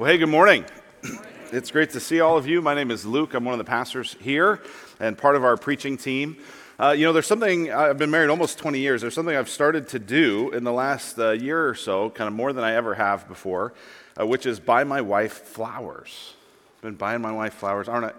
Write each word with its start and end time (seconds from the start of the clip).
Well, 0.00 0.10
hey, 0.10 0.16
good 0.16 0.30
morning. 0.30 0.64
It's 1.52 1.70
great 1.70 1.90
to 1.90 2.00
see 2.00 2.20
all 2.20 2.38
of 2.38 2.46
you. 2.46 2.62
My 2.62 2.72
name 2.72 2.90
is 2.90 3.04
Luke. 3.04 3.34
I'm 3.34 3.44
one 3.44 3.52
of 3.52 3.58
the 3.58 3.68
pastors 3.68 4.16
here 4.18 4.62
and 4.98 5.18
part 5.18 5.36
of 5.36 5.44
our 5.44 5.58
preaching 5.58 5.98
team. 5.98 6.38
Uh, 6.78 6.92
you 6.92 7.04
know, 7.04 7.12
there's 7.12 7.26
something, 7.26 7.70
I've 7.70 7.98
been 7.98 8.10
married 8.10 8.30
almost 8.30 8.56
20 8.56 8.78
years. 8.78 9.02
There's 9.02 9.12
something 9.12 9.36
I've 9.36 9.50
started 9.50 9.88
to 9.88 9.98
do 9.98 10.52
in 10.52 10.64
the 10.64 10.72
last 10.72 11.18
uh, 11.18 11.32
year 11.32 11.68
or 11.68 11.74
so, 11.74 12.08
kind 12.08 12.28
of 12.28 12.32
more 12.32 12.54
than 12.54 12.64
I 12.64 12.76
ever 12.76 12.94
have 12.94 13.28
before, 13.28 13.74
uh, 14.18 14.26
which 14.26 14.46
is 14.46 14.58
buy 14.58 14.84
my 14.84 15.02
wife 15.02 15.34
flowers. 15.34 16.32
I've 16.76 16.82
been 16.82 16.94
buying 16.94 17.20
my 17.20 17.32
wife 17.32 17.52
flowers, 17.52 17.86
aren't 17.86 18.06
I? 18.06 18.12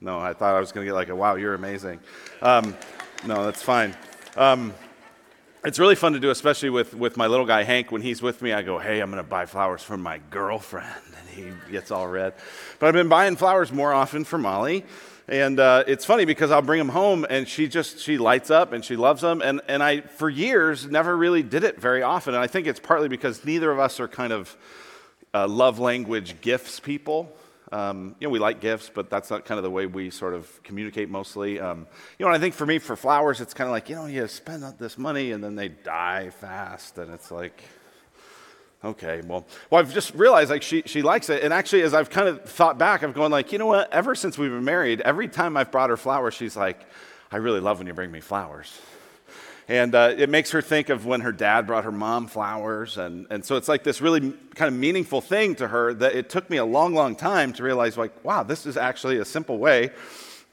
No, 0.00 0.20
I 0.20 0.34
thought 0.34 0.54
I 0.54 0.60
was 0.60 0.70
going 0.70 0.86
to 0.86 0.88
get 0.88 0.94
like 0.94 1.08
a 1.08 1.16
wow, 1.16 1.34
you're 1.34 1.54
amazing. 1.54 1.98
Um, 2.42 2.76
no, 3.26 3.44
that's 3.44 3.60
fine. 3.60 3.96
Um, 4.36 4.72
it's 5.68 5.78
really 5.78 5.96
fun 5.96 6.14
to 6.14 6.18
do, 6.18 6.30
especially 6.30 6.70
with, 6.70 6.94
with 6.94 7.18
my 7.18 7.26
little 7.26 7.44
guy 7.44 7.62
Hank. 7.62 7.92
When 7.92 8.00
he's 8.00 8.22
with 8.22 8.40
me, 8.40 8.54
I 8.54 8.62
go, 8.62 8.78
Hey, 8.78 9.00
I'm 9.00 9.10
going 9.10 9.22
to 9.22 9.28
buy 9.28 9.44
flowers 9.44 9.82
for 9.82 9.98
my 9.98 10.18
girlfriend. 10.30 10.88
And 11.18 11.28
he 11.28 11.70
gets 11.70 11.90
all 11.90 12.08
red. 12.08 12.32
But 12.78 12.86
I've 12.86 12.94
been 12.94 13.10
buying 13.10 13.36
flowers 13.36 13.70
more 13.70 13.92
often 13.92 14.24
for 14.24 14.38
Molly. 14.38 14.86
And 15.28 15.60
uh, 15.60 15.84
it's 15.86 16.06
funny 16.06 16.24
because 16.24 16.50
I'll 16.50 16.62
bring 16.62 16.78
them 16.78 16.88
home 16.88 17.26
and 17.28 17.46
she 17.46 17.68
just, 17.68 17.98
she 17.98 18.16
lights 18.16 18.50
up 18.50 18.72
and 18.72 18.82
she 18.82 18.96
loves 18.96 19.20
them. 19.20 19.42
And, 19.42 19.60
and 19.68 19.82
I, 19.82 20.00
for 20.00 20.30
years, 20.30 20.86
never 20.86 21.14
really 21.14 21.42
did 21.42 21.64
it 21.64 21.78
very 21.78 22.02
often. 22.02 22.32
And 22.32 22.42
I 22.42 22.46
think 22.46 22.66
it's 22.66 22.80
partly 22.80 23.08
because 23.08 23.44
neither 23.44 23.70
of 23.70 23.78
us 23.78 24.00
are 24.00 24.08
kind 24.08 24.32
of 24.32 24.56
uh, 25.34 25.46
love 25.46 25.78
language 25.78 26.40
gifts 26.40 26.80
people. 26.80 27.36
Um, 27.70 28.16
you 28.18 28.26
know, 28.26 28.30
we 28.30 28.38
like 28.38 28.60
gifts, 28.60 28.90
but 28.92 29.10
that's 29.10 29.30
not 29.30 29.44
kind 29.44 29.58
of 29.58 29.64
the 29.64 29.70
way 29.70 29.86
we 29.86 30.10
sort 30.10 30.34
of 30.34 30.62
communicate 30.62 31.10
mostly. 31.10 31.60
Um, 31.60 31.86
you 32.18 32.24
know, 32.24 32.32
and 32.32 32.36
I 32.36 32.40
think 32.40 32.54
for 32.54 32.64
me, 32.64 32.78
for 32.78 32.96
flowers, 32.96 33.40
it's 33.40 33.52
kind 33.52 33.68
of 33.68 33.72
like, 33.72 33.88
you 33.88 33.96
know, 33.96 34.06
you 34.06 34.26
spend 34.28 34.62
this 34.78 34.96
money 34.96 35.32
and 35.32 35.44
then 35.44 35.54
they 35.54 35.68
die 35.68 36.30
fast. 36.30 36.96
And 36.98 37.12
it's 37.12 37.30
like, 37.30 37.62
okay, 38.82 39.20
well, 39.26 39.46
well, 39.70 39.80
I've 39.80 39.92
just 39.92 40.14
realized 40.14 40.50
like 40.50 40.62
she, 40.62 40.82
she 40.86 41.02
likes 41.02 41.28
it. 41.28 41.42
And 41.42 41.52
actually, 41.52 41.82
as 41.82 41.92
I've 41.94 42.10
kind 42.10 42.28
of 42.28 42.44
thought 42.44 42.78
back, 42.78 43.02
I've 43.02 43.14
gone 43.14 43.30
like, 43.30 43.52
you 43.52 43.58
know 43.58 43.66
what? 43.66 43.92
Ever 43.92 44.14
since 44.14 44.38
we've 44.38 44.50
been 44.50 44.64
married, 44.64 45.00
every 45.02 45.28
time 45.28 45.56
I've 45.56 45.70
brought 45.70 45.90
her 45.90 45.96
flowers, 45.96 46.34
she's 46.34 46.56
like, 46.56 46.80
I 47.30 47.36
really 47.36 47.60
love 47.60 47.78
when 47.78 47.86
you 47.86 47.92
bring 47.92 48.10
me 48.10 48.20
flowers. 48.20 48.80
And 49.68 49.94
uh, 49.94 50.14
it 50.16 50.30
makes 50.30 50.50
her 50.52 50.62
think 50.62 50.88
of 50.88 51.04
when 51.04 51.20
her 51.20 51.32
dad 51.32 51.66
brought 51.66 51.84
her 51.84 51.92
mom 51.92 52.26
flowers. 52.26 52.96
And, 52.96 53.26
and 53.28 53.44
so 53.44 53.56
it's 53.56 53.68
like 53.68 53.84
this 53.84 54.00
really 54.00 54.32
kind 54.54 54.72
of 54.72 54.80
meaningful 54.80 55.20
thing 55.20 55.54
to 55.56 55.68
her 55.68 55.92
that 55.92 56.14
it 56.14 56.30
took 56.30 56.48
me 56.48 56.56
a 56.56 56.64
long, 56.64 56.94
long 56.94 57.14
time 57.14 57.52
to 57.52 57.62
realize, 57.62 57.98
like, 57.98 58.24
wow, 58.24 58.42
this 58.42 58.64
is 58.64 58.78
actually 58.78 59.18
a 59.18 59.26
simple 59.26 59.58
way 59.58 59.90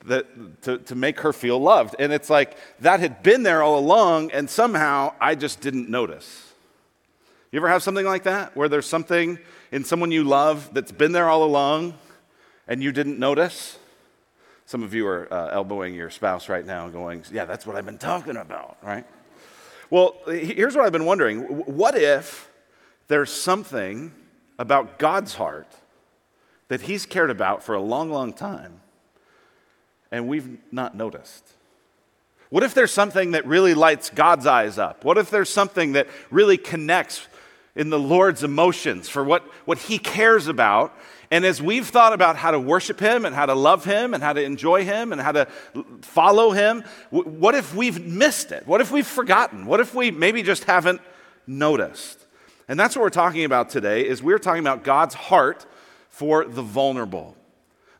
that, 0.05 0.61
to, 0.63 0.79
to 0.79 0.95
make 0.95 1.21
her 1.21 1.31
feel 1.31 1.59
loved. 1.59 1.95
And 1.97 2.11
it's 2.11 2.29
like 2.29 2.57
that 2.81 2.99
had 2.99 3.23
been 3.23 3.43
there 3.43 3.63
all 3.63 3.79
along, 3.79 4.31
and 4.31 4.49
somehow 4.49 5.13
I 5.21 5.35
just 5.35 5.61
didn't 5.61 5.89
notice. 5.89 6.53
You 7.51 7.59
ever 7.59 7.69
have 7.69 7.83
something 7.83 8.05
like 8.05 8.23
that 8.23 8.53
where 8.57 8.67
there's 8.67 8.85
something 8.85 9.39
in 9.71 9.85
someone 9.85 10.11
you 10.11 10.25
love 10.25 10.73
that's 10.73 10.91
been 10.91 11.13
there 11.13 11.29
all 11.29 11.45
along 11.45 11.93
and 12.67 12.83
you 12.83 12.91
didn't 12.91 13.17
notice? 13.17 13.79
Some 14.65 14.81
of 14.81 14.93
you 14.93 15.05
are 15.07 15.31
uh, 15.31 15.49
elbowing 15.51 15.93
your 15.93 16.09
spouse 16.09 16.49
right 16.49 16.65
now, 16.65 16.89
going, 16.89 17.23
Yeah, 17.31 17.45
that's 17.45 17.67
what 17.67 17.75
I've 17.75 17.85
been 17.85 17.99
talking 17.99 18.35
about, 18.35 18.77
right? 18.81 19.05
Well, 19.91 20.15
here's 20.27 20.75
what 20.75 20.85
I've 20.85 20.91
been 20.91 21.05
wondering 21.05 21.41
what 21.41 21.95
if 21.95 22.49
there's 23.07 23.31
something 23.31 24.11
about 24.57 24.97
God's 24.97 25.35
heart 25.35 25.67
that 26.67 26.81
He's 26.81 27.05
cared 27.05 27.29
about 27.29 27.61
for 27.61 27.75
a 27.75 27.81
long, 27.81 28.09
long 28.09 28.33
time 28.33 28.81
and 30.11 30.27
we've 30.27 30.57
not 30.71 30.95
noticed? 30.95 31.47
What 32.49 32.63
if 32.63 32.73
there's 32.73 32.91
something 32.91 33.31
that 33.31 33.45
really 33.45 33.73
lights 33.73 34.09
God's 34.09 34.47
eyes 34.47 34.79
up? 34.79 35.03
What 35.03 35.17
if 35.17 35.29
there's 35.29 35.49
something 35.49 35.93
that 35.93 36.07
really 36.31 36.57
connects 36.57 37.27
in 37.75 37.89
the 37.89 37.99
Lord's 37.99 38.43
emotions 38.43 39.09
for 39.09 39.23
what, 39.23 39.43
what 39.65 39.77
He 39.77 39.99
cares 39.99 40.47
about 40.47 40.97
and 41.31 41.45
as 41.45 41.61
we've 41.61 41.87
thought 41.87 42.13
about 42.13 42.35
how 42.35 42.51
to 42.51 42.59
worship 42.59 42.99
Him 42.99 43.25
and 43.25 43.35
how 43.35 43.45
to 43.45 43.53
love 43.53 43.85
Him 43.85 44.13
and 44.13 44.21
how 44.21 44.33
to 44.33 44.43
enjoy 44.43 44.85
Him 44.85 45.11
and 45.11 45.21
how 45.21 45.31
to 45.31 45.47
follow 46.01 46.51
Him, 46.51 46.83
what 47.09 47.55
if 47.55 47.73
we've 47.75 48.05
missed 48.05 48.51
it? 48.51 48.67
What 48.67 48.81
if 48.81 48.91
we've 48.91 49.07
forgotten? 49.07 49.65
What 49.65 49.79
if 49.79 49.93
we 49.95 50.11
maybe 50.11 50.43
just 50.43 50.65
haven't 50.65 51.01
noticed? 51.47 52.25
And 52.67 52.79
that's 52.79 52.95
what 52.95 53.01
we're 53.03 53.09
talking 53.09 53.45
about 53.45 53.69
today 53.69 54.07
is 54.07 54.23
we're 54.23 54.39
talking 54.39 54.61
about 54.61 54.83
God's 54.83 55.15
heart 55.15 55.65
for 56.09 56.45
the 56.45 56.61
vulnerable. 56.61 57.35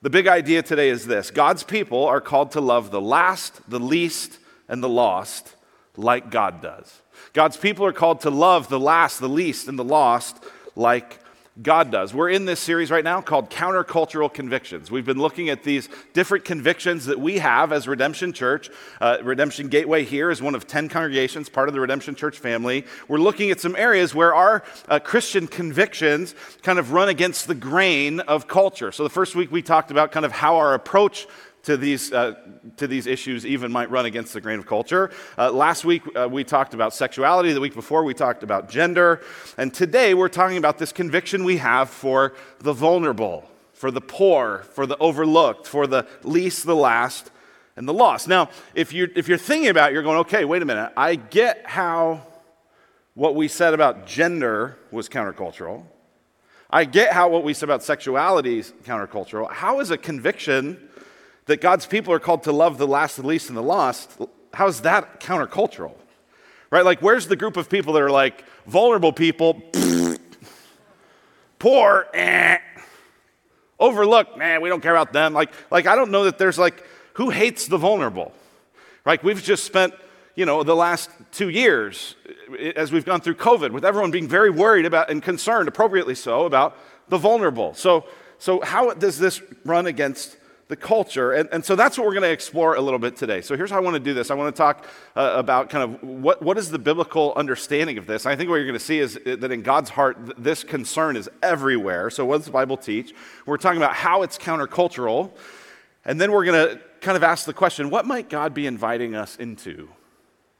The 0.02 0.10
big 0.10 0.28
idea 0.28 0.62
today 0.62 0.90
is 0.90 1.06
this 1.06 1.32
God's 1.32 1.64
people 1.64 2.06
are 2.06 2.22
called 2.22 2.52
to 2.52 2.62
love 2.62 2.92
the 2.92 3.02
last, 3.02 3.70
the 3.70 3.80
least, 3.80 4.40
and 4.68 4.84
the 4.84 4.90
lost 4.90 5.56
like 5.98 6.30
God 6.30 6.62
does. 6.62 7.02
God's 7.34 7.58
people 7.58 7.86
are 7.86 7.94
called 7.94 8.22
to 8.22 8.30
love 8.30 8.70
the 8.70 8.80
last, 8.80 9.20
the 9.20 9.30
least, 9.30 9.68
and 9.68 9.80
the 9.80 9.84
lost 9.84 10.44
like 10.76 11.20
God 11.62 11.90
does. 11.90 12.14
We're 12.14 12.32
in 12.32 12.44
this 12.44 12.60
series 12.60 12.92
right 12.92 13.04
now 13.04 13.22
called 13.22 13.50
Countercultural 13.50 14.34
Convictions. 14.34 14.92
We've 14.92 15.06
been 15.06 15.20
looking 15.20 15.48
at 15.48 15.64
these 15.64 15.88
different 16.12 16.44
convictions 16.44 17.06
that 17.06 17.18
we 17.18 17.38
have 17.38 17.72
as 17.72 17.88
Redemption 17.88 18.34
Church. 18.34 18.70
Uh, 19.00 19.20
Redemption 19.24 19.70
Gateway 19.70 20.04
here 20.04 20.32
is 20.32 20.42
one 20.42 20.54
of 20.54 20.68
10 20.68 20.90
congregations, 20.90 21.48
part 21.48 21.70
of 21.70 21.74
the 21.74 21.80
Redemption 21.80 22.14
Church 22.14 22.40
family. 22.40 22.86
We're 23.08 23.20
looking 23.20 23.52
at 23.52 23.62
some 23.62 23.74
areas 23.78 24.14
where 24.14 24.36
our 24.36 24.64
uh, 24.90 25.00
Christian 25.00 25.48
convictions 25.48 26.36
kind 26.62 26.78
of 26.78 26.92
run 26.92 27.08
against 27.08 27.48
the 27.48 27.56
grain 27.56 28.20
of 28.20 28.50
culture. 28.50 28.92
So 28.92 29.04
the 29.04 29.10
first 29.10 29.34
week 29.34 29.50
we 29.50 29.62
talked 29.62 29.92
about 29.92 30.12
kind 30.12 30.26
of 30.26 30.34
how 30.34 30.58
our 30.58 30.74
approach 30.74 31.26
to 31.66 31.78
these, 31.78 32.14
uh, 32.14 32.36
to 32.78 32.88
these 32.88 33.08
issues 33.08 33.46
even 33.46 33.72
might 33.72 33.90
run 33.90 34.06
against 34.06 34.34
the 34.34 34.42
grain 34.42 34.60
of 34.60 34.66
culture. 34.66 35.12
Uh, 35.38 35.52
last 35.52 35.84
week 35.84 36.04
uh, 36.16 36.28
we 36.30 36.44
talked 36.44 36.74
about 36.74 36.94
sexuality. 36.94 37.54
The 37.54 37.60
week 37.60 37.74
before 37.74 38.04
we 38.04 38.14
talked 38.14 38.44
about 38.44 38.70
gender. 38.70 39.22
And 39.58 39.74
today 39.74 40.14
we're 40.14 40.30
talking 40.30 40.58
about 40.58 40.78
this 40.78 40.92
conviction 40.92 41.44
we 41.44 41.58
have 41.58 41.90
for 41.90 42.34
the 42.60 42.74
vulnerable, 42.74 43.50
for 43.74 43.92
the 43.92 44.02
poor, 44.02 44.64
for 44.74 44.86
the 44.86 44.98
overlooked, 44.98 45.68
for 45.68 45.88
the 45.88 46.08
least, 46.24 46.66
the 46.66 46.76
last, 46.76 47.32
and 47.76 47.88
the 47.88 47.94
lost. 47.94 48.28
Now, 48.28 48.50
if 48.74 48.94
you're, 48.94 49.10
if 49.16 49.28
you're 49.28 49.38
thinking 49.38 49.70
about 49.70 49.90
it, 49.90 49.94
you're 49.94 50.04
going, 50.04 50.20
okay, 50.20 50.46
wait 50.46 50.62
a 50.62 50.66
minute. 50.66 50.94
I 50.96 51.16
get 51.16 51.66
how 51.66 52.26
what 53.16 53.36
we 53.36 53.48
said 53.48 53.74
about 53.74 54.06
gender 54.06 54.78
was 54.92 55.10
countercultural. 55.10 55.84
I 56.70 56.86
get 56.86 57.12
how 57.12 57.30
what 57.30 57.44
we 57.44 57.54
said 57.54 57.68
about 57.68 57.84
sexuality 57.84 58.60
is 58.60 58.74
countercultural. 58.84 59.52
How 59.52 59.80
is 59.80 59.92
a 59.92 59.98
conviction 59.98 60.90
that 61.46 61.62
God's 61.62 61.86
people 61.86 62.14
are 62.14 62.20
called 62.20 62.44
to 62.44 62.52
love 62.52 62.78
the 62.78 62.88
last, 62.88 63.18
the 63.18 63.26
least, 63.26 63.50
and 63.50 63.58
the 63.58 63.64
lost, 63.64 64.12
how's 64.54 64.82
that 64.82 65.20
countercultural? 65.20 65.94
Right? 66.72 66.84
Like, 66.84 67.02
where's 67.02 67.28
the 67.28 67.36
group 67.36 67.58
of 67.58 67.70
people 67.70 67.94
that 67.94 68.02
are 68.02 68.10
like 68.10 68.44
vulnerable 68.66 69.14
people, 69.14 69.62
poor, 71.60 72.08
eh, 72.14 72.58
overlooked, 73.80 74.38
man, 74.38 74.62
we 74.62 74.70
don't 74.70 74.82
care 74.82 74.96
about 74.96 75.14
them. 75.14 75.34
Like, 75.34 75.52
like, 75.70 75.88
I 75.88 75.96
don't 75.96 76.12
know 76.12 76.24
that 76.24 76.38
there's 76.38 76.58
like, 76.58 76.84
who 77.14 77.30
hates 77.30 77.68
the 77.68 77.78
vulnerable? 77.78 78.34
Right? 79.06 79.24
We've 79.24 79.42
just 79.42 79.64
spent, 79.64 79.94
you 80.36 80.46
know, 80.46 80.64
the 80.64 80.76
last 80.76 81.10
two 81.32 81.50
years, 81.50 82.16
as 82.76 82.92
we've 82.92 83.06
gone 83.06 83.22
through 83.22 83.36
COVID, 83.36 83.72
with 83.72 83.86
everyone 83.86 84.12
being 84.12 84.28
very 84.28 84.50
worried 84.50 84.86
about 84.86 85.10
and 85.10 85.22
concerned, 85.22 85.68
appropriately 85.68 86.16
so, 86.16 86.46
about 86.46 86.76
the 87.08 87.18
vulnerable. 87.18 87.74
So, 87.76 88.06
so 88.40 88.62
how 88.62 88.94
does 88.94 89.20
this 89.20 89.42
run 89.64 89.86
against 89.86 90.38
the 90.68 90.76
culture. 90.76 91.32
And, 91.32 91.48
and 91.52 91.64
so 91.64 91.76
that's 91.76 91.98
what 91.98 92.08
we're 92.08 92.14
going 92.14 92.24
to 92.24 92.32
explore 92.32 92.76
a 92.76 92.82
little 92.82 93.00
bit 93.00 93.16
today. 93.16 93.42
So 93.42 93.56
here's 93.56 93.70
how 93.70 93.78
I 93.78 93.82
want 93.82 93.96
to 93.96 94.00
do 94.00 94.14
this 94.14 94.32
I 94.32 94.34
want 94.34 94.56
to 94.56 94.58
talk 94.58 94.88
uh, 95.16 95.34
about 95.36 95.70
kind 95.70 95.84
of 95.84 96.04
what, 96.04 96.42
what 96.42 96.58
is 96.58 96.72
the 96.72 96.80
biblical 96.80 97.34
understanding 97.36 97.98
of 97.98 98.08
this. 98.08 98.26
And 98.26 98.32
I 98.32 98.36
think 98.36 98.50
what 98.50 98.56
you're 98.56 98.66
going 98.66 98.80
to 98.80 98.84
see 98.84 99.00
is 99.00 99.20
that 99.26 99.52
in 99.52 99.62
God's 99.62 99.92
heart, 99.92 100.18
this 100.38 100.64
concern 100.64 101.18
is 101.18 101.30
everywhere. 101.44 102.10
So 102.10 102.26
what 102.26 102.38
does 102.38 102.46
the 102.46 102.52
Bible 102.52 102.78
teach? 102.78 103.14
We're 103.46 103.58
talking 103.58 103.78
about 103.78 103.94
how 103.94 104.24
it's 104.24 104.38
countercultural. 104.38 105.32
And 106.04 106.20
then 106.20 106.32
we're 106.32 106.46
going 106.46 106.70
to 106.70 106.82
kind 107.02 107.16
of 107.16 107.24
ask 107.24 107.46
the 107.46 107.54
question 107.54 107.92
what 107.92 108.06
might 108.06 108.30
God 108.30 108.54
be 108.54 108.66
inviting 108.66 109.16
us 109.16 109.36
into 109.36 109.90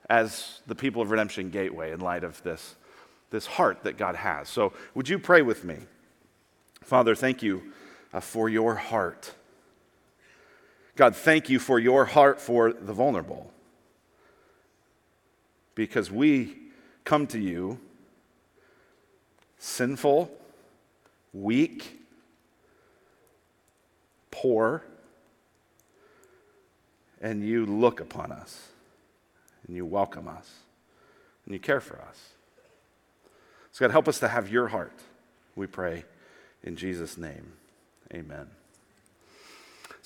as 0.08 0.62
the 0.68 0.76
people 0.76 1.02
of 1.02 1.10
Redemption 1.10 1.50
Gateway 1.50 1.92
in 1.92 2.00
light 2.00 2.24
of 2.24 2.42
this, 2.44 2.76
this 3.32 3.48
heart 3.48 3.84
that 3.84 3.98
God 3.98 4.16
has? 4.16 4.50
So 4.50 4.74
would 4.94 5.10
you 5.10 5.18
pray 5.18 5.42
with 5.42 5.64
me? 5.64 5.78
Father, 6.84 7.16
thank 7.16 7.42
you 7.42 7.74
uh, 8.14 8.20
for 8.20 8.48
your 8.48 8.76
heart. 8.76 9.34
God, 10.96 11.16
thank 11.16 11.50
you 11.50 11.60
for 11.60 11.78
your 11.78 12.06
heart 12.06 12.40
for 12.40 12.72
the 12.72 12.94
vulnerable. 12.94 13.52
Because 15.76 16.10
we 16.10 16.56
come 17.04 17.28
to 17.28 17.40
you 17.40 17.80
sinful, 19.58 20.32
weak, 21.34 22.00
poor, 24.32 24.84
and 27.22 27.44
you 27.46 27.66
look 27.66 28.00
upon 28.00 28.32
us, 28.32 28.70
and 29.68 29.76
you 29.76 29.86
welcome 29.86 30.28
us, 30.28 30.60
and 31.46 31.54
you 31.54 31.60
care 31.60 31.82
for 31.82 32.00
us. 32.02 32.30
So, 33.72 33.86
God, 33.86 33.92
help 33.92 34.08
us 34.08 34.20
to 34.20 34.30
have 34.30 34.50
your 34.50 34.70
heart, 34.70 34.98
we 35.56 35.68
pray 35.68 36.06
in 36.64 36.76
Jesus' 36.76 37.18
name. 37.18 37.54
Amen. 38.14 38.48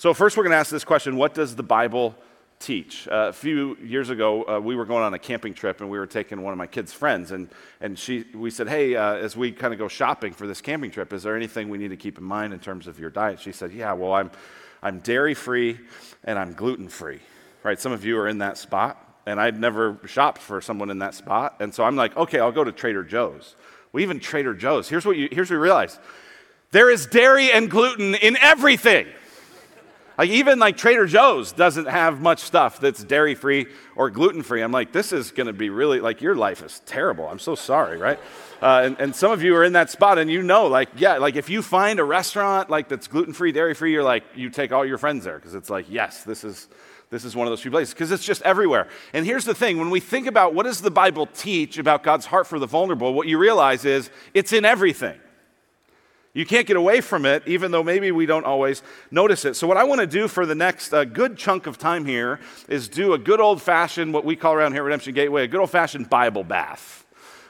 So, 0.00 0.14
first, 0.14 0.38
we're 0.38 0.44
going 0.44 0.52
to 0.52 0.56
ask 0.56 0.70
this 0.70 0.82
question 0.82 1.16
What 1.16 1.34
does 1.34 1.54
the 1.54 1.62
Bible 1.62 2.14
teach. 2.58 3.06
Uh, 3.06 3.26
a 3.28 3.32
few 3.34 3.76
years 3.84 4.08
ago, 4.08 4.48
uh, 4.48 4.58
we 4.58 4.74
were 4.74 4.86
going 4.86 5.02
on 5.02 5.12
a 5.12 5.18
camping 5.18 5.52
trip 5.52 5.82
and 5.82 5.90
we 5.90 5.98
were 5.98 6.06
taking 6.06 6.40
one 6.40 6.52
of 6.52 6.58
my 6.58 6.66
kids' 6.66 6.90
friends. 6.90 7.32
And, 7.32 7.50
and 7.82 7.98
she, 7.98 8.24
we 8.32 8.50
said, 8.50 8.66
Hey, 8.66 8.96
uh, 8.96 9.16
as 9.16 9.36
we 9.36 9.52
kind 9.52 9.74
of 9.74 9.78
go 9.78 9.88
shopping 9.88 10.32
for 10.32 10.46
this 10.46 10.62
camping 10.62 10.90
trip, 10.90 11.12
is 11.12 11.22
there 11.22 11.36
anything 11.36 11.68
we 11.68 11.76
need 11.76 11.88
to 11.88 11.98
keep 11.98 12.16
in 12.16 12.24
mind 12.24 12.54
in 12.54 12.60
terms 12.60 12.86
of 12.86 12.98
your 12.98 13.10
diet? 13.10 13.40
She 13.40 13.52
said, 13.52 13.72
Yeah, 13.72 13.92
well, 13.92 14.14
I'm, 14.14 14.30
I'm 14.82 15.00
dairy 15.00 15.34
free 15.34 15.78
and 16.24 16.38
I'm 16.38 16.54
gluten 16.54 16.88
free. 16.88 17.20
Right? 17.62 17.78
Some 17.78 17.92
of 17.92 18.02
you 18.02 18.16
are 18.20 18.28
in 18.28 18.38
that 18.38 18.56
spot. 18.56 19.06
And 19.26 19.38
I'd 19.38 19.60
never 19.60 19.98
shopped 20.06 20.40
for 20.40 20.62
someone 20.62 20.88
in 20.88 21.00
that 21.00 21.14
spot. 21.14 21.56
And 21.60 21.74
so 21.74 21.84
I'm 21.84 21.96
like, 21.96 22.16
Okay, 22.16 22.40
I'll 22.40 22.52
go 22.52 22.64
to 22.64 22.72
Trader 22.72 23.04
Joe's. 23.04 23.54
Well, 23.92 24.02
even 24.02 24.18
Trader 24.18 24.54
Joe's, 24.54 24.88
here's 24.88 25.04
what, 25.04 25.18
you, 25.18 25.28
here's 25.30 25.50
what 25.50 25.56
we 25.56 25.62
realize 25.62 25.98
there 26.70 26.88
is 26.90 27.06
dairy 27.06 27.50
and 27.52 27.70
gluten 27.70 28.14
in 28.14 28.36
everything. 28.36 29.06
Like 30.20 30.28
even 30.28 30.58
like 30.58 30.76
Trader 30.76 31.06
Joe's 31.06 31.50
doesn't 31.50 31.86
have 31.86 32.20
much 32.20 32.40
stuff 32.40 32.78
that's 32.78 33.02
dairy 33.02 33.34
free 33.34 33.68
or 33.96 34.10
gluten 34.10 34.42
free. 34.42 34.60
I'm 34.60 34.70
like, 34.70 34.92
this 34.92 35.14
is 35.14 35.30
going 35.30 35.46
to 35.46 35.54
be 35.54 35.70
really 35.70 35.98
like 35.98 36.20
your 36.20 36.34
life 36.34 36.62
is 36.62 36.82
terrible. 36.84 37.26
I'm 37.26 37.38
so 37.38 37.54
sorry, 37.54 37.96
right? 37.96 38.18
Uh, 38.60 38.82
and, 38.84 39.00
and 39.00 39.16
some 39.16 39.32
of 39.32 39.42
you 39.42 39.56
are 39.56 39.64
in 39.64 39.72
that 39.72 39.88
spot, 39.88 40.18
and 40.18 40.30
you 40.30 40.42
know, 40.42 40.66
like, 40.66 40.90
yeah, 40.94 41.16
like 41.16 41.36
if 41.36 41.48
you 41.48 41.62
find 41.62 41.98
a 41.98 42.04
restaurant 42.04 42.68
like 42.68 42.90
that's 42.90 43.08
gluten 43.08 43.32
free, 43.32 43.50
dairy 43.50 43.72
free, 43.72 43.94
you're 43.94 44.04
like, 44.04 44.24
you 44.34 44.50
take 44.50 44.72
all 44.72 44.84
your 44.84 44.98
friends 44.98 45.24
there 45.24 45.36
because 45.36 45.54
it's 45.54 45.70
like, 45.70 45.86
yes, 45.88 46.22
this 46.22 46.44
is 46.44 46.68
this 47.08 47.24
is 47.24 47.34
one 47.34 47.46
of 47.46 47.50
those 47.50 47.62
few 47.62 47.70
places 47.70 47.94
because 47.94 48.12
it's 48.12 48.26
just 48.26 48.42
everywhere. 48.42 48.88
And 49.14 49.24
here's 49.24 49.46
the 49.46 49.54
thing: 49.54 49.78
when 49.78 49.88
we 49.88 50.00
think 50.00 50.26
about 50.26 50.52
what 50.52 50.64
does 50.64 50.82
the 50.82 50.90
Bible 50.90 51.28
teach 51.28 51.78
about 51.78 52.02
God's 52.02 52.26
heart 52.26 52.46
for 52.46 52.58
the 52.58 52.66
vulnerable, 52.66 53.14
what 53.14 53.26
you 53.26 53.38
realize 53.38 53.86
is 53.86 54.10
it's 54.34 54.52
in 54.52 54.66
everything. 54.66 55.18
You 56.32 56.46
can't 56.46 56.66
get 56.66 56.76
away 56.76 57.00
from 57.00 57.26
it, 57.26 57.42
even 57.46 57.72
though 57.72 57.82
maybe 57.82 58.12
we 58.12 58.24
don't 58.24 58.44
always 58.44 58.82
notice 59.10 59.44
it. 59.44 59.54
So, 59.54 59.66
what 59.66 59.76
I 59.76 59.82
want 59.82 60.00
to 60.00 60.06
do 60.06 60.28
for 60.28 60.46
the 60.46 60.54
next 60.54 60.92
uh, 60.92 61.04
good 61.04 61.36
chunk 61.36 61.66
of 61.66 61.76
time 61.76 62.06
here 62.06 62.38
is 62.68 62.88
do 62.88 63.14
a 63.14 63.18
good 63.18 63.40
old 63.40 63.60
fashioned, 63.60 64.14
what 64.14 64.24
we 64.24 64.36
call 64.36 64.54
around 64.54 64.72
here 64.72 64.84
Redemption 64.84 65.12
Gateway, 65.12 65.42
a 65.42 65.48
good 65.48 65.58
old 65.58 65.70
fashioned 65.70 66.08
Bible 66.08 66.44
bath. 66.44 67.04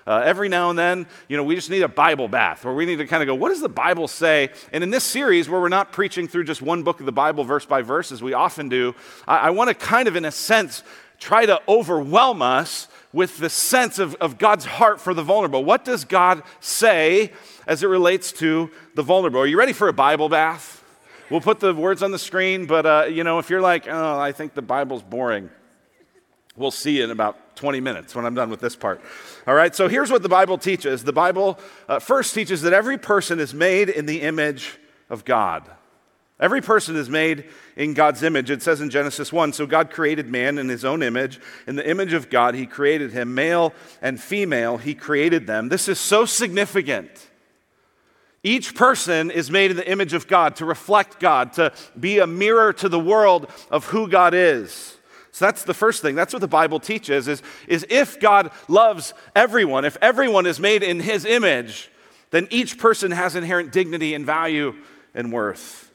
Uh, 0.07 0.23
every 0.25 0.49
now 0.49 0.71
and 0.71 0.79
then, 0.79 1.07
you 1.29 1.37
know, 1.37 1.45
we 1.45 1.55
just 1.55 1.69
need 1.69 1.83
a 1.83 1.89
Bible 1.89 2.27
bath 2.27 2.65
where 2.65 2.73
we 2.73 2.87
need 2.87 2.97
to 2.97 3.07
kind 3.07 3.23
of 3.23 3.27
go, 3.27 3.35
what 3.35 3.51
does 3.51 3.61
the 3.61 3.69
Bible 3.69 4.09
say? 4.09 4.49
And 4.73 4.83
in 4.83 4.89
this 4.89 5.05
series, 5.05 5.49
where 5.49 5.61
we're 5.61 5.69
not 5.69 5.93
preaching 5.93 6.27
through 6.27 6.45
just 6.45 6.63
one 6.63 6.83
book 6.83 7.01
of 7.01 7.07
the 7.07 7.13
Bible 7.13 7.45
verse 7.45 7.67
by 7.67 7.83
verse, 7.83 8.11
as 8.11 8.23
we 8.23 8.33
often 8.33 8.71
do, 8.71 8.95
I, 9.29 9.37
I 9.37 9.51
want 9.51 9.69
to 9.69 9.75
kind 9.75 10.09
of, 10.09 10.17
in 10.17 10.25
a 10.25 10.33
sense, 10.33 10.83
try 11.19 11.45
to 11.45 11.61
overwhelm 11.69 12.41
us 12.41 12.89
with 13.13 13.39
the 13.39 13.51
sense 13.51 13.99
of, 13.99 14.15
of 14.17 14.39
God's 14.39 14.65
heart 14.65 15.01
for 15.01 15.15
the 15.15 15.23
vulnerable. 15.23 15.65
What 15.65 15.85
does 15.85 16.05
God 16.05 16.43
say 16.61 17.33
as 17.71 17.85
it 17.85 17.87
relates 17.87 18.33
to 18.33 18.69
the 18.97 19.03
vulnerable? 19.03 19.41
Are 19.41 19.47
you 19.47 19.57
ready 19.57 19.73
for 19.73 19.87
a 19.87 19.93
Bible 19.93 20.29
bath? 20.29 20.83
We'll 21.31 21.41
put 21.41 21.61
the 21.61 21.73
words 21.73 22.03
on 22.03 22.11
the 22.11 22.19
screen, 22.19 22.67
but 22.67 22.85
uh, 22.85 23.07
you 23.09 23.23
know, 23.23 23.39
if 23.39 23.49
you're 23.49 23.61
like, 23.61 23.87
oh, 23.89 24.19
I 24.19 24.33
think 24.33 24.55
the 24.55 24.61
Bible's 24.61 25.05
boring, 25.05 25.49
we'll 26.57 26.73
see 26.73 27.01
in 27.01 27.13
about 27.13 27.55
20 27.55 27.79
minutes 27.79 28.13
when 28.13 28.27
I'm 28.27 28.35
done 28.35 28.51
with 28.51 28.59
this 28.59 28.75
part. 28.75 29.01
All 29.47 29.55
right, 29.55 29.73
so 29.73 29.87
here's 29.87 30.11
what 30.11 30.25
the 30.25 30.29
Bible 30.29 30.59
teaches. 30.59 31.05
The 31.05 31.13
Bible 31.13 31.61
uh, 31.89 32.01
first 32.01 32.35
teaches 32.35 32.63
that 32.63 32.73
every 32.73 32.99
person 32.99 33.39
is 33.39 33.55
made 33.55 33.89
in 33.89 34.05
the 34.05 34.23
image 34.23 34.77
of 35.09 35.25
God. 35.25 35.71
Every 36.41 36.63
person 36.63 36.97
is 36.97 37.09
made 37.09 37.45
in 37.77 37.95
God's 37.95 38.25
image. 38.25 38.51
It 38.51 38.63
says 38.63 38.81
in 38.81 38.91
Genesis 38.91 39.33
1 39.33 39.53
So 39.53 39.65
God 39.67 39.93
created 39.93 40.27
man 40.27 40.59
in 40.59 40.69
his 40.69 40.85
own 40.85 41.05
image. 41.05 41.39
In 41.69 41.77
the 41.77 41.89
image 41.89 42.15
of 42.15 42.31
God, 42.31 42.57
he 42.57 42.67
created 42.67 43.13
him. 43.13 43.33
Male 43.37 43.73
and 44.03 44.21
female, 44.21 44.79
he 44.79 44.93
created 44.93 45.47
them. 45.47 45.69
This 45.69 45.87
is 45.87 46.01
so 46.01 46.25
significant. 46.25 47.30
Each 48.43 48.75
person 48.75 49.31
is 49.31 49.51
made 49.51 49.71
in 49.71 49.77
the 49.77 49.91
image 49.91 50.15
of 50.15 50.27
God 50.27 50.57
to 50.57 50.65
reflect 50.65 51.21
God, 51.21 51.53
to 51.55 51.73
be 51.99 52.19
a 52.19 52.27
mirror 52.27 52.73
to 52.75 52.89
the 52.89 52.99
world 52.99 53.51
of 53.71 53.87
who 53.87 54.09
God 54.09 54.33
is. 54.33 54.97
So 55.33 55.45
that's 55.45 55.65
the 55.65 55.75
first 55.75 56.03
thing. 56.03 56.15
That's 56.15 56.33
what 56.33 56.41
the 56.41 56.49
Bible 56.49 56.81
teaches 56.81 57.29
is, 57.29 57.43
is 57.69 57.87
if 57.89 58.19
God 58.19 58.51
loves 58.67 59.15
everyone, 59.37 59.85
if 59.85 59.97
everyone 60.01 60.47
is 60.47 60.59
made 60.59 60.83
in 60.83 61.01
his 61.01 61.25
image, 61.25 61.91
then 62.31 62.49
each 62.51 62.79
person 62.79 63.11
has 63.11 63.37
inherent 63.37 63.73
dignity 63.73 64.15
and 64.15 64.25
value 64.25 64.75
and 65.15 65.33
worth. 65.33 65.93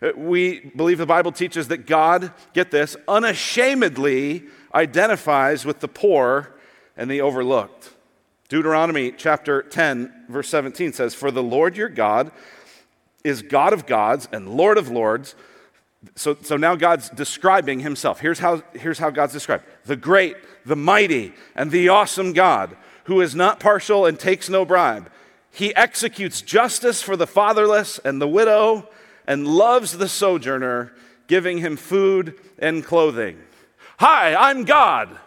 Uh, 0.00 0.10
we 0.16 0.60
believe 0.60 0.98
the 0.98 1.06
Bible 1.06 1.32
teaches 1.32 1.68
that 1.68 1.86
God, 1.86 2.32
get 2.54 2.70
this, 2.70 2.96
unashamedly 3.08 4.44
identifies 4.74 5.64
with 5.64 5.80
the 5.80 5.88
poor 5.88 6.54
and 6.96 7.10
the 7.10 7.20
overlooked. 7.20 7.90
Deuteronomy 8.48 9.12
chapter 9.12 9.62
10, 9.62 10.24
verse 10.28 10.48
17 10.48 10.92
says, 10.94 11.14
For 11.14 11.30
the 11.30 11.42
Lord 11.42 11.76
your 11.76 11.90
God 11.90 12.32
is 13.22 13.42
God 13.42 13.72
of 13.74 13.86
gods 13.86 14.26
and 14.32 14.48
Lord 14.48 14.78
of 14.78 14.88
lords. 14.88 15.34
So, 16.14 16.36
so 16.40 16.56
now 16.56 16.74
God's 16.74 17.10
describing 17.10 17.80
himself. 17.80 18.20
Here's 18.20 18.38
how, 18.38 18.62
here's 18.72 18.98
how 18.98 19.10
God's 19.10 19.32
described 19.32 19.64
the 19.84 19.96
great, 19.96 20.36
the 20.64 20.76
mighty, 20.76 21.34
and 21.54 21.70
the 21.70 21.90
awesome 21.90 22.32
God, 22.32 22.76
who 23.04 23.20
is 23.20 23.34
not 23.34 23.60
partial 23.60 24.06
and 24.06 24.18
takes 24.18 24.48
no 24.48 24.64
bribe. 24.64 25.10
He 25.50 25.74
executes 25.74 26.40
justice 26.40 27.02
for 27.02 27.16
the 27.16 27.26
fatherless 27.26 27.98
and 27.98 28.20
the 28.20 28.28
widow 28.28 28.88
and 29.26 29.46
loves 29.46 29.98
the 29.98 30.08
sojourner, 30.08 30.92
giving 31.26 31.58
him 31.58 31.76
food 31.76 32.34
and 32.58 32.84
clothing. 32.84 33.38
Hi, 33.98 34.34
I'm 34.34 34.64
God, 34.64 35.18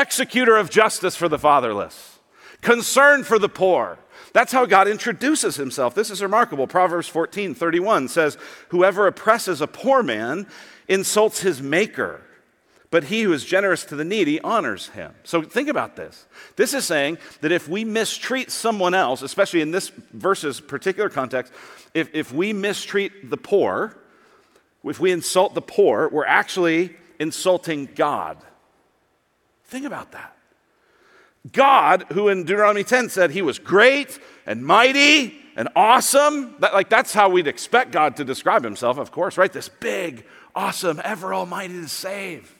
executor 0.00 0.56
of 0.56 0.70
justice 0.70 1.16
for 1.16 1.28
the 1.28 1.38
fatherless, 1.38 2.18
concern 2.60 3.24
for 3.24 3.38
the 3.38 3.48
poor. 3.48 3.98
That's 4.32 4.52
how 4.52 4.66
God 4.66 4.88
introduces 4.88 5.56
himself. 5.56 5.94
This 5.94 6.10
is 6.10 6.22
remarkable. 6.22 6.66
Proverbs 6.66 7.08
14 7.08 7.54
31 7.54 8.08
says, 8.08 8.36
Whoever 8.68 9.06
oppresses 9.06 9.60
a 9.60 9.66
poor 9.66 10.02
man 10.02 10.46
insults 10.88 11.40
his 11.40 11.62
maker 11.62 12.22
but 12.90 13.04
he 13.04 13.22
who 13.22 13.32
is 13.32 13.44
generous 13.44 13.84
to 13.84 13.96
the 13.96 14.04
needy 14.04 14.40
honors 14.40 14.88
him. 14.90 15.14
So 15.24 15.42
think 15.42 15.68
about 15.68 15.96
this. 15.96 16.26
This 16.56 16.72
is 16.72 16.84
saying 16.86 17.18
that 17.42 17.52
if 17.52 17.68
we 17.68 17.84
mistreat 17.84 18.50
someone 18.50 18.94
else, 18.94 19.20
especially 19.20 19.60
in 19.60 19.70
this 19.70 19.90
verse's 20.12 20.60
particular 20.60 21.10
context, 21.10 21.52
if, 21.92 22.08
if 22.14 22.32
we 22.32 22.52
mistreat 22.52 23.28
the 23.28 23.36
poor, 23.36 23.96
if 24.84 24.98
we 25.00 25.12
insult 25.12 25.54
the 25.54 25.62
poor, 25.62 26.08
we're 26.08 26.24
actually 26.24 26.96
insulting 27.18 27.90
God. 27.94 28.38
Think 29.68 29.84
about 29.84 30.12
that. 30.12 30.34
God, 31.52 32.06
who 32.12 32.28
in 32.28 32.44
Deuteronomy 32.44 32.84
10 32.84 33.10
said 33.10 33.30
he 33.30 33.42
was 33.42 33.58
great 33.58 34.18
and 34.44 34.64
mighty 34.64 35.38
and 35.56 35.68
awesome, 35.76 36.56
that, 36.60 36.72
like 36.74 36.88
that's 36.88 37.12
how 37.12 37.28
we'd 37.28 37.46
expect 37.46 37.92
God 37.92 38.16
to 38.16 38.24
describe 38.24 38.64
himself, 38.64 38.98
of 38.98 39.10
course, 39.12 39.38
right? 39.38 39.52
This 39.52 39.68
big, 39.68 40.24
awesome, 40.54 41.00
ever 41.04 41.32
almighty 41.32 41.74
to 41.74 41.88
save. 41.88 42.54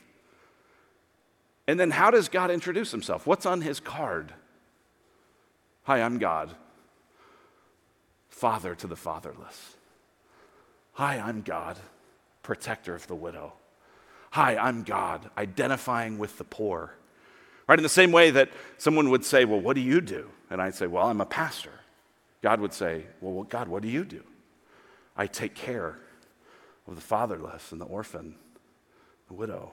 And 1.66 1.78
then 1.78 1.90
how 1.90 2.10
does 2.10 2.28
God 2.28 2.50
introduce 2.50 2.90
himself? 2.90 3.26
What's 3.26 3.46
on 3.46 3.60
his 3.60 3.78
card? 3.78 4.32
Hi, 5.84 6.02
I'm 6.02 6.18
God, 6.18 6.54
father 8.28 8.74
to 8.74 8.86
the 8.86 8.96
fatherless. 8.96 9.76
Hi, 10.94 11.18
I'm 11.18 11.42
God, 11.42 11.78
protector 12.42 12.94
of 12.94 13.06
the 13.06 13.14
widow. 13.14 13.52
Hi, 14.32 14.56
I'm 14.56 14.82
God, 14.82 15.30
identifying 15.38 16.18
with 16.18 16.36
the 16.38 16.44
poor. 16.44 16.94
Right? 17.68 17.78
In 17.78 17.82
the 17.82 17.88
same 17.88 18.12
way 18.12 18.30
that 18.30 18.48
someone 18.78 19.10
would 19.10 19.24
say, 19.24 19.44
Well, 19.44 19.60
what 19.60 19.74
do 19.74 19.82
you 19.82 20.00
do? 20.00 20.30
And 20.50 20.60
I'd 20.60 20.74
say, 20.74 20.86
Well, 20.86 21.06
I'm 21.06 21.20
a 21.20 21.26
pastor. 21.26 21.72
God 22.42 22.60
would 22.60 22.72
say, 22.72 23.04
Well, 23.20 23.44
God, 23.44 23.68
what 23.68 23.82
do 23.82 23.88
you 23.88 24.04
do? 24.04 24.22
I 25.16 25.26
take 25.26 25.54
care 25.54 25.98
of 26.86 26.94
the 26.94 27.02
fatherless 27.02 27.70
and 27.70 27.80
the 27.80 27.84
orphan, 27.84 28.36
the 29.28 29.34
widow. 29.34 29.72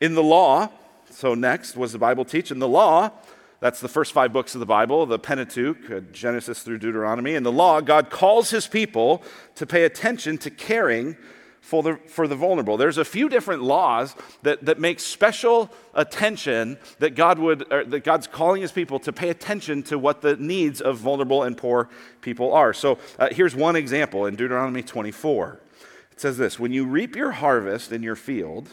In 0.00 0.14
the 0.14 0.22
law, 0.22 0.70
so 1.10 1.34
next 1.34 1.76
was 1.76 1.92
the 1.92 1.98
Bible 1.98 2.24
teach. 2.24 2.52
In 2.52 2.60
the 2.60 2.68
law, 2.68 3.10
that's 3.58 3.80
the 3.80 3.88
first 3.88 4.12
five 4.12 4.32
books 4.32 4.54
of 4.54 4.60
the 4.60 4.66
Bible, 4.66 5.04
the 5.06 5.18
Pentateuch, 5.18 5.90
uh, 5.90 6.00
Genesis 6.12 6.62
through 6.62 6.78
Deuteronomy. 6.78 7.34
In 7.34 7.42
the 7.42 7.52
law, 7.52 7.80
God 7.80 8.08
calls 8.08 8.50
his 8.50 8.66
people 8.66 9.22
to 9.56 9.66
pay 9.66 9.84
attention 9.84 10.38
to 10.38 10.50
caring 10.50 11.16
for 11.60 11.82
the, 11.82 11.96
for 12.06 12.26
the 12.26 12.34
vulnerable. 12.34 12.76
There's 12.76 12.98
a 12.98 13.04
few 13.04 13.28
different 13.28 13.62
laws 13.62 14.16
that, 14.42 14.64
that 14.64 14.80
make 14.80 14.98
special 14.98 15.70
attention 15.94 16.78
that, 16.98 17.14
God 17.14 17.38
would, 17.38 17.68
that 17.70 18.04
God's 18.04 18.26
calling 18.26 18.62
his 18.62 18.72
people 18.72 18.98
to 19.00 19.12
pay 19.12 19.28
attention 19.28 19.82
to 19.84 19.98
what 19.98 20.22
the 20.22 20.36
needs 20.36 20.80
of 20.80 20.98
vulnerable 20.98 21.42
and 21.42 21.56
poor 21.56 21.88
people 22.22 22.52
are. 22.52 22.72
So 22.72 22.98
uh, 23.18 23.28
here's 23.30 23.54
one 23.54 23.76
example 23.76 24.26
in 24.26 24.36
Deuteronomy 24.36 24.82
24. 24.82 25.60
It 26.12 26.20
says 26.20 26.38
this 26.38 26.58
When 26.58 26.72
you 26.72 26.86
reap 26.86 27.14
your 27.14 27.32
harvest 27.32 27.92
in 27.92 28.02
your 28.02 28.16
field, 28.16 28.70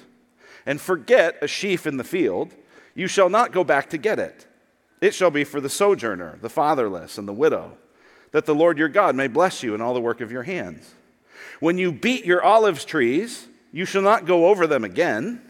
and 0.67 0.81
forget 0.81 1.37
a 1.41 1.47
sheaf 1.47 1.87
in 1.87 1.95
the 1.95 2.03
field, 2.03 2.53
you 2.93 3.07
shall 3.07 3.29
not 3.29 3.53
go 3.53 3.63
back 3.63 3.89
to 3.89 3.97
get 3.97 4.19
it. 4.19 4.45
It 4.99 5.13
shall 5.13 5.31
be 5.31 5.45
for 5.45 5.61
the 5.61 5.69
sojourner, 5.69 6.37
the 6.41 6.49
fatherless, 6.49 7.17
and 7.17 7.27
the 7.27 7.33
widow, 7.33 7.77
that 8.31 8.45
the 8.45 8.53
Lord 8.53 8.77
your 8.77 8.89
God 8.89 9.15
may 9.15 9.27
bless 9.27 9.63
you 9.63 9.73
in 9.73 9.81
all 9.81 9.93
the 9.93 10.01
work 10.01 10.19
of 10.19 10.31
your 10.31 10.43
hands. 10.43 10.93
When 11.59 11.77
you 11.77 11.91
beat 11.91 12.25
your 12.25 12.43
olive 12.43 12.85
trees, 12.85 13.47
you 13.71 13.85
shall 13.85 14.01
not 14.01 14.25
go 14.25 14.47
over 14.47 14.67
them 14.67 14.83
again. 14.83 15.41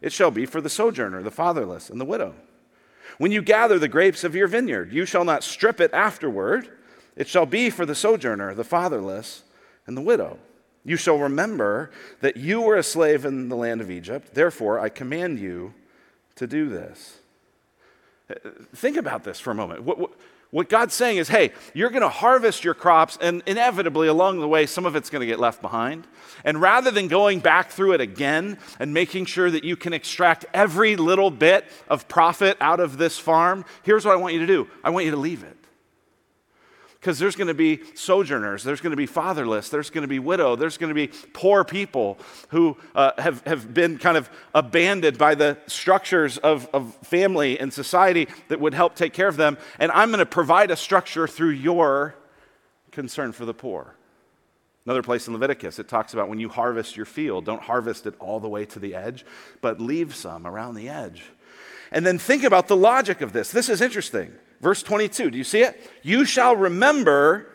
It 0.00 0.12
shall 0.12 0.30
be 0.30 0.46
for 0.46 0.60
the 0.60 0.68
sojourner, 0.68 1.22
the 1.22 1.30
fatherless, 1.30 1.90
and 1.90 2.00
the 2.00 2.04
widow. 2.04 2.34
When 3.18 3.32
you 3.32 3.42
gather 3.42 3.78
the 3.78 3.88
grapes 3.88 4.24
of 4.24 4.34
your 4.34 4.48
vineyard, 4.48 4.92
you 4.92 5.04
shall 5.04 5.24
not 5.24 5.44
strip 5.44 5.80
it 5.80 5.92
afterward. 5.92 6.68
It 7.16 7.28
shall 7.28 7.46
be 7.46 7.70
for 7.70 7.86
the 7.86 7.94
sojourner, 7.94 8.54
the 8.54 8.64
fatherless, 8.64 9.42
and 9.86 9.96
the 9.96 10.00
widow. 10.02 10.38
You 10.84 10.96
shall 10.96 11.18
remember 11.18 11.90
that 12.20 12.36
you 12.36 12.60
were 12.60 12.76
a 12.76 12.82
slave 12.82 13.24
in 13.24 13.48
the 13.48 13.56
land 13.56 13.80
of 13.80 13.90
Egypt. 13.90 14.34
Therefore, 14.34 14.80
I 14.80 14.88
command 14.88 15.38
you 15.38 15.74
to 16.36 16.46
do 16.46 16.68
this. 16.68 17.18
Uh, 18.28 18.50
think 18.74 18.96
about 18.96 19.24
this 19.24 19.38
for 19.38 19.50
a 19.50 19.54
moment. 19.54 19.82
What, 19.82 19.98
what, 19.98 20.12
what 20.52 20.68
God's 20.68 20.92
saying 20.92 21.16
is, 21.16 21.28
hey, 21.28 21.52
you're 21.72 21.88
going 21.88 22.02
to 22.02 22.10
harvest 22.10 22.62
your 22.62 22.74
crops, 22.74 23.16
and 23.22 23.42
inevitably 23.46 24.06
along 24.06 24.38
the 24.38 24.46
way, 24.46 24.66
some 24.66 24.84
of 24.84 24.94
it's 24.94 25.08
going 25.08 25.20
to 25.20 25.26
get 25.26 25.40
left 25.40 25.62
behind. 25.62 26.06
And 26.44 26.60
rather 26.60 26.90
than 26.90 27.08
going 27.08 27.40
back 27.40 27.70
through 27.70 27.92
it 27.92 28.02
again 28.02 28.58
and 28.78 28.92
making 28.92 29.24
sure 29.24 29.50
that 29.50 29.64
you 29.64 29.76
can 29.76 29.94
extract 29.94 30.44
every 30.52 30.96
little 30.96 31.30
bit 31.30 31.64
of 31.88 32.06
profit 32.06 32.58
out 32.60 32.80
of 32.80 32.98
this 32.98 33.18
farm, 33.18 33.64
here's 33.82 34.04
what 34.04 34.12
I 34.12 34.16
want 34.16 34.34
you 34.34 34.40
to 34.40 34.46
do 34.46 34.68
I 34.84 34.90
want 34.90 35.06
you 35.06 35.10
to 35.12 35.16
leave 35.16 35.42
it 35.42 35.61
because 37.02 37.18
there's 37.18 37.34
going 37.34 37.48
to 37.48 37.54
be 37.54 37.80
sojourners, 37.96 38.62
there's 38.62 38.80
going 38.80 38.92
to 38.92 38.96
be 38.96 39.06
fatherless, 39.06 39.70
there's 39.70 39.90
going 39.90 40.02
to 40.02 40.08
be 40.08 40.20
widow, 40.20 40.54
there's 40.54 40.78
going 40.78 40.88
to 40.88 40.94
be 40.94 41.08
poor 41.32 41.64
people 41.64 42.16
who 42.50 42.76
uh, 42.94 43.10
have, 43.18 43.44
have 43.44 43.74
been 43.74 43.98
kind 43.98 44.16
of 44.16 44.30
abandoned 44.54 45.18
by 45.18 45.34
the 45.34 45.58
structures 45.66 46.38
of, 46.38 46.68
of 46.72 46.94
family 46.98 47.58
and 47.58 47.72
society 47.72 48.28
that 48.46 48.60
would 48.60 48.72
help 48.72 48.94
take 48.94 49.12
care 49.12 49.26
of 49.26 49.36
them. 49.36 49.58
And 49.80 49.90
I'm 49.90 50.10
going 50.10 50.20
to 50.20 50.26
provide 50.26 50.70
a 50.70 50.76
structure 50.76 51.26
through 51.26 51.50
your 51.50 52.14
concern 52.92 53.32
for 53.32 53.46
the 53.46 53.54
poor. 53.54 53.96
Another 54.86 55.02
place 55.02 55.26
in 55.26 55.32
Leviticus, 55.32 55.80
it 55.80 55.88
talks 55.88 56.14
about 56.14 56.28
when 56.28 56.38
you 56.38 56.48
harvest 56.48 56.96
your 56.96 57.06
field, 57.06 57.44
don't 57.44 57.62
harvest 57.62 58.06
it 58.06 58.14
all 58.20 58.38
the 58.38 58.48
way 58.48 58.64
to 58.66 58.78
the 58.78 58.94
edge, 58.94 59.26
but 59.60 59.80
leave 59.80 60.14
some 60.14 60.46
around 60.46 60.76
the 60.76 60.88
edge. 60.88 61.24
And 61.90 62.06
then 62.06 62.16
think 62.20 62.44
about 62.44 62.68
the 62.68 62.76
logic 62.76 63.22
of 63.22 63.32
this. 63.32 63.50
This 63.50 63.68
is 63.68 63.80
interesting. 63.80 64.32
Verse 64.62 64.82
22, 64.82 65.32
do 65.32 65.36
you 65.36 65.44
see 65.44 65.62
it? 65.62 65.90
You 66.02 66.24
shall 66.24 66.54
remember 66.54 67.48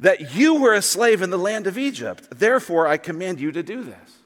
that 0.00 0.34
you 0.34 0.56
were 0.56 0.74
a 0.74 0.82
slave 0.82 1.22
in 1.22 1.30
the 1.30 1.38
land 1.38 1.68
of 1.68 1.78
Egypt. 1.78 2.26
Therefore, 2.30 2.88
I 2.88 2.96
command 2.96 3.40
you 3.40 3.52
to 3.52 3.62
do 3.62 3.84
this. 3.84 4.18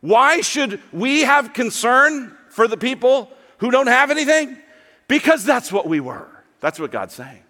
Why 0.00 0.40
should 0.40 0.80
we 0.92 1.22
have 1.22 1.52
concern 1.52 2.36
for 2.48 2.68
the 2.68 2.76
people 2.76 3.28
who 3.58 3.72
don't 3.72 3.88
have 3.88 4.12
anything? 4.12 4.56
Because 5.08 5.44
that's 5.44 5.72
what 5.72 5.88
we 5.88 5.98
were. 5.98 6.28
That's 6.60 6.78
what 6.78 6.92
God's 6.92 7.14
saying. 7.14 7.42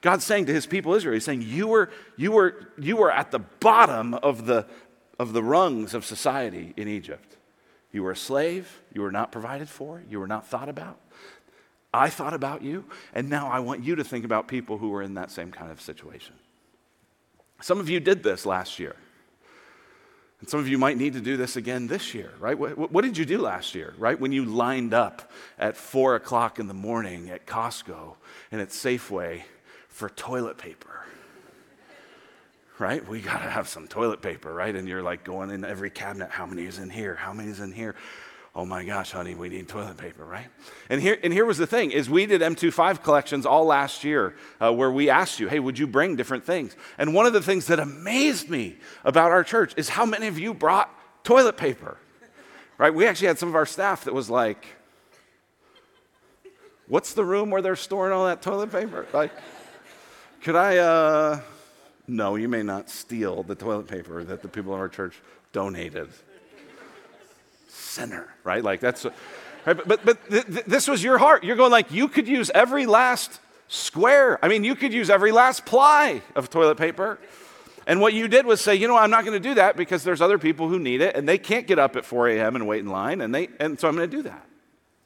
God's 0.00 0.24
saying 0.24 0.46
to 0.46 0.52
his 0.52 0.66
people 0.66 0.94
Israel, 0.94 1.14
He's 1.14 1.24
saying, 1.24 1.42
You 1.42 1.68
were, 1.68 1.90
you 2.16 2.32
were, 2.32 2.68
you 2.78 2.96
were 2.96 3.12
at 3.12 3.30
the 3.30 3.38
bottom 3.38 4.14
of 4.14 4.46
the, 4.46 4.66
of 5.18 5.32
the 5.32 5.42
rungs 5.42 5.94
of 5.94 6.04
society 6.04 6.74
in 6.76 6.88
Egypt. 6.88 7.36
You 7.92 8.02
were 8.02 8.12
a 8.12 8.16
slave, 8.16 8.80
you 8.92 9.02
were 9.02 9.12
not 9.12 9.30
provided 9.30 9.68
for, 9.68 10.02
you 10.08 10.18
were 10.18 10.26
not 10.26 10.46
thought 10.46 10.68
about. 10.68 10.98
I 11.92 12.10
thought 12.10 12.34
about 12.34 12.62
you, 12.62 12.84
and 13.14 13.30
now 13.30 13.48
I 13.48 13.60
want 13.60 13.82
you 13.82 13.96
to 13.96 14.04
think 14.04 14.24
about 14.24 14.46
people 14.46 14.78
who 14.78 14.90
were 14.90 15.02
in 15.02 15.14
that 15.14 15.30
same 15.30 15.50
kind 15.50 15.70
of 15.70 15.80
situation. 15.80 16.34
Some 17.60 17.80
of 17.80 17.88
you 17.88 17.98
did 17.98 18.22
this 18.22 18.46
last 18.46 18.78
year. 18.78 18.96
And 20.40 20.48
some 20.48 20.60
of 20.60 20.68
you 20.68 20.78
might 20.78 20.96
need 20.96 21.14
to 21.14 21.20
do 21.20 21.36
this 21.36 21.56
again 21.56 21.88
this 21.88 22.14
year, 22.14 22.32
right? 22.38 22.56
What, 22.56 22.92
what, 22.92 23.02
did 23.02 23.18
you 23.18 23.24
do 23.24 23.38
last 23.38 23.74
year, 23.74 23.94
right? 23.98 24.18
When 24.18 24.30
you 24.30 24.44
lined 24.44 24.94
up 24.94 25.32
at 25.58 25.76
four 25.76 26.14
o'clock 26.14 26.60
in 26.60 26.68
the 26.68 26.74
morning 26.74 27.28
at 27.30 27.44
Costco 27.44 28.14
and 28.52 28.60
at 28.60 28.68
Safeway 28.68 29.42
for 29.88 30.08
toilet 30.08 30.56
paper, 30.56 31.04
right? 32.78 33.06
We 33.08 33.20
got 33.20 33.38
to 33.42 33.50
have 33.50 33.68
some 33.68 33.88
toilet 33.88 34.22
paper, 34.22 34.54
right? 34.54 34.74
And 34.76 34.86
you're 34.86 35.02
like 35.02 35.24
going 35.24 35.50
in 35.50 35.64
every 35.64 35.90
cabinet, 35.90 36.30
how 36.30 36.46
many 36.46 36.66
is 36.66 36.78
in 36.78 36.90
here? 36.90 37.16
How 37.16 37.32
many 37.32 37.50
is 37.50 37.58
in 37.58 37.72
here? 37.72 37.96
Oh 38.54 38.64
my 38.64 38.84
gosh, 38.84 39.12
honey, 39.12 39.34
we 39.34 39.48
need 39.48 39.68
toilet 39.68 39.96
paper, 39.96 40.24
right? 40.24 40.46
And 40.90 41.00
here, 41.00 41.18
and 41.22 41.32
here 41.32 41.44
was 41.44 41.58
the 41.58 41.66
thing, 41.66 41.90
is 41.90 42.10
we 42.10 42.26
did 42.26 42.40
M25 42.40 43.02
collections 43.02 43.46
all 43.46 43.64
last 43.64 44.04
year 44.04 44.34
uh, 44.60 44.72
where 44.72 44.90
we 44.90 45.10
asked 45.10 45.38
you, 45.38 45.48
hey, 45.48 45.60
would 45.60 45.78
you 45.78 45.86
bring 45.86 46.16
different 46.16 46.44
things? 46.44 46.74
And 46.96 47.14
one 47.14 47.26
of 47.26 47.32
the 47.32 47.42
things 47.42 47.66
that 47.66 47.78
amazed 47.78 48.48
me 48.48 48.76
about 49.04 49.30
our 49.30 49.44
church 49.44 49.74
is 49.76 49.88
how 49.88 50.04
many 50.04 50.26
of 50.26 50.38
you 50.38 50.54
brought 50.54 50.90
toilet 51.24 51.56
paper, 51.56 51.98
right? 52.78 52.92
We 52.92 53.06
actually 53.06 53.28
had 53.28 53.38
some 53.38 53.48
of 53.48 53.54
our 53.54 53.66
staff 53.66 54.04
that 54.04 54.14
was 54.14 54.28
like, 54.28 54.66
what's 56.88 57.12
the 57.12 57.24
room 57.24 57.50
where 57.50 57.62
they're 57.62 57.76
storing 57.76 58.12
all 58.12 58.26
that 58.26 58.42
toilet 58.42 58.72
paper? 58.72 59.06
Like, 59.12 59.30
could 60.42 60.56
I, 60.56 60.78
uh, 60.78 61.40
no, 62.06 62.36
you 62.36 62.48
may 62.48 62.62
not 62.62 62.88
steal 62.88 63.42
the 63.42 63.54
toilet 63.54 63.86
paper 63.86 64.24
that 64.24 64.42
the 64.42 64.48
people 64.48 64.74
in 64.74 64.80
our 64.80 64.88
church 64.88 65.20
donated 65.52 66.08
sinner, 67.98 68.28
right? 68.44 68.62
Like 68.62 68.80
that's, 68.80 69.04
right? 69.04 69.76
But, 69.76 69.88
but, 69.88 70.04
but 70.04 70.30
th- 70.30 70.46
th- 70.46 70.64
this 70.66 70.88
was 70.88 71.02
your 71.02 71.18
heart. 71.18 71.44
You're 71.44 71.56
going 71.56 71.72
like, 71.72 71.90
you 71.90 72.08
could 72.08 72.28
use 72.28 72.50
every 72.54 72.86
last 72.86 73.40
square. 73.68 74.42
I 74.42 74.48
mean, 74.48 74.64
you 74.64 74.74
could 74.74 74.92
use 74.92 75.10
every 75.10 75.32
last 75.32 75.66
ply 75.66 76.22
of 76.34 76.50
toilet 76.50 76.78
paper. 76.78 77.18
And 77.86 78.00
what 78.00 78.12
you 78.12 78.28
did 78.28 78.46
was 78.46 78.60
say, 78.60 78.74
you 78.74 78.86
know, 78.86 78.96
I'm 78.96 79.10
not 79.10 79.24
going 79.24 79.40
to 79.40 79.48
do 79.48 79.54
that 79.54 79.76
because 79.76 80.04
there's 80.04 80.20
other 80.20 80.38
people 80.38 80.68
who 80.68 80.78
need 80.78 81.00
it 81.00 81.16
and 81.16 81.28
they 81.28 81.38
can't 81.38 81.66
get 81.66 81.78
up 81.78 81.96
at 81.96 82.04
4 82.04 82.28
a.m. 82.28 82.54
and 82.54 82.66
wait 82.66 82.80
in 82.80 82.88
line. 82.88 83.20
And, 83.20 83.34
they, 83.34 83.48
and 83.58 83.80
so 83.80 83.88
I'm 83.88 83.96
going 83.96 84.08
to 84.08 84.16
do 84.16 84.22
that. 84.24 84.44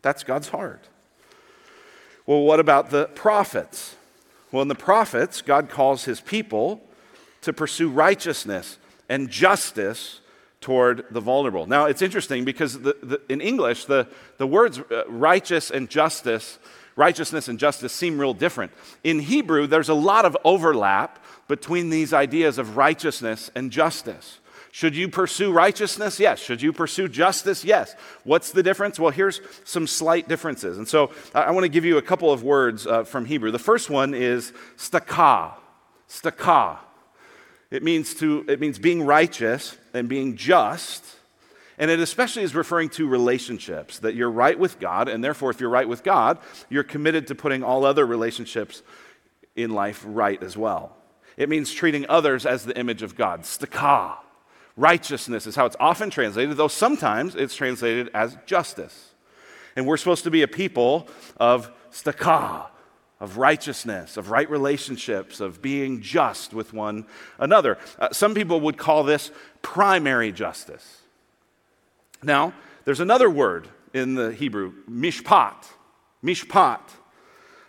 That's 0.03 0.25
God's 0.25 0.49
heart. 0.49 0.89
Well, 2.27 2.43
what 2.43 2.61
about 2.61 2.91
the 2.91 3.07
prophets? 3.07 3.97
Well, 4.51 4.63
in 4.63 4.69
the 4.69 4.75
prophets, 4.75 5.43
God 5.43 5.71
calls 5.71 6.05
his 6.05 6.21
people 6.21 6.83
to 7.43 7.53
pursue 7.53 7.89
righteousness 7.89 8.79
and 9.09 9.31
justice 9.31 10.21
toward 10.63 11.05
the 11.11 11.21
vulnerable. 11.21 11.67
Now, 11.67 11.87
it's 11.87 12.01
interesting 12.01 12.45
because 12.45 12.81
the, 12.81 12.97
the, 13.03 13.21
in 13.29 13.41
English, 13.41 13.85
the, 13.85 14.09
the 14.39 14.47
words 14.47 14.79
uh, 14.79 15.05
righteous 15.09 15.71
and 15.71 15.91
justice, 15.91 16.59
righteousness 16.97 17.49
and 17.49 17.59
justice 17.59 17.93
seem 17.93 18.19
real 18.19 18.33
different. 18.33 18.73
In 19.05 19.19
Hebrew, 19.19 19.67
there's 19.67 19.89
a 19.91 19.95
lot 19.95 20.25
of 20.25 20.37
overlap 20.45 21.23
between 21.49 21.91
these 21.91 22.15
ideas 22.15 22.57
of 22.57 22.77
righteousness 22.77 23.51
and 23.55 23.71
justice. 23.71 24.39
Should 24.71 24.97
you 24.97 25.09
pursue 25.09 25.53
righteousness? 25.53 26.19
Yes. 26.19 26.39
Should 26.41 26.63
you 26.63 26.73
pursue 26.73 27.07
justice? 27.07 27.63
Yes. 27.63 27.95
What's 28.25 28.53
the 28.53 28.63
difference? 28.63 28.99
Well, 28.99 29.11
here's 29.11 29.43
some 29.65 29.87
slight 29.87 30.29
differences. 30.29 30.79
And 30.79 30.89
so 30.89 31.11
I, 31.35 31.51
want 31.51 31.65
to 31.65 31.69
give 31.69 31.85
you 31.85 31.99
a 31.99 32.03
couple 32.03 32.33
of 32.33 32.43
words 32.43 32.87
uh, 32.87 33.05
from 33.05 33.27
Hebrew. 33.27 33.51
The 33.51 33.59
first 33.59 33.91
one 33.91 34.15
is 34.15 34.55
stakah. 34.79 35.53
Stakah. 36.09 36.79
It 37.73 37.83
means, 37.83 38.15
to, 38.17 38.45
it 38.49 38.61
means 38.61 38.79
being 38.79 39.03
righteous 39.03 39.77
and 39.95 40.09
being 40.09 40.37
just. 40.37 41.05
And 41.79 41.91
it 41.91 41.99
especially 41.99 42.43
is 42.43 42.55
referring 42.55 42.91
to 42.91 43.09
relationships, 43.09 43.99
that 44.01 44.15
you're 44.15 44.31
right 44.31 44.59
with 44.59 44.79
God, 44.79 45.09
and 45.09 45.25
therefore, 45.25 45.51
if 45.51 45.59
you're 45.59 45.71
right 45.71 45.89
with 45.89 46.05
God, 46.05 46.39
you're 46.69 46.85
committed 46.85 47.27
to 47.29 47.35
putting 47.35 47.65
all 47.65 47.87
other 47.87 48.07
relationships 48.07 48.83
in 49.57 49.71
life 49.71 50.05
right 50.07 50.41
as 50.43 50.55
well. 50.55 50.95
It 51.39 51.49
means 51.49 51.73
treating 51.73 52.07
others 52.11 52.45
as 52.45 52.65
the 52.65 52.79
image 52.79 53.03
of 53.03 53.17
God. 53.17 53.43
Stakah. 53.43 54.17
Righteousness 54.77 55.47
is 55.47 55.57
how 55.57 55.65
it's 55.65 55.77
often 55.81 56.11
translated, 56.11 56.57
though 56.59 56.69
sometimes 56.69 57.35
it's 57.35 57.55
translated 57.55 58.11
as 58.13 58.37
justice. 58.45 59.13
And 59.77 59.87
we're 59.87 59.97
supposed 59.97 60.25
to 60.25 60.31
be 60.31 60.43
a 60.43 60.49
people 60.49 61.09
of 61.39 61.71
stakah, 61.91 62.67
of 63.23 63.39
righteousness, 63.39 64.17
of 64.17 64.31
right 64.31 64.51
relationships, 64.51 65.39
of 65.39 65.63
being 65.63 66.03
just 66.03 66.53
with 66.53 66.75
one 66.75 67.07
another. 67.39 67.79
Uh, 67.97 68.09
some 68.11 68.35
people 68.35 68.61
would 68.61 68.77
call 68.77 69.05
this 69.05 69.31
primary 69.63 70.33
justice. 70.33 71.03
Now, 72.21 72.53
there's 72.85 72.99
another 72.99 73.31
word 73.31 73.69
in 73.95 74.17
the 74.17 74.33
Hebrew, 74.33 74.73
mishpat. 74.91 75.55
Mishpat. 76.23 76.81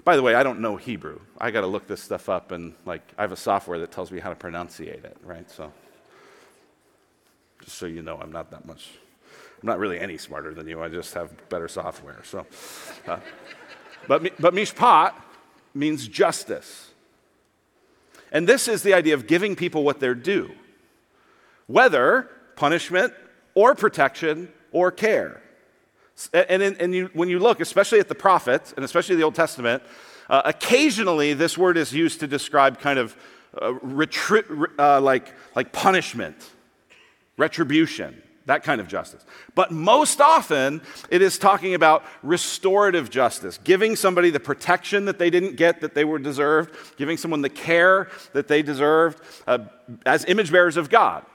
By 0.03 0.15
the 0.15 0.23
way, 0.23 0.33
I 0.33 0.41
don't 0.41 0.59
know 0.59 0.75
Hebrew. 0.75 1.19
I 1.37 1.51
got 1.51 1.61
to 1.61 1.67
look 1.67 1.85
this 1.85 2.01
stuff 2.01 2.29
up, 2.29 2.51
and 2.51 2.73
like 2.83 3.03
I 3.15 3.21
have 3.21 3.31
a 3.31 3.37
software 3.37 3.77
that 3.77 3.91
tells 3.91 4.11
me 4.11 4.19
how 4.19 4.29
to 4.29 4.35
pronunciate 4.35 5.05
it, 5.05 5.17
right? 5.23 5.49
So, 5.51 5.71
just 7.63 7.77
so 7.77 7.85
you 7.85 8.01
know, 8.01 8.17
I'm 8.19 8.31
not 8.31 8.49
that 8.49 8.65
much. 8.65 8.89
I'm 9.61 9.67
not 9.67 9.77
really 9.77 9.99
any 9.99 10.17
smarter 10.17 10.55
than 10.55 10.67
you. 10.67 10.81
I 10.81 10.89
just 10.89 11.13
have 11.13 11.31
better 11.49 11.67
software. 11.67 12.21
So, 12.23 12.47
uh, 13.07 13.19
but 14.07 14.41
but 14.41 14.55
mishpat 14.55 15.13
means 15.73 16.07
justice. 16.07 16.91
And 18.31 18.47
this 18.47 18.67
is 18.67 18.83
the 18.83 18.93
idea 18.93 19.13
of 19.13 19.27
giving 19.27 19.55
people 19.55 19.83
what 19.83 19.99
they're 19.99 20.15
due, 20.15 20.51
whether 21.67 22.29
punishment 22.55 23.13
or 23.53 23.75
protection 23.75 24.51
or 24.71 24.91
care. 24.91 25.41
And, 26.33 26.61
and, 26.61 26.81
and 26.81 26.93
you, 26.93 27.09
when 27.13 27.29
you 27.29 27.39
look, 27.39 27.59
especially 27.59 27.99
at 27.99 28.07
the 28.07 28.15
prophets, 28.15 28.73
and 28.75 28.85
especially 28.85 29.15
the 29.15 29.23
Old 29.23 29.35
Testament, 29.35 29.83
uh, 30.29 30.41
occasionally 30.45 31.33
this 31.33 31.57
word 31.57 31.77
is 31.77 31.93
used 31.93 32.19
to 32.21 32.27
describe 32.27 32.79
kind 32.79 32.99
of 32.99 33.15
uh, 33.59 33.73
retri- 33.83 34.67
uh, 34.79 35.01
like, 35.01 35.33
like 35.55 35.71
punishment, 35.71 36.37
retribution 37.37 38.21
that 38.45 38.63
kind 38.63 38.81
of 38.81 38.87
justice. 38.87 39.23
But 39.55 39.71
most 39.71 40.19
often, 40.19 40.81
it 41.09 41.21
is 41.21 41.37
talking 41.37 41.75
about 41.75 42.03
restorative 42.21 43.09
justice, 43.09 43.57
giving 43.63 43.95
somebody 43.95 44.29
the 44.29 44.39
protection 44.39 45.05
that 45.05 45.17
they 45.17 45.29
didn't 45.29 45.55
get 45.55 45.81
that 45.81 45.93
they 45.93 46.03
were 46.03 46.19
deserved, 46.19 46.75
giving 46.97 47.17
someone 47.17 47.41
the 47.41 47.49
care 47.49 48.09
that 48.33 48.47
they 48.47 48.61
deserved 48.61 49.21
uh, 49.47 49.59
as 50.05 50.25
image 50.25 50.51
bearers 50.51 50.77
of 50.77 50.89
God. 50.89 51.25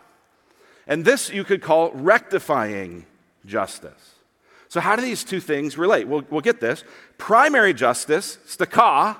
And 0.86 1.04
this 1.04 1.30
you 1.30 1.44
could 1.44 1.62
call 1.62 1.92
rectifying 1.92 3.06
justice. 3.46 4.14
So, 4.68 4.80
how 4.80 4.96
do 4.96 5.02
these 5.02 5.24
two 5.24 5.40
things 5.40 5.78
relate? 5.78 6.06
We'll, 6.06 6.24
we'll 6.28 6.42
get 6.42 6.60
this. 6.60 6.84
Primary 7.16 7.72
justice, 7.72 8.38
stakah, 8.46 9.16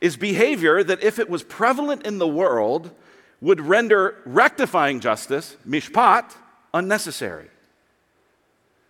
is 0.00 0.16
behavior 0.16 0.84
that 0.84 1.02
if 1.02 1.18
it 1.18 1.30
was 1.30 1.42
prevalent 1.42 2.06
in 2.06 2.18
the 2.18 2.28
world, 2.28 2.90
would 3.40 3.60
render 3.60 4.16
rectifying 4.24 5.00
justice, 5.00 5.56
mishpat, 5.66 6.34
unnecessary. 6.74 7.48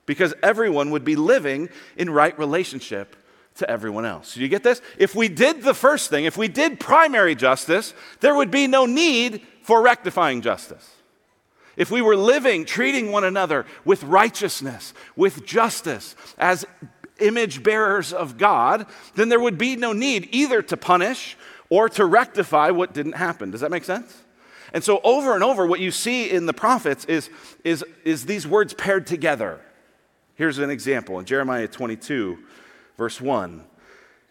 Because 0.06 0.34
everyone 0.42 0.90
would 0.90 1.04
be 1.04 1.14
living 1.14 1.68
in 1.96 2.10
right 2.10 2.36
relationship 2.38 3.14
to 3.56 3.70
everyone 3.70 4.04
else. 4.04 4.34
Do 4.34 4.40
you 4.40 4.48
get 4.48 4.64
this? 4.64 4.82
If 4.98 5.14
we 5.14 5.28
did 5.28 5.62
the 5.62 5.74
first 5.74 6.10
thing, 6.10 6.24
if 6.24 6.36
we 6.36 6.48
did 6.48 6.80
primary 6.80 7.36
justice, 7.36 7.94
there 8.20 8.34
would 8.34 8.50
be 8.50 8.66
no 8.66 8.84
need 8.84 9.42
for 9.62 9.80
rectifying 9.80 10.42
justice. 10.42 10.90
If 11.76 11.90
we 11.90 12.02
were 12.02 12.16
living, 12.16 12.64
treating 12.64 13.12
one 13.12 13.24
another 13.24 13.66
with 13.84 14.02
righteousness, 14.04 14.92
with 15.16 15.46
justice, 15.46 16.16
as 16.38 16.64
image 17.20 17.62
bearers 17.62 18.12
of 18.12 18.38
God, 18.38 18.86
then 19.14 19.28
there 19.28 19.40
would 19.40 19.58
be 19.58 19.76
no 19.76 19.92
need 19.92 20.28
either 20.32 20.62
to 20.62 20.76
punish 20.76 21.36
or 21.68 21.88
to 21.90 22.04
rectify 22.04 22.70
what 22.70 22.92
didn't 22.92 23.12
happen. 23.12 23.50
Does 23.50 23.60
that 23.60 23.70
make 23.70 23.84
sense? 23.84 24.24
And 24.75 24.83
so, 24.83 25.00
over 25.04 25.35
and 25.35 25.45
over, 25.45 25.64
what 25.64 25.78
you 25.78 25.93
see 25.93 26.28
in 26.28 26.47
the 26.47 26.52
prophets 26.52 27.04
is, 27.04 27.31
is, 27.62 27.85
is 28.04 28.26
these 28.26 28.45
words 28.45 28.75
paired 28.75 29.07
together. 29.07 29.61
Here's 30.35 30.59
an 30.59 30.69
example 30.69 31.21
in 31.21 31.26
Jeremiah 31.26 31.69
22, 31.69 32.38
verse 32.99 33.21
1. 33.21 33.64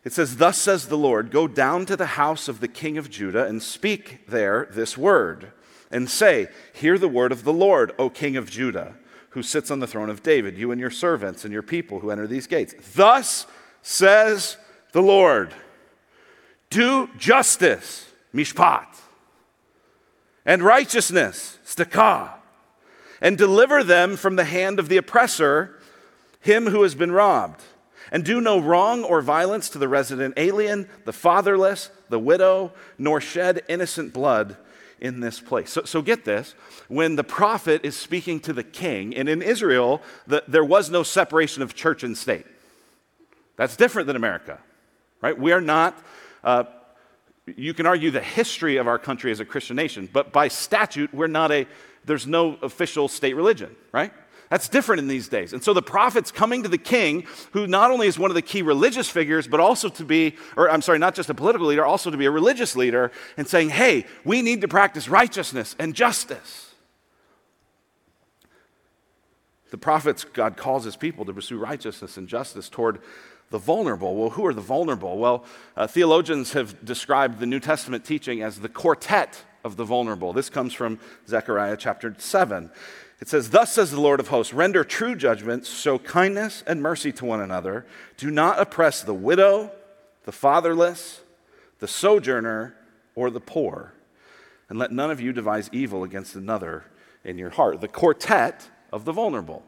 It 0.04 0.12
says, 0.12 0.36
Thus 0.36 0.58
says 0.58 0.90
the 0.90 0.98
Lord, 0.98 1.32
go 1.32 1.48
down 1.48 1.86
to 1.86 1.96
the 1.96 2.06
house 2.06 2.50
of 2.50 2.60
the 2.60 2.68
king 2.68 2.98
of 2.98 3.10
Judah 3.10 3.46
and 3.46 3.64
speak 3.64 4.28
there 4.28 4.68
this 4.70 4.98
word, 4.98 5.54
and 5.90 6.10
say, 6.10 6.50
Hear 6.74 6.98
the 6.98 7.08
word 7.08 7.32
of 7.32 7.46
the 7.46 7.54
Lord, 7.54 7.94
O 7.98 8.10
king 8.10 8.36
of 8.36 8.50
Judah, 8.50 8.96
who 9.30 9.44
sits 9.44 9.72
on 9.72 9.80
the 9.80 9.88
throne 9.88 10.10
of 10.10 10.24
David, 10.24 10.58
you 10.58 10.72
and 10.72 10.82
your 10.82 10.92
servants 10.92 11.46
and 11.46 11.54
your 11.54 11.64
people 11.64 12.02
who 12.02 12.12
enter 12.12 12.28
these 12.28 12.48
gates. 12.48 12.76
Thus 12.96 13.48
says 13.82 14.58
the 14.92 15.02
Lord, 15.02 15.54
do 16.70 17.10
justice, 17.18 18.12
mishpat, 18.36 18.88
and 20.46 20.62
righteousness, 20.62 21.58
stakah, 21.66 22.32
and 23.22 23.38
deliver 23.38 23.84
them 23.84 24.18
from 24.18 24.36
the 24.36 24.44
hand 24.44 24.80
of 24.80 24.90
the 24.90 24.98
oppressor, 24.98 25.80
him 26.42 26.68
who 26.68 26.84
has 26.84 26.96
been 26.96 27.12
robbed. 27.12 27.62
And 28.12 28.24
do 28.24 28.42
no 28.42 28.60
wrong 28.60 29.04
or 29.04 29.22
violence 29.22 29.70
to 29.70 29.78
the 29.80 29.88
resident 29.88 30.36
alien, 30.38 30.88
the 31.06 31.14
fatherless, 31.14 31.90
the 32.10 32.20
widow, 32.20 32.74
nor 32.98 33.22
shed 33.22 33.64
innocent 33.68 34.14
blood 34.14 34.58
in 35.00 35.20
this 35.20 35.40
place. 35.40 35.72
So, 35.72 35.84
so 35.84 36.02
get 36.02 36.24
this 36.24 36.54
when 36.90 37.16
the 37.16 37.24
prophet 37.24 37.82
is 37.84 37.96
speaking 37.96 38.40
to 38.42 38.54
the 38.54 38.64
king, 38.64 39.16
and 39.16 39.28
in 39.28 39.42
Israel, 39.42 40.02
the, 40.28 40.44
there 40.48 40.64
was 40.64 40.90
no 40.90 41.02
separation 41.02 41.64
of 41.64 41.74
church 41.74 42.04
and 42.04 42.18
state. 42.18 42.46
That's 43.56 43.76
different 43.76 44.08
than 44.08 44.16
America, 44.16 44.60
right? 45.22 45.38
We 45.38 45.52
are 45.52 45.62
not. 45.62 45.98
Uh, 46.44 46.66
you 47.46 47.74
can 47.74 47.86
argue 47.86 48.12
the 48.12 48.22
history 48.22 48.78
of 48.78 48.88
our 48.88 48.98
country 48.98 49.32
as 49.32 49.40
a 49.40 49.46
Christian 49.46 49.76
nation, 49.76 50.10
but 50.12 50.32
by 50.32 50.48
statute, 50.48 51.14
we're 51.14 51.28
not 51.28 51.52
a, 51.52 51.68
there's 52.06 52.26
no 52.26 52.58
official 52.62 53.08
state 53.08 53.34
religion, 53.34 53.76
right? 53.92 54.14
That's 54.50 54.70
different 54.70 55.00
in 55.00 55.08
these 55.08 55.28
days. 55.28 55.52
And 55.52 55.64
so 55.64 55.74
the 55.74 55.82
prophet's 55.82 56.32
coming 56.32 56.64
to 56.64 56.70
the 56.70 56.78
king, 56.78 57.26
who 57.52 57.66
not 57.66 57.92
only 57.92 58.08
is 58.08 58.20
one 58.20 58.30
of 58.30 58.36
the 58.36 58.42
key 58.42 58.62
religious 58.62 59.10
figures, 59.10 59.48
but 59.48 59.60
also 59.60 59.90
to 59.90 60.06
be, 60.06 60.36
or 60.56 60.70
I'm 60.70 60.82
sorry, 60.82 61.00
not 61.00 61.16
just 61.16 61.30
a 61.30 61.34
political 61.34 61.68
leader, 61.68 61.84
also 61.84 62.12
to 62.12 62.18
be 62.18 62.28
a 62.28 62.32
religious 62.32 62.76
leader, 62.76 63.12
and 63.36 63.48
saying, 63.48 63.70
hey, 63.70 64.06
we 64.24 64.42
need 64.42 64.62
to 64.62 64.68
practice 64.68 65.10
righteousness 65.10 65.76
and 65.80 65.96
justice. 65.96 66.76
The 69.72 69.78
prophets, 69.80 70.24
God 70.24 70.56
calls 70.56 70.84
his 70.84 70.96
people 70.96 71.26
to 71.26 71.34
pursue 71.34 71.58
righteousness 71.58 72.16
and 72.18 72.28
justice 72.28 72.70
toward 72.70 73.00
the 73.54 73.60
vulnerable. 73.60 74.16
Well, 74.16 74.32
who 74.32 74.48
are 74.48 74.54
the 74.54 74.62
vulnerable? 74.62 75.20
Well, 75.20 75.46
uh, 75.78 75.86
theologians 75.86 76.54
have 76.54 76.84
described 76.84 77.38
the 77.38 77.46
New 77.46 77.60
Testament 77.60 78.04
teaching 78.04 78.42
as 78.42 78.60
the 78.60 78.68
quartet 78.68 79.44
of 79.64 79.76
the 79.78 79.84
vulnerable. 79.84 80.34
This 80.34 80.50
comes 80.50 80.74
from 80.74 80.98
Zechariah 81.28 81.78
chapter 81.78 82.16
7. 82.18 82.72
It 83.22 83.30
says, 83.30 83.52
Thus 83.52 83.72
says 83.72 83.92
the 83.92 84.02
Lord 84.02 84.20
of 84.20 84.30
hosts, 84.30 84.56
render 84.56 84.84
true 84.84 85.16
judgment, 85.16 85.68
show 85.68 86.00
kindness 86.00 86.64
and 86.66 86.82
mercy 86.82 87.12
to 87.12 87.26
one 87.26 87.42
another. 87.42 87.86
Do 88.18 88.32
not 88.32 88.60
oppress 88.60 89.04
the 89.04 89.14
widow, 89.14 89.72
the 90.24 90.32
fatherless, 90.32 91.22
the 91.78 91.88
sojourner, 91.88 92.76
or 93.14 93.30
the 93.30 93.40
poor. 93.40 93.94
And 94.68 94.80
let 94.80 94.92
none 94.92 95.12
of 95.12 95.22
you 95.22 95.32
devise 95.32 95.70
evil 95.72 96.04
against 96.04 96.34
another 96.36 96.86
in 97.24 97.38
your 97.38 97.52
heart. 97.52 97.82
The 97.82 97.88
quartet 97.88 98.68
of 98.92 99.06
the 99.06 99.12
vulnerable. 99.12 99.64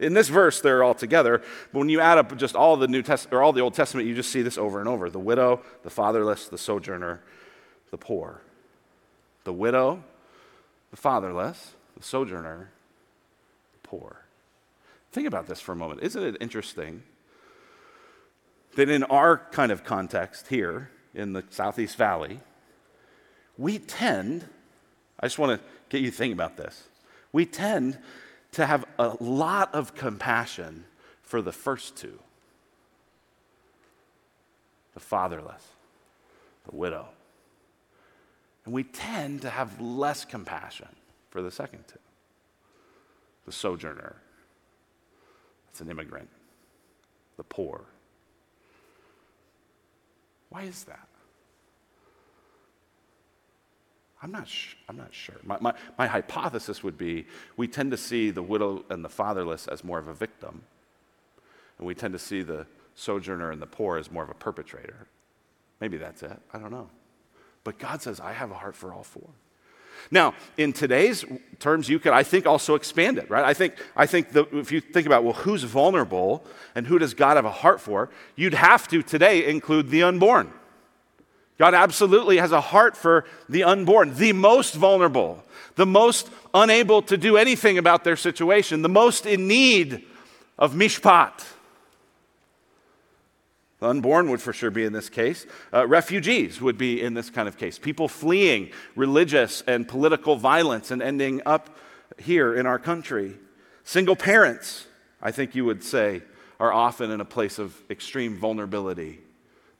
In 0.00 0.14
this 0.14 0.28
verse, 0.28 0.60
they're 0.60 0.82
all 0.82 0.94
together. 0.94 1.42
But 1.72 1.78
when 1.78 1.88
you 1.88 2.00
add 2.00 2.18
up 2.18 2.36
just 2.36 2.56
all 2.56 2.76
the 2.76 2.88
New 2.88 3.02
Testament 3.02 3.34
or 3.34 3.42
all 3.42 3.52
the 3.52 3.60
Old 3.60 3.74
Testament, 3.74 4.08
you 4.08 4.14
just 4.14 4.32
see 4.32 4.42
this 4.42 4.58
over 4.58 4.80
and 4.80 4.88
over: 4.88 5.10
the 5.10 5.20
widow, 5.20 5.60
the 5.82 5.90
fatherless, 5.90 6.48
the 6.48 6.58
sojourner, 6.58 7.22
the 7.90 7.98
poor. 7.98 8.42
The 9.44 9.52
widow, 9.54 10.04
the 10.90 10.98
fatherless, 10.98 11.72
the 11.96 12.02
sojourner, 12.02 12.70
the 13.72 13.88
poor. 13.88 14.26
Think 15.12 15.26
about 15.26 15.46
this 15.46 15.60
for 15.60 15.72
a 15.72 15.76
moment. 15.76 16.02
Isn't 16.02 16.22
it 16.22 16.36
interesting 16.40 17.02
that 18.76 18.90
in 18.90 19.02
our 19.04 19.38
kind 19.50 19.72
of 19.72 19.82
context 19.82 20.48
here 20.48 20.90
in 21.14 21.32
the 21.32 21.42
Southeast 21.48 21.96
Valley, 21.96 22.40
we 23.56 23.78
tend, 23.78 24.46
I 25.18 25.26
just 25.26 25.38
want 25.38 25.58
to 25.58 25.66
get 25.88 26.02
you 26.02 26.10
to 26.10 26.16
think 26.16 26.34
about 26.34 26.58
this, 26.58 26.84
we 27.32 27.46
tend 27.46 27.98
to 28.52 28.66
have 28.66 28.84
a 28.98 29.16
lot 29.20 29.74
of 29.74 29.94
compassion 29.94 30.84
for 31.22 31.42
the 31.42 31.52
first 31.52 31.96
two 31.96 32.18
the 34.92 35.00
fatherless, 35.00 35.62
the 36.68 36.74
widow. 36.74 37.06
And 38.64 38.74
we 38.74 38.82
tend 38.82 39.42
to 39.42 39.50
have 39.50 39.80
less 39.80 40.24
compassion 40.24 40.88
for 41.30 41.42
the 41.42 41.50
second 41.50 41.84
two 41.86 41.98
the 43.46 43.52
sojourner, 43.52 44.16
that's 45.66 45.80
an 45.80 45.90
immigrant, 45.90 46.28
the 47.36 47.42
poor. 47.42 47.82
Why 50.50 50.62
is 50.62 50.84
that? 50.84 51.09
I'm 54.22 54.30
not, 54.30 54.48
sh- 54.48 54.74
I'm 54.88 54.96
not 54.96 55.14
sure. 55.14 55.36
My, 55.42 55.56
my, 55.60 55.74
my 55.96 56.06
hypothesis 56.06 56.82
would 56.82 56.98
be 56.98 57.26
we 57.56 57.66
tend 57.66 57.90
to 57.92 57.96
see 57.96 58.30
the 58.30 58.42
widow 58.42 58.84
and 58.90 59.04
the 59.04 59.08
fatherless 59.08 59.66
as 59.66 59.82
more 59.82 59.98
of 59.98 60.08
a 60.08 60.14
victim, 60.14 60.62
and 61.78 61.86
we 61.86 61.94
tend 61.94 62.12
to 62.12 62.18
see 62.18 62.42
the 62.42 62.66
sojourner 62.94 63.50
and 63.50 63.62
the 63.62 63.66
poor 63.66 63.96
as 63.96 64.10
more 64.10 64.22
of 64.22 64.28
a 64.28 64.34
perpetrator. 64.34 65.06
Maybe 65.80 65.96
that's 65.96 66.22
it. 66.22 66.38
I 66.52 66.58
don't 66.58 66.70
know. 66.70 66.90
But 67.64 67.78
God 67.78 68.02
says, 68.02 68.20
I 68.20 68.32
have 68.32 68.50
a 68.50 68.54
heart 68.54 68.76
for 68.76 68.92
all 68.92 69.02
four. 69.02 69.30
Now, 70.10 70.34
in 70.56 70.72
today's 70.72 71.24
terms, 71.58 71.88
you 71.88 71.98
could, 71.98 72.12
I 72.12 72.22
think, 72.22 72.46
also 72.46 72.74
expand 72.74 73.18
it, 73.18 73.28
right? 73.30 73.44
I 73.44 73.54
think, 73.54 73.74
I 73.94 74.06
think 74.06 74.30
the, 74.30 74.44
if 74.56 74.72
you 74.72 74.80
think 74.80 75.06
about, 75.06 75.24
well, 75.24 75.34
who's 75.34 75.62
vulnerable 75.62 76.44
and 76.74 76.86
who 76.86 76.98
does 76.98 77.12
God 77.12 77.36
have 77.36 77.44
a 77.44 77.50
heart 77.50 77.80
for, 77.80 78.08
you'd 78.34 78.54
have 78.54 78.88
to 78.88 79.02
today 79.02 79.46
include 79.46 79.90
the 79.90 80.02
unborn. 80.02 80.52
God 81.60 81.74
absolutely 81.74 82.38
has 82.38 82.52
a 82.52 82.60
heart 82.62 82.96
for 82.96 83.26
the 83.46 83.64
unborn, 83.64 84.14
the 84.14 84.32
most 84.32 84.74
vulnerable, 84.74 85.44
the 85.74 85.84
most 85.84 86.30
unable 86.54 87.02
to 87.02 87.18
do 87.18 87.36
anything 87.36 87.76
about 87.76 88.02
their 88.02 88.16
situation, 88.16 88.80
the 88.80 88.88
most 88.88 89.26
in 89.26 89.46
need 89.46 90.06
of 90.58 90.72
mishpat. 90.72 91.44
The 93.78 93.88
unborn 93.88 94.30
would 94.30 94.40
for 94.40 94.54
sure 94.54 94.70
be 94.70 94.86
in 94.86 94.94
this 94.94 95.10
case. 95.10 95.44
Uh, 95.70 95.86
refugees 95.86 96.62
would 96.62 96.78
be 96.78 97.02
in 97.02 97.12
this 97.12 97.28
kind 97.28 97.46
of 97.46 97.58
case. 97.58 97.78
People 97.78 98.08
fleeing 98.08 98.70
religious 98.96 99.62
and 99.66 99.86
political 99.86 100.36
violence 100.36 100.90
and 100.90 101.02
ending 101.02 101.42
up 101.44 101.76
here 102.18 102.54
in 102.54 102.64
our 102.64 102.78
country. 102.78 103.36
Single 103.84 104.16
parents, 104.16 104.86
I 105.20 105.30
think 105.30 105.54
you 105.54 105.66
would 105.66 105.84
say, 105.84 106.22
are 106.58 106.72
often 106.72 107.10
in 107.10 107.20
a 107.20 107.26
place 107.26 107.58
of 107.58 107.78
extreme 107.90 108.38
vulnerability. 108.38 109.18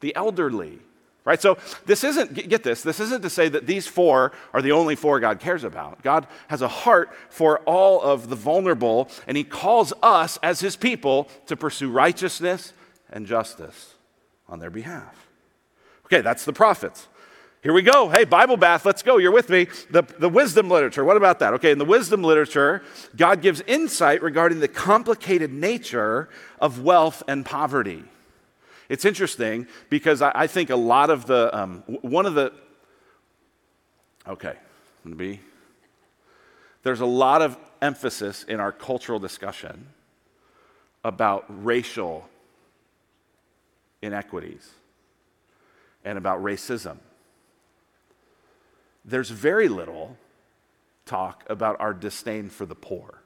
The 0.00 0.14
elderly, 0.14 0.80
Right? 1.24 1.40
So 1.40 1.58
this 1.84 2.02
isn't, 2.02 2.34
get 2.48 2.62
this, 2.62 2.82
this 2.82 2.98
isn't 2.98 3.22
to 3.22 3.30
say 3.30 3.48
that 3.50 3.66
these 3.66 3.86
four 3.86 4.32
are 4.54 4.62
the 4.62 4.72
only 4.72 4.96
four 4.96 5.20
God 5.20 5.38
cares 5.38 5.64
about. 5.64 6.02
God 6.02 6.26
has 6.48 6.62
a 6.62 6.68
heart 6.68 7.10
for 7.28 7.58
all 7.60 8.00
of 8.00 8.30
the 8.30 8.36
vulnerable, 8.36 9.10
and 9.26 9.36
He 9.36 9.44
calls 9.44 9.92
us 10.02 10.38
as 10.42 10.60
His 10.60 10.76
people 10.76 11.28
to 11.46 11.56
pursue 11.56 11.90
righteousness 11.90 12.72
and 13.10 13.26
justice 13.26 13.94
on 14.48 14.60
their 14.60 14.70
behalf. 14.70 15.28
Okay, 16.06 16.22
that's 16.22 16.44
the 16.44 16.52
prophets. 16.52 17.06
Here 17.62 17.74
we 17.74 17.82
go. 17.82 18.08
Hey, 18.08 18.24
Bible 18.24 18.56
bath, 18.56 18.86
let's 18.86 19.02
go. 19.02 19.18
You're 19.18 19.32
with 19.32 19.50
me. 19.50 19.68
The, 19.90 20.02
the 20.18 20.30
wisdom 20.30 20.70
literature, 20.70 21.04
what 21.04 21.18
about 21.18 21.40
that? 21.40 21.52
Okay, 21.54 21.70
in 21.70 21.78
the 21.78 21.84
wisdom 21.84 22.22
literature, 22.22 22.82
God 23.14 23.42
gives 23.42 23.60
insight 23.66 24.22
regarding 24.22 24.60
the 24.60 24.68
complicated 24.68 25.52
nature 25.52 26.30
of 26.58 26.82
wealth 26.82 27.22
and 27.28 27.44
poverty. 27.44 28.04
It's 28.90 29.04
interesting 29.04 29.68
because 29.88 30.20
I, 30.20 30.32
I 30.34 30.46
think 30.48 30.68
a 30.68 30.76
lot 30.76 31.10
of 31.10 31.24
the, 31.26 31.56
um, 31.56 31.84
one 32.02 32.26
of 32.26 32.34
the, 32.34 32.52
okay, 34.26 34.54
I'm 35.04 35.14
be, 35.16 35.40
there's 36.82 37.00
a 37.00 37.06
lot 37.06 37.40
of 37.40 37.56
emphasis 37.80 38.42
in 38.42 38.58
our 38.58 38.72
cultural 38.72 39.20
discussion 39.20 39.86
about 41.04 41.46
racial 41.48 42.28
inequities 44.02 44.68
and 46.04 46.18
about 46.18 46.42
racism. 46.42 46.98
there's 49.04 49.30
very 49.30 49.68
little 49.68 50.16
talk 51.06 51.44
about 51.48 51.80
our 51.80 51.94
disdain 51.94 52.48
for 52.48 52.66
the 52.66 52.74
poor. 52.74 53.22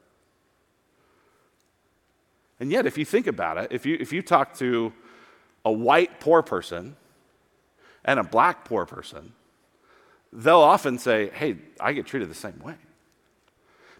And 2.60 2.70
yet, 2.70 2.86
if 2.86 2.98
you 2.98 3.04
think 3.04 3.26
about 3.26 3.58
it, 3.58 3.68
if 3.72 3.86
you, 3.86 3.96
if 3.98 4.12
you 4.12 4.22
talk 4.22 4.54
to 4.58 4.92
a 5.64 5.72
white 5.72 6.20
poor 6.20 6.42
person 6.42 6.96
and 8.04 8.20
a 8.20 8.24
black 8.24 8.64
poor 8.64 8.84
person, 8.86 9.32
they'll 10.32 10.56
often 10.56 10.98
say, 10.98 11.30
Hey, 11.30 11.56
I 11.80 11.92
get 11.92 12.06
treated 12.06 12.30
the 12.30 12.34
same 12.34 12.58
way. 12.60 12.74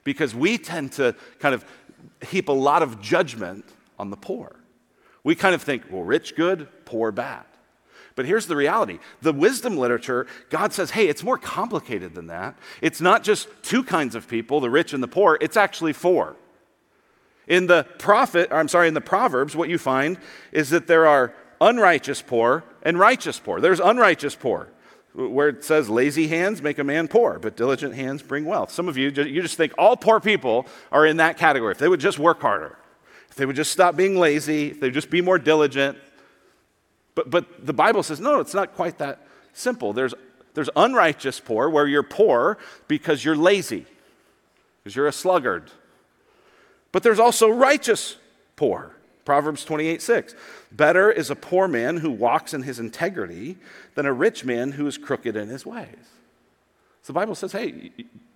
Because 0.03 0.35
we 0.35 0.59
tend 0.59 0.93
to 0.93 1.15
kind 1.39 1.55
of 1.55 1.65
heap 2.29 2.49
a 2.49 2.53
lot 2.53 2.83
of 2.83 3.01
judgment 3.01 3.65
on 3.99 4.11
the 4.11 4.17
poor. 4.17 4.57
We 5.23 5.35
kind 5.35 5.55
of 5.55 5.63
think, 5.63 5.85
well, 5.91 6.03
rich 6.03 6.37
good, 6.37 6.69
poor 6.85 7.11
bad. 7.11 7.45
But 8.17 8.27
here's 8.27 8.47
the 8.47 8.57
reality 8.57 8.99
the 9.23 9.33
wisdom 9.33 9.77
literature, 9.77 10.27
God 10.51 10.73
says, 10.73 10.91
hey, 10.91 11.09
it's 11.09 11.25
more 11.25 11.39
complicated 11.39 12.15
than 12.15 12.29
that. 12.29 12.57
It's 12.81 13.01
not 13.01 13.25
just 13.25 13.49
two 13.63 13.83
kinds 13.83 14.15
of 14.15 14.29
people, 14.29 14.61
the 14.61 14.71
rich 14.71 14.93
and 14.93 15.03
the 15.03 15.09
poor, 15.09 15.39
it's 15.41 15.57
actually 15.57 15.95
four. 15.95 16.37
In 17.47 17.67
the 17.67 17.87
prophet, 17.99 18.49
I'm 18.51 18.69
sorry, 18.69 18.89
in 18.89 18.95
the 18.95 19.03
Proverbs, 19.03 19.55
what 19.55 19.69
you 19.69 19.77
find 19.77 20.19
is 20.51 20.71
that 20.71 20.87
there 20.87 21.07
are 21.07 21.35
unrighteous 21.65 22.23
poor 22.23 22.63
and 22.83 22.99
righteous 22.99 23.39
poor. 23.39 23.61
There's 23.61 23.81
unrighteous 23.81 24.35
poor, 24.35 24.69
where 25.15 25.49
it 25.49 25.65
says, 25.65 25.89
lazy 25.89 26.29
hands 26.29 26.61
make 26.61 26.79
a 26.79 26.85
man 26.85 27.09
poor, 27.09 27.39
but 27.39 27.57
diligent 27.57 27.95
hands 27.95 28.23
bring 28.23 28.45
wealth. 28.45 28.71
Some 28.71 28.89
of 28.89 28.97
you, 28.97 29.11
you 29.11 29.41
just 29.43 29.57
think 29.57 29.73
all 29.79 29.97
poor 29.97 30.21
people 30.21 30.67
are 30.93 31.07
in 31.07 31.17
that 31.17 31.39
category. 31.39 31.73
If 31.73 31.79
they 31.79 31.89
would 31.89 32.01
just 32.01 32.19
work 32.19 32.41
harder, 32.41 32.77
if 33.31 33.37
they 33.37 33.47
would 33.47 33.57
just 33.57 33.73
stop 33.73 33.97
being 33.97 34.17
lazy, 34.17 34.71
if 34.71 34.81
they 34.81 34.89
would 34.89 34.95
just 34.95 35.11
be 35.11 35.21
more 35.21 35.39
diligent. 35.39 35.97
But, 37.15 37.31
but 37.31 37.65
the 37.65 37.73
Bible 37.73 38.03
says, 38.03 38.21
no, 38.21 38.41
it's 38.41 38.55
not 38.55 38.75
quite 38.75 38.99
that 38.99 39.27
simple. 39.53 39.93
There's, 39.93 40.15
there's 40.55 40.71
unrighteous 40.77 41.41
poor, 41.41 41.71
where 41.71 41.87
you're 41.87 42.03
poor 42.03 42.59
because 42.89 43.25
you're 43.25 43.37
lazy, 43.37 43.87
because 44.83 44.95
you're 44.95 45.09
a 45.09 45.13
sluggard. 45.13 45.71
But 46.93 47.03
there's 47.03 47.19
also 47.19 47.49
righteous 47.49 48.17
poor. 48.57 48.95
Proverbs 49.25 49.65
28 49.65 50.03
6. 50.03 50.35
Better 50.73 51.11
is 51.11 51.31
a 51.31 51.37
poor 51.37 51.69
man 51.69 51.99
who 51.99 52.11
walks 52.11 52.55
in 52.55 52.63
his 52.63 52.79
integrity 52.79 53.57
than 53.95 54.07
a 54.07 54.13
rich 54.13 54.45
man 54.45 54.73
who 54.73 54.87
is 54.87 54.99
crooked 54.99 55.37
in 55.37 55.49
his 55.49 55.65
ways. 55.65 56.09
So 57.03 57.13
the 57.13 57.19
Bible 57.19 57.35
says, 57.35 57.53
hey, 57.53 57.93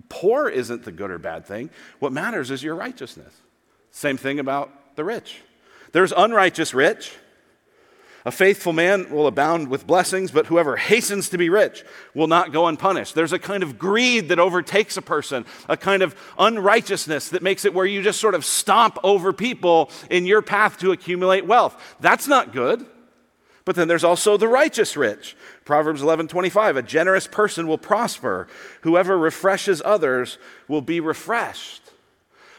poor 0.09 0.49
isn't 0.49 0.85
the 0.85 0.93
good 0.93 1.11
or 1.11 1.19
bad 1.19 1.47
thing. 1.47 1.71
What 1.99 2.13
matters 2.13 2.51
is 2.51 2.63
your 2.63 2.75
righteousness. 2.75 3.35
Same 3.91 4.17
thing 4.17 4.39
about 4.39 4.97
the 4.97 5.05
rich. 5.05 5.41
There's 5.93 6.13
unrighteous 6.13 6.75
rich, 6.75 7.13
a 8.29 8.31
faithful 8.31 8.75
man 8.75 9.09
will 9.11 9.27
abound 9.27 9.69
with 9.69 9.87
blessings, 9.87 10.31
but 10.31 10.45
whoever 10.45 10.77
hastens 10.77 11.31
to 11.31 11.39
be 11.39 11.49
rich 11.49 11.83
will 12.13 12.27
not 12.27 12.53
go 12.53 12.67
unpunished. 12.67 13.15
There's 13.15 13.33
a 13.33 13.39
kind 13.39 13.63
of 13.63 13.79
greed 13.79 14.29
that 14.29 14.39
overtakes 14.39 14.99
a 14.99 15.03
person, 15.03 15.47
a 15.67 15.79
kind 15.79 16.03
of 16.03 16.15
unrighteousness 16.39 17.31
that 17.31 17.43
makes 17.43 17.65
it 17.65 17.73
where 17.73 17.87
you 17.87 18.03
just 18.03 18.21
sort 18.21 18.35
of 18.35 18.45
stomp 18.45 18.99
over 19.03 19.33
people 19.33 19.91
in 20.11 20.27
your 20.27 20.43
path 20.43 20.77
to 20.81 20.93
accumulate 20.93 21.47
wealth. 21.47 21.97
That's 22.01 22.29
not 22.29 22.53
good. 22.53 22.85
But 23.65 23.77
then 23.77 23.89
there's 23.89 24.05
also 24.05 24.37
the 24.37 24.47
righteous 24.47 24.95
rich. 24.95 25.35
Proverbs 25.65 26.03
11:25, 26.03 26.77
a 26.77 26.83
generous 26.83 27.27
person 27.27 27.67
will 27.67 27.79
prosper. 27.79 28.47
Whoever 28.83 29.17
refreshes 29.17 29.81
others 29.83 30.37
will 30.69 30.83
be 30.83 31.01
refreshed. 31.01 31.88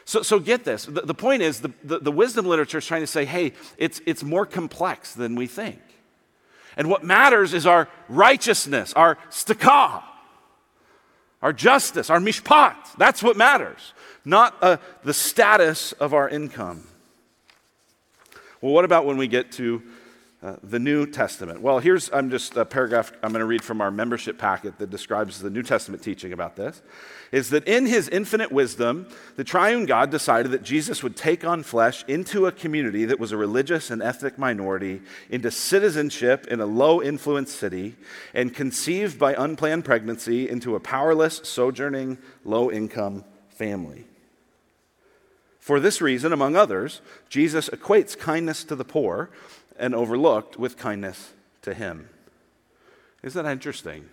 So, 0.09 0.23
so 0.23 0.39
get 0.39 0.63
this. 0.63 0.85
The, 0.85 1.01
the 1.01 1.13
point 1.13 1.43
is, 1.43 1.59
the, 1.59 1.71
the, 1.83 1.99
the 1.99 2.11
wisdom 2.11 2.47
literature 2.47 2.79
is 2.79 2.85
trying 2.87 3.01
to 3.01 3.07
say, 3.07 3.25
hey, 3.25 3.53
it's, 3.77 4.01
it's 4.07 4.23
more 4.23 4.43
complex 4.43 5.13
than 5.13 5.35
we 5.35 5.45
think. 5.45 5.79
And 6.75 6.89
what 6.89 7.03
matters 7.03 7.53
is 7.53 7.67
our 7.67 7.87
righteousness, 8.07 8.91
our 8.93 9.19
stakah, 9.29 10.01
our 11.43 11.53
justice, 11.53 12.09
our 12.09 12.17
mishpat. 12.17 12.73
That's 12.97 13.21
what 13.21 13.37
matters, 13.37 13.93
not 14.25 14.55
uh, 14.63 14.77
the 15.03 15.13
status 15.13 15.91
of 15.91 16.15
our 16.15 16.27
income. 16.27 16.87
Well, 18.61 18.73
what 18.73 18.85
about 18.85 19.05
when 19.05 19.17
we 19.17 19.27
get 19.27 19.51
to 19.53 19.83
uh, 20.41 20.55
the 20.63 20.79
New 20.79 21.05
Testament. 21.05 21.61
Well, 21.61 21.79
here's 21.79 22.09
I'm 22.13 22.29
just 22.29 22.55
a 22.55 22.63
paragraph 22.63 23.11
I'm 23.21 23.31
going 23.31 23.41
to 23.41 23.45
read 23.45 23.63
from 23.63 23.81
our 23.81 23.91
membership 23.91 24.37
packet 24.37 24.77
that 24.77 24.89
describes 24.89 25.39
the 25.39 25.49
New 25.49 25.63
Testament 25.63 26.01
teaching 26.01 26.31
about 26.31 26.55
this. 26.55 26.81
Is 27.33 27.49
that 27.49 27.67
in 27.67 27.85
his 27.85 28.07
infinite 28.07 28.49
wisdom, 28.49 29.07
the 29.35 29.43
triune 29.43 29.85
God 29.85 30.11
decided 30.11 30.51
that 30.53 30.63
Jesus 30.63 31.03
would 31.03 31.17
take 31.17 31.43
on 31.43 31.61
flesh 31.63 32.05
into 32.07 32.45
a 32.45 32.53
community 32.53 33.03
that 33.03 33.19
was 33.19 33.33
a 33.33 33.37
religious 33.37 33.91
and 33.91 34.01
ethnic 34.01 34.37
minority, 34.37 35.01
into 35.29 35.51
citizenship 35.51 36.47
in 36.47 36.61
a 36.61 36.65
low 36.65 37.01
influence 37.01 37.51
city, 37.51 37.95
and 38.33 38.55
conceived 38.55 39.19
by 39.19 39.33
unplanned 39.33 39.83
pregnancy 39.83 40.47
into 40.47 40.73
a 40.75 40.79
powerless, 40.79 41.41
sojourning, 41.43 42.17
low 42.45 42.71
income 42.71 43.25
family. 43.49 44.05
For 45.59 45.79
this 45.79 46.01
reason, 46.01 46.33
among 46.33 46.55
others, 46.55 47.01
Jesus 47.27 47.69
equates 47.69 48.17
kindness 48.17 48.63
to 48.63 48.75
the 48.75 48.85
poor 48.85 49.29
and 49.79 49.95
overlooked 49.95 50.57
with 50.57 50.77
kindness 50.77 51.33
to 51.61 51.73
him. 51.73 52.09
Isn't 53.23 53.43
that 53.43 53.51
interesting? 53.51 54.09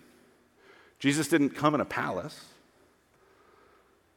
Jesus 0.99 1.27
didn't 1.27 1.51
come 1.51 1.75
in 1.75 1.81
a 1.81 1.85
palace 1.85 2.45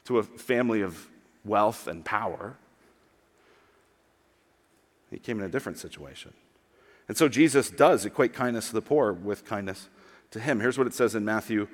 to 0.05 0.19
a 0.19 0.23
family 0.23 0.81
of 0.81 1.09
wealth 1.45 1.87
and 1.87 2.05
power. 2.05 2.57
He 5.11 5.19
came 5.19 5.39
in 5.39 5.45
a 5.45 5.49
different 5.49 5.79
situation. 5.79 6.33
And 7.09 7.17
so 7.17 7.29
Jesus 7.29 7.71
does 7.71 8.05
equate 8.05 8.33
kindness 8.33 8.69
to 8.69 8.75
the 8.75 8.83
poor 8.83 9.13
with 9.13 9.45
kindness 9.45 9.89
to 10.31 10.41
him. 10.41 10.61
Here's 10.61 10.79
what 10.79 10.87
it 10.87 10.95
says 10.95 11.15
in 11.15 11.25
Matthew 11.25 11.67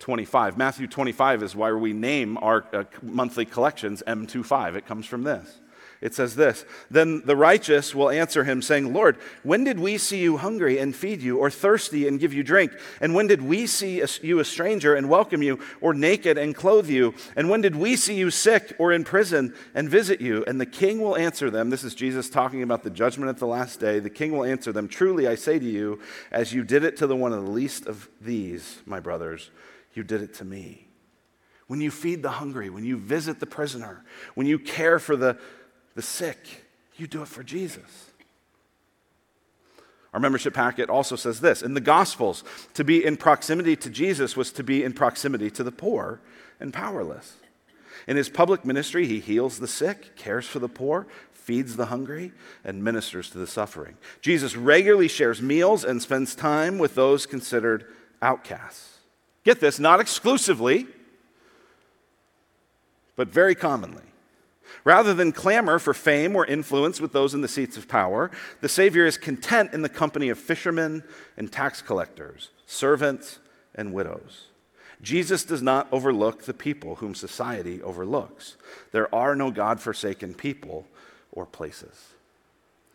25. 0.00 0.58
Matthew 0.58 0.86
25 0.86 1.42
is 1.42 1.54
why 1.54 1.72
we 1.72 1.92
name 1.92 2.38
our 2.38 2.64
uh, 2.72 2.84
monthly 3.02 3.44
collections 3.44 4.02
M25. 4.06 4.74
It 4.74 4.86
comes 4.86 5.06
from 5.06 5.22
this. 5.22 5.60
It 6.00 6.14
says 6.14 6.34
this 6.34 6.64
Then 6.90 7.22
the 7.26 7.36
righteous 7.36 7.94
will 7.94 8.08
answer 8.08 8.44
him, 8.44 8.62
saying, 8.62 8.92
Lord, 8.92 9.18
when 9.42 9.64
did 9.64 9.78
we 9.78 9.98
see 9.98 10.18
you 10.18 10.38
hungry 10.38 10.78
and 10.78 10.96
feed 10.96 11.20
you, 11.20 11.38
or 11.38 11.50
thirsty 11.50 12.08
and 12.08 12.18
give 12.18 12.32
you 12.32 12.42
drink? 12.42 12.72
And 13.00 13.14
when 13.14 13.26
did 13.26 13.42
we 13.42 13.66
see 13.66 14.02
you 14.22 14.38
a 14.38 14.44
stranger 14.44 14.94
and 14.94 15.10
welcome 15.10 15.42
you, 15.42 15.58
or 15.80 15.92
naked 15.92 16.38
and 16.38 16.54
clothe 16.54 16.88
you? 16.88 17.14
And 17.36 17.50
when 17.50 17.60
did 17.60 17.76
we 17.76 17.96
see 17.96 18.14
you 18.14 18.30
sick 18.30 18.74
or 18.78 18.92
in 18.92 19.04
prison 19.04 19.54
and 19.74 19.90
visit 19.90 20.22
you? 20.22 20.42
And 20.46 20.58
the 20.58 20.66
king 20.66 21.00
will 21.00 21.16
answer 21.16 21.50
them. 21.50 21.68
This 21.68 21.84
is 21.84 21.94
Jesus 21.94 22.30
talking 22.30 22.62
about 22.62 22.82
the 22.82 22.90
judgment 22.90 23.28
at 23.28 23.38
the 23.38 23.46
last 23.46 23.78
day. 23.78 23.98
The 23.98 24.10
king 24.10 24.32
will 24.32 24.44
answer 24.44 24.72
them, 24.72 24.88
Truly 24.88 25.28
I 25.28 25.34
say 25.34 25.58
to 25.58 25.66
you, 25.66 26.00
as 26.32 26.54
you 26.54 26.64
did 26.64 26.82
it 26.82 26.96
to 26.98 27.06
the 27.06 27.16
one 27.16 27.34
of 27.34 27.44
the 27.44 27.50
least 27.50 27.86
of 27.86 28.08
these, 28.22 28.78
my 28.86 29.00
brothers, 29.00 29.50
you 29.92 30.02
did 30.02 30.22
it 30.22 30.32
to 30.34 30.44
me. 30.46 30.86
When 31.66 31.80
you 31.80 31.92
feed 31.92 32.22
the 32.22 32.30
hungry, 32.30 32.68
when 32.68 32.84
you 32.84 32.96
visit 32.96 33.38
the 33.38 33.46
prisoner, 33.46 34.02
when 34.34 34.48
you 34.48 34.58
care 34.58 34.98
for 34.98 35.14
the 35.14 35.38
the 35.94 36.02
sick. 36.02 36.64
You 36.96 37.06
do 37.06 37.22
it 37.22 37.28
for 37.28 37.42
Jesus. 37.42 38.10
Our 40.12 40.20
membership 40.20 40.54
packet 40.54 40.90
also 40.90 41.16
says 41.16 41.40
this 41.40 41.62
In 41.62 41.74
the 41.74 41.80
Gospels, 41.80 42.44
to 42.74 42.84
be 42.84 43.04
in 43.04 43.16
proximity 43.16 43.76
to 43.76 43.90
Jesus 43.90 44.36
was 44.36 44.52
to 44.52 44.64
be 44.64 44.82
in 44.82 44.92
proximity 44.92 45.50
to 45.52 45.62
the 45.62 45.72
poor 45.72 46.20
and 46.58 46.72
powerless. 46.72 47.36
In 48.06 48.16
his 48.16 48.28
public 48.28 48.64
ministry, 48.64 49.06
he 49.06 49.20
heals 49.20 49.58
the 49.58 49.68
sick, 49.68 50.16
cares 50.16 50.46
for 50.46 50.58
the 50.58 50.68
poor, 50.68 51.06
feeds 51.32 51.76
the 51.76 51.86
hungry, 51.86 52.32
and 52.64 52.82
ministers 52.82 53.30
to 53.30 53.38
the 53.38 53.46
suffering. 53.46 53.96
Jesus 54.20 54.56
regularly 54.56 55.08
shares 55.08 55.42
meals 55.42 55.84
and 55.84 56.00
spends 56.00 56.34
time 56.34 56.78
with 56.78 56.94
those 56.94 57.26
considered 57.26 57.86
outcasts. 58.22 58.98
Get 59.44 59.60
this, 59.60 59.78
not 59.78 60.00
exclusively, 60.00 60.86
but 63.16 63.28
very 63.28 63.54
commonly. 63.54 64.09
Rather 64.84 65.12
than 65.12 65.32
clamor 65.32 65.78
for 65.78 65.92
fame 65.92 66.34
or 66.34 66.46
influence 66.46 67.00
with 67.00 67.12
those 67.12 67.34
in 67.34 67.42
the 67.42 67.48
seats 67.48 67.76
of 67.76 67.88
power, 67.88 68.30
the 68.60 68.68
Savior 68.68 69.04
is 69.04 69.18
content 69.18 69.74
in 69.74 69.82
the 69.82 69.88
company 69.88 70.28
of 70.28 70.38
fishermen 70.38 71.02
and 71.36 71.52
tax 71.52 71.82
collectors, 71.82 72.48
servants 72.66 73.38
and 73.74 73.92
widows. 73.92 74.46
Jesus 75.02 75.44
does 75.44 75.62
not 75.62 75.88
overlook 75.92 76.42
the 76.42 76.54
people 76.54 76.96
whom 76.96 77.14
society 77.14 77.82
overlooks. 77.82 78.56
There 78.92 79.14
are 79.14 79.34
no 79.34 79.50
God 79.50 79.80
forsaken 79.80 80.34
people 80.34 80.86
or 81.32 81.46
places. 81.46 82.08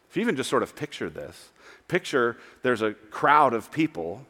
If 0.10 0.18
you 0.18 0.22
even 0.22 0.36
just 0.36 0.50
sort 0.50 0.64
of 0.64 0.76
picture 0.76 1.10
this, 1.10 1.50
picture 1.88 2.38
there's 2.62 2.82
a 2.82 2.94
crowd 2.94 3.54
of 3.54 3.72
people 3.72 4.26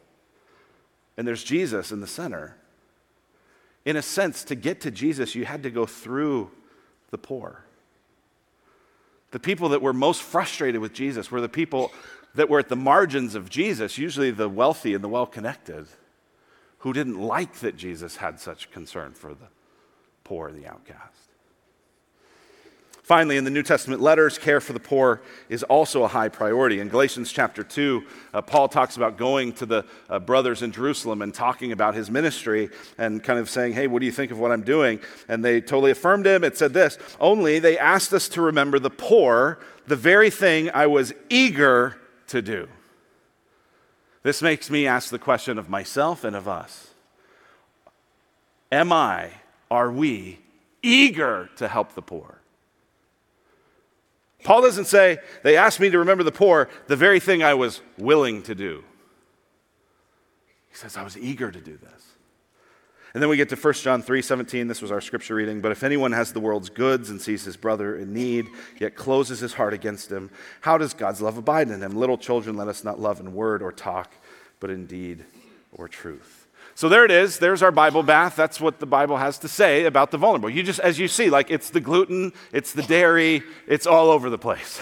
and 1.16 1.26
there's 1.26 1.44
Jesus 1.44 1.92
in 1.92 2.00
the 2.00 2.06
center. 2.06 2.56
In 3.84 3.96
a 3.96 4.02
sense, 4.02 4.42
to 4.44 4.54
get 4.54 4.80
to 4.82 4.90
Jesus, 4.90 5.34
you 5.34 5.44
had 5.44 5.62
to 5.62 5.70
go 5.70 5.86
through 5.86 6.50
the 7.10 7.18
poor. 7.18 7.64
The 9.30 9.40
people 9.40 9.70
that 9.70 9.82
were 9.82 9.92
most 9.92 10.22
frustrated 10.22 10.80
with 10.80 10.92
Jesus 10.92 11.30
were 11.30 11.40
the 11.40 11.48
people 11.48 11.92
that 12.34 12.48
were 12.48 12.58
at 12.58 12.68
the 12.68 12.76
margins 12.76 13.34
of 13.34 13.50
Jesus, 13.50 13.98
usually 13.98 14.30
the 14.30 14.48
wealthy 14.48 14.94
and 14.94 15.02
the 15.02 15.08
well 15.08 15.26
connected, 15.26 15.86
who 16.78 16.92
didn't 16.92 17.20
like 17.20 17.54
that 17.56 17.76
Jesus 17.76 18.16
had 18.16 18.38
such 18.38 18.70
concern 18.70 19.12
for 19.12 19.30
the 19.30 19.48
poor 20.24 20.48
and 20.48 20.62
the 20.62 20.68
outcast. 20.68 21.25
Finally, 23.06 23.36
in 23.36 23.44
the 23.44 23.50
New 23.52 23.62
Testament 23.62 24.02
letters, 24.02 24.36
care 24.36 24.60
for 24.60 24.72
the 24.72 24.80
poor 24.80 25.22
is 25.48 25.62
also 25.62 26.02
a 26.02 26.08
high 26.08 26.28
priority. 26.28 26.80
In 26.80 26.88
Galatians 26.88 27.30
chapter 27.30 27.62
2, 27.62 28.02
uh, 28.34 28.42
Paul 28.42 28.66
talks 28.66 28.96
about 28.96 29.16
going 29.16 29.52
to 29.52 29.64
the 29.64 29.84
uh, 30.10 30.18
brothers 30.18 30.60
in 30.60 30.72
Jerusalem 30.72 31.22
and 31.22 31.32
talking 31.32 31.70
about 31.70 31.94
his 31.94 32.10
ministry 32.10 32.68
and 32.98 33.22
kind 33.22 33.38
of 33.38 33.48
saying, 33.48 33.74
Hey, 33.74 33.86
what 33.86 34.00
do 34.00 34.06
you 34.06 34.12
think 34.12 34.32
of 34.32 34.40
what 34.40 34.50
I'm 34.50 34.64
doing? 34.64 34.98
And 35.28 35.44
they 35.44 35.60
totally 35.60 35.92
affirmed 35.92 36.26
him. 36.26 36.42
It 36.42 36.58
said 36.58 36.72
this 36.72 36.98
Only 37.20 37.60
they 37.60 37.78
asked 37.78 38.12
us 38.12 38.28
to 38.30 38.42
remember 38.42 38.80
the 38.80 38.90
poor, 38.90 39.60
the 39.86 39.94
very 39.94 40.28
thing 40.28 40.68
I 40.74 40.88
was 40.88 41.12
eager 41.30 41.96
to 42.26 42.42
do. 42.42 42.66
This 44.24 44.42
makes 44.42 44.68
me 44.68 44.88
ask 44.88 45.10
the 45.10 45.20
question 45.20 45.58
of 45.58 45.68
myself 45.68 46.24
and 46.24 46.34
of 46.34 46.48
us 46.48 46.88
Am 48.72 48.92
I, 48.92 49.30
are 49.70 49.92
we 49.92 50.40
eager 50.82 51.50
to 51.54 51.68
help 51.68 51.94
the 51.94 52.02
poor? 52.02 52.40
Paul 54.46 54.62
doesn't 54.62 54.84
say, 54.84 55.18
they 55.42 55.56
asked 55.56 55.80
me 55.80 55.90
to 55.90 55.98
remember 55.98 56.22
the 56.22 56.30
poor, 56.30 56.68
the 56.86 56.94
very 56.94 57.18
thing 57.18 57.42
I 57.42 57.54
was 57.54 57.80
willing 57.98 58.44
to 58.44 58.54
do. 58.54 58.84
He 60.68 60.76
says, 60.76 60.96
I 60.96 61.02
was 61.02 61.18
eager 61.18 61.50
to 61.50 61.60
do 61.60 61.76
this. 61.76 62.02
And 63.12 63.20
then 63.20 63.28
we 63.28 63.36
get 63.36 63.48
to 63.48 63.56
1 63.56 63.74
John 63.74 64.02
3 64.02 64.22
17. 64.22 64.68
This 64.68 64.80
was 64.80 64.92
our 64.92 65.00
scripture 65.00 65.34
reading. 65.34 65.60
But 65.60 65.72
if 65.72 65.82
anyone 65.82 66.12
has 66.12 66.32
the 66.32 66.38
world's 66.38 66.68
goods 66.68 67.10
and 67.10 67.20
sees 67.20 67.44
his 67.44 67.56
brother 67.56 67.96
in 67.96 68.12
need, 68.12 68.46
yet 68.78 68.94
closes 68.94 69.40
his 69.40 69.54
heart 69.54 69.74
against 69.74 70.12
him, 70.12 70.30
how 70.60 70.78
does 70.78 70.94
God's 70.94 71.20
love 71.20 71.38
abide 71.38 71.68
in 71.68 71.82
him? 71.82 71.96
Little 71.96 72.16
children, 72.16 72.56
let 72.56 72.68
us 72.68 72.84
not 72.84 73.00
love 73.00 73.18
in 73.18 73.34
word 73.34 73.64
or 73.64 73.72
talk, 73.72 74.12
but 74.60 74.70
in 74.70 74.86
deed 74.86 75.24
or 75.72 75.88
truth. 75.88 76.35
So 76.76 76.90
there 76.90 77.06
it 77.06 77.10
is. 77.10 77.38
There's 77.38 77.62
our 77.62 77.72
Bible 77.72 78.02
bath. 78.02 78.36
That's 78.36 78.60
what 78.60 78.80
the 78.80 78.86
Bible 78.86 79.16
has 79.16 79.38
to 79.38 79.48
say 79.48 79.86
about 79.86 80.10
the 80.10 80.18
vulnerable. 80.18 80.50
You 80.50 80.62
just, 80.62 80.78
as 80.78 80.98
you 80.98 81.08
see, 81.08 81.30
like 81.30 81.50
it's 81.50 81.70
the 81.70 81.80
gluten, 81.80 82.34
it's 82.52 82.74
the 82.74 82.82
dairy, 82.82 83.42
it's 83.66 83.86
all 83.86 84.10
over 84.10 84.28
the 84.28 84.36
place. 84.36 84.78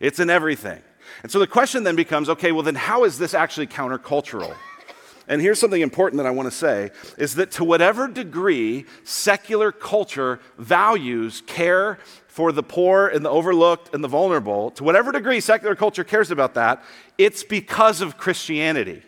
It's 0.00 0.18
in 0.18 0.30
everything. 0.30 0.80
And 1.22 1.30
so 1.30 1.38
the 1.38 1.46
question 1.46 1.84
then 1.84 1.94
becomes 1.94 2.30
okay, 2.30 2.52
well, 2.52 2.62
then 2.62 2.74
how 2.74 3.04
is 3.04 3.18
this 3.18 3.34
actually 3.34 3.66
countercultural? 3.66 4.56
And 5.28 5.42
here's 5.42 5.58
something 5.58 5.82
important 5.82 6.22
that 6.22 6.26
I 6.26 6.30
want 6.30 6.46
to 6.50 6.56
say 6.56 6.90
is 7.18 7.34
that 7.34 7.50
to 7.52 7.64
whatever 7.64 8.08
degree 8.08 8.86
secular 9.04 9.72
culture 9.72 10.40
values 10.56 11.42
care 11.46 11.98
for 12.28 12.50
the 12.50 12.62
poor 12.62 13.08
and 13.08 13.22
the 13.22 13.30
overlooked 13.30 13.94
and 13.94 14.02
the 14.02 14.08
vulnerable, 14.08 14.70
to 14.70 14.84
whatever 14.84 15.12
degree 15.12 15.40
secular 15.40 15.74
culture 15.74 16.04
cares 16.04 16.30
about 16.30 16.54
that, 16.54 16.82
it's 17.18 17.44
because 17.44 18.00
of 18.00 18.16
Christianity. 18.16 19.02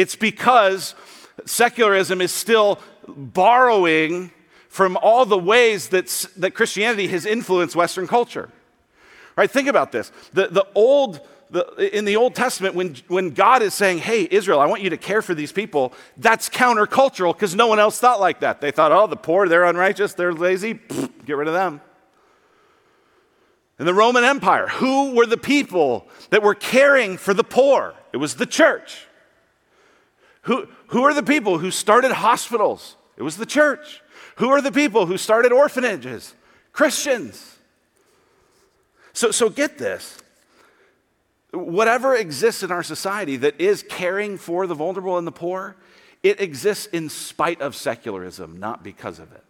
It's 0.00 0.16
because 0.16 0.94
secularism 1.44 2.22
is 2.22 2.32
still 2.32 2.78
borrowing 3.06 4.30
from 4.70 4.96
all 4.96 5.26
the 5.26 5.36
ways 5.36 5.90
that, 5.90 6.06
that 6.38 6.52
Christianity 6.52 7.08
has 7.08 7.26
influenced 7.26 7.76
Western 7.76 8.06
culture. 8.06 8.48
Right? 9.36 9.50
Think 9.50 9.68
about 9.68 9.92
this. 9.92 10.10
The, 10.32 10.46
the 10.46 10.66
old, 10.74 11.20
the, 11.50 11.94
in 11.94 12.06
the 12.06 12.16
Old 12.16 12.34
Testament, 12.34 12.74
when, 12.74 12.96
when 13.08 13.32
God 13.32 13.60
is 13.60 13.74
saying, 13.74 13.98
hey, 13.98 14.26
Israel, 14.30 14.58
I 14.58 14.64
want 14.64 14.80
you 14.80 14.88
to 14.88 14.96
care 14.96 15.20
for 15.20 15.34
these 15.34 15.52
people, 15.52 15.92
that's 16.16 16.48
countercultural 16.48 17.34
because 17.34 17.54
no 17.54 17.66
one 17.66 17.78
else 17.78 18.00
thought 18.00 18.20
like 18.20 18.40
that. 18.40 18.62
They 18.62 18.70
thought, 18.70 18.92
oh, 18.92 19.06
the 19.06 19.16
poor, 19.16 19.50
they're 19.50 19.66
unrighteous, 19.66 20.14
they're 20.14 20.32
lazy, 20.32 20.76
Pfft, 20.76 21.26
get 21.26 21.36
rid 21.36 21.46
of 21.46 21.52
them. 21.52 21.82
In 23.78 23.84
the 23.84 23.92
Roman 23.92 24.24
Empire, 24.24 24.66
who 24.66 25.14
were 25.14 25.26
the 25.26 25.36
people 25.36 26.08
that 26.30 26.42
were 26.42 26.54
caring 26.54 27.18
for 27.18 27.34
the 27.34 27.44
poor? 27.44 27.92
It 28.14 28.16
was 28.16 28.36
the 28.36 28.46
church. 28.46 29.06
Who, 30.42 30.66
who 30.88 31.04
are 31.04 31.14
the 31.14 31.22
people 31.22 31.58
who 31.58 31.70
started 31.70 32.12
hospitals? 32.12 32.96
It 33.16 33.22
was 33.22 33.36
the 33.36 33.46
church. 33.46 34.02
Who 34.36 34.48
are 34.48 34.62
the 34.62 34.72
people 34.72 35.06
who 35.06 35.18
started 35.18 35.52
orphanages? 35.52 36.34
Christians. 36.72 37.58
So, 39.12 39.30
so 39.30 39.50
get 39.50 39.76
this. 39.76 40.18
Whatever 41.52 42.14
exists 42.14 42.62
in 42.62 42.70
our 42.70 42.82
society 42.82 43.36
that 43.36 43.60
is 43.60 43.82
caring 43.82 44.38
for 44.38 44.66
the 44.66 44.74
vulnerable 44.74 45.18
and 45.18 45.26
the 45.26 45.32
poor, 45.32 45.76
it 46.22 46.40
exists 46.40 46.86
in 46.86 47.08
spite 47.08 47.60
of 47.60 47.74
secularism, 47.74 48.58
not 48.58 48.82
because 48.82 49.18
of 49.18 49.32
it. 49.32 49.44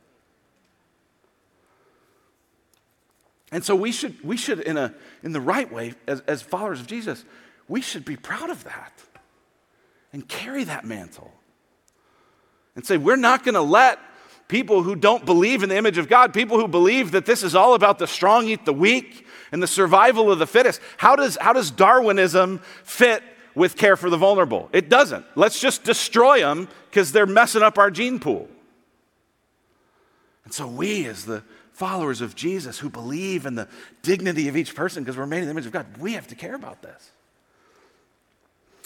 And 3.53 3.65
so 3.65 3.75
we 3.75 3.93
should, 3.93 4.23
we 4.25 4.37
should 4.37 4.61
in, 4.61 4.77
a, 4.77 4.95
in 5.23 5.33
the 5.33 5.41
right 5.41 5.71
way, 5.71 5.95
as, 6.07 6.21
as 6.21 6.41
followers 6.41 6.81
of 6.81 6.87
Jesus, 6.87 7.25
we 7.69 7.81
should 7.81 8.05
be 8.05 8.17
proud 8.17 8.49
of 8.49 8.65
that 8.65 8.93
and 10.13 10.27
carry 10.29 10.65
that 10.65 10.85
mantle 10.85 11.33
and 12.75 12.85
say, 12.85 12.97
we're 12.97 13.17
not 13.17 13.45
going 13.45 13.55
to 13.55 13.61
let 13.61 13.99
people 14.49 14.83
who 14.83 14.97
don't 14.97 15.25
believe 15.25 15.63
in 15.63 15.69
the 15.69 15.77
image 15.77 15.99
of 15.99 16.09
God, 16.09 16.35
people 16.35 16.59
who 16.59 16.67
believe 16.67 17.13
that 17.13 17.25
this 17.25 17.43
is 17.43 17.55
all 17.55 17.75
about 17.75 17.99
the 17.99 18.07
strong 18.07 18.49
eat 18.49 18.65
the 18.65 18.73
weak 18.73 19.27
and 19.53 19.63
the 19.63 19.67
survival 19.67 20.31
of 20.31 20.39
the 20.39 20.47
fittest. 20.47 20.81
How 20.97 21.15
does, 21.17 21.39
how 21.41 21.53
does 21.53 21.71
Darwinism 21.71 22.61
fit 22.83 23.23
with 23.55 23.77
care 23.77 23.97
for 23.97 24.11
the 24.11 24.17
vulnerable? 24.17 24.69
It 24.73 24.89
doesn't. 24.89 25.25
Let's 25.37 25.61
just 25.61 25.85
destroy 25.85 26.41
them 26.41 26.69
because 26.91 27.13
they're 27.13 27.27
messing 27.27 27.63
up 27.63 27.79
our 27.79 27.91
gene 27.91 28.19
pool. 28.19 28.49
And 30.45 30.53
so, 30.53 30.67
we, 30.67 31.07
as 31.07 31.27
the 31.27 31.45
followers 31.73 32.21
of 32.21 32.35
Jesus 32.35 32.79
who 32.79 32.91
believe 32.91 33.47
in 33.47 33.55
the 33.55 33.69
dignity 34.03 34.49
of 34.49 34.57
each 34.57 34.75
person 34.75 35.05
because 35.05 35.17
we're 35.17 35.27
made 35.27 35.39
in 35.39 35.45
the 35.45 35.51
image 35.53 35.67
of 35.67 35.73
God, 35.73 35.87
we 35.99 36.15
have 36.15 36.27
to 36.29 36.35
care 36.35 36.55
about 36.55 36.83
this. 36.83 37.13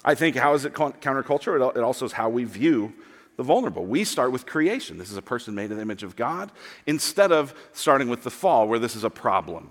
I 0.04 0.14
think 0.14 0.36
how 0.36 0.54
is 0.54 0.64
it 0.64 0.74
counterculture? 0.74 1.76
It 1.76 1.82
also 1.82 2.04
is 2.04 2.12
how 2.12 2.28
we 2.28 2.44
view 2.44 2.92
the 3.36 3.42
vulnerable. 3.42 3.84
We 3.84 4.04
start 4.04 4.32
with 4.32 4.46
creation. 4.46 4.98
This 4.98 5.10
is 5.10 5.16
a 5.16 5.22
person 5.22 5.54
made 5.54 5.70
in 5.70 5.76
the 5.76 5.82
image 5.82 6.02
of 6.02 6.14
God, 6.14 6.52
instead 6.86 7.32
of 7.32 7.54
starting 7.72 8.08
with 8.08 8.22
the 8.22 8.30
fall, 8.30 8.68
where 8.68 8.78
this 8.78 8.94
is 8.94 9.04
a 9.04 9.10
problem. 9.10 9.70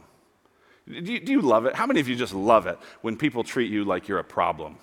Do 0.88 1.14
you, 1.14 1.20
do 1.20 1.32
you 1.32 1.42
love 1.42 1.66
it? 1.66 1.76
How 1.76 1.86
many 1.86 2.02
of 2.02 2.10
you 2.10 2.16
just 2.16 2.34
love 2.34 2.68
it 2.68 2.78
when 3.02 3.16
people 3.16 3.44
treat 3.44 3.72
you 3.72 3.86
like 3.86 4.08
you're 4.08 4.20
a 4.20 4.24
problem? 4.24 4.78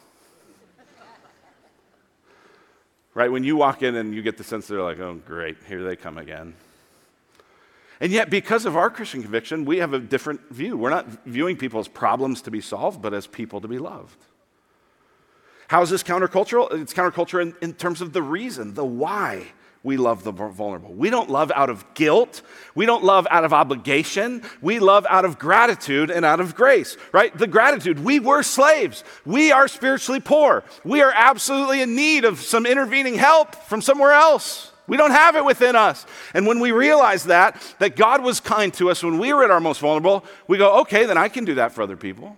right? 3.12 3.30
When 3.30 3.44
you 3.44 3.56
walk 3.56 3.82
in 3.82 3.96
and 3.96 4.14
you 4.14 4.22
get 4.22 4.38
the 4.38 4.44
sense 4.44 4.66
they're 4.66 4.82
like, 4.82 4.98
oh, 4.98 5.20
great, 5.26 5.58
here 5.68 5.82
they 5.82 5.96
come 5.96 6.16
again. 6.16 6.54
And 8.00 8.12
yet, 8.12 8.30
because 8.30 8.64
of 8.64 8.78
our 8.78 8.88
Christian 8.88 9.20
conviction, 9.20 9.66
we 9.66 9.78
have 9.78 9.92
a 9.92 9.98
different 9.98 10.48
view. 10.48 10.74
We're 10.78 10.88
not 10.88 11.06
viewing 11.26 11.58
people 11.58 11.80
as 11.80 11.88
problems 11.88 12.40
to 12.42 12.50
be 12.50 12.62
solved, 12.62 13.02
but 13.02 13.12
as 13.12 13.26
people 13.26 13.60
to 13.60 13.68
be 13.68 13.78
loved. 13.78 14.16
How 15.70 15.82
is 15.82 15.90
this 15.90 16.02
countercultural? 16.02 16.72
It's 16.82 16.92
counterculture 16.92 17.40
in, 17.40 17.54
in 17.62 17.74
terms 17.74 18.00
of 18.00 18.12
the 18.12 18.20
reason, 18.20 18.74
the 18.74 18.84
why 18.84 19.46
we 19.84 19.96
love 19.96 20.24
the 20.24 20.32
vulnerable. 20.32 20.92
We 20.92 21.10
don't 21.10 21.30
love 21.30 21.52
out 21.54 21.70
of 21.70 21.94
guilt. 21.94 22.42
We 22.74 22.86
don't 22.86 23.04
love 23.04 23.28
out 23.30 23.44
of 23.44 23.52
obligation. 23.52 24.42
We 24.60 24.80
love 24.80 25.06
out 25.08 25.24
of 25.24 25.38
gratitude 25.38 26.10
and 26.10 26.24
out 26.24 26.40
of 26.40 26.56
grace, 26.56 26.96
right? 27.12 27.32
The 27.38 27.46
gratitude. 27.46 28.00
We 28.00 28.18
were 28.18 28.42
slaves. 28.42 29.04
We 29.24 29.52
are 29.52 29.68
spiritually 29.68 30.18
poor. 30.18 30.64
We 30.82 31.02
are 31.02 31.12
absolutely 31.14 31.82
in 31.82 31.94
need 31.94 32.24
of 32.24 32.40
some 32.40 32.66
intervening 32.66 33.14
help 33.14 33.54
from 33.54 33.80
somewhere 33.80 34.10
else. 34.10 34.72
We 34.88 34.96
don't 34.96 35.12
have 35.12 35.36
it 35.36 35.44
within 35.44 35.76
us. 35.76 36.04
And 36.34 36.48
when 36.48 36.58
we 36.58 36.72
realize 36.72 37.26
that, 37.26 37.62
that 37.78 37.94
God 37.94 38.24
was 38.24 38.40
kind 38.40 38.74
to 38.74 38.90
us 38.90 39.04
when 39.04 39.20
we 39.20 39.32
were 39.32 39.44
at 39.44 39.52
our 39.52 39.60
most 39.60 39.78
vulnerable, 39.78 40.24
we 40.48 40.58
go, 40.58 40.80
okay, 40.80 41.04
then 41.04 41.16
I 41.16 41.28
can 41.28 41.44
do 41.44 41.54
that 41.54 41.70
for 41.70 41.82
other 41.82 41.96
people. 41.96 42.36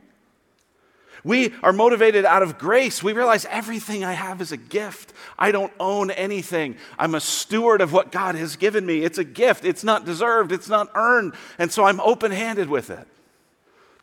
We 1.25 1.55
are 1.63 1.73
motivated 1.73 2.25
out 2.25 2.43
of 2.43 2.59
grace. 2.59 3.03
We 3.03 3.13
realize 3.13 3.45
everything 3.47 4.05
I 4.05 4.13
have 4.13 4.41
is 4.41 4.51
a 4.51 4.57
gift. 4.57 5.13
I 5.39 5.53
don't 5.53 5.73
own 5.79 6.11
anything. 6.11 6.77
I'm 6.99 7.15
a 7.15 7.21
steward 7.21 7.81
of 7.81 7.93
what 7.93 8.11
God 8.11 8.35
has 8.35 8.57
given 8.57 8.85
me. 8.85 9.03
It's 9.05 9.19
a 9.19 9.25
gift. 9.25 9.65
It's 9.65 9.85
not 9.85 10.05
deserved. 10.05 10.51
It's 10.51 10.69
not 10.69 10.91
earned. 10.95 11.35
And 11.59 11.71
so 11.71 11.85
I'm 11.85 12.01
open 12.01 12.33
handed 12.33 12.69
with 12.69 12.91
it. 12.91 13.07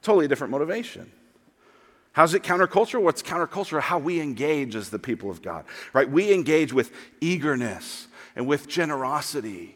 Totally 0.01 0.29
different 0.29 0.51
motivation. 0.51 1.11
How's 2.13 2.33
it 2.33 2.43
countercultural? 2.43 3.01
What's 3.01 3.21
countercultural? 3.21 3.81
How 3.81 3.99
we 3.99 4.21
engage 4.21 4.75
as 4.75 4.89
the 4.89 4.99
people 4.99 5.29
of 5.29 5.41
God, 5.41 5.65
right? 5.93 6.09
We 6.09 6.33
engage 6.33 6.73
with 6.73 6.91
eagerness 7.21 8.07
and 8.35 8.47
with 8.47 8.67
generosity, 8.67 9.75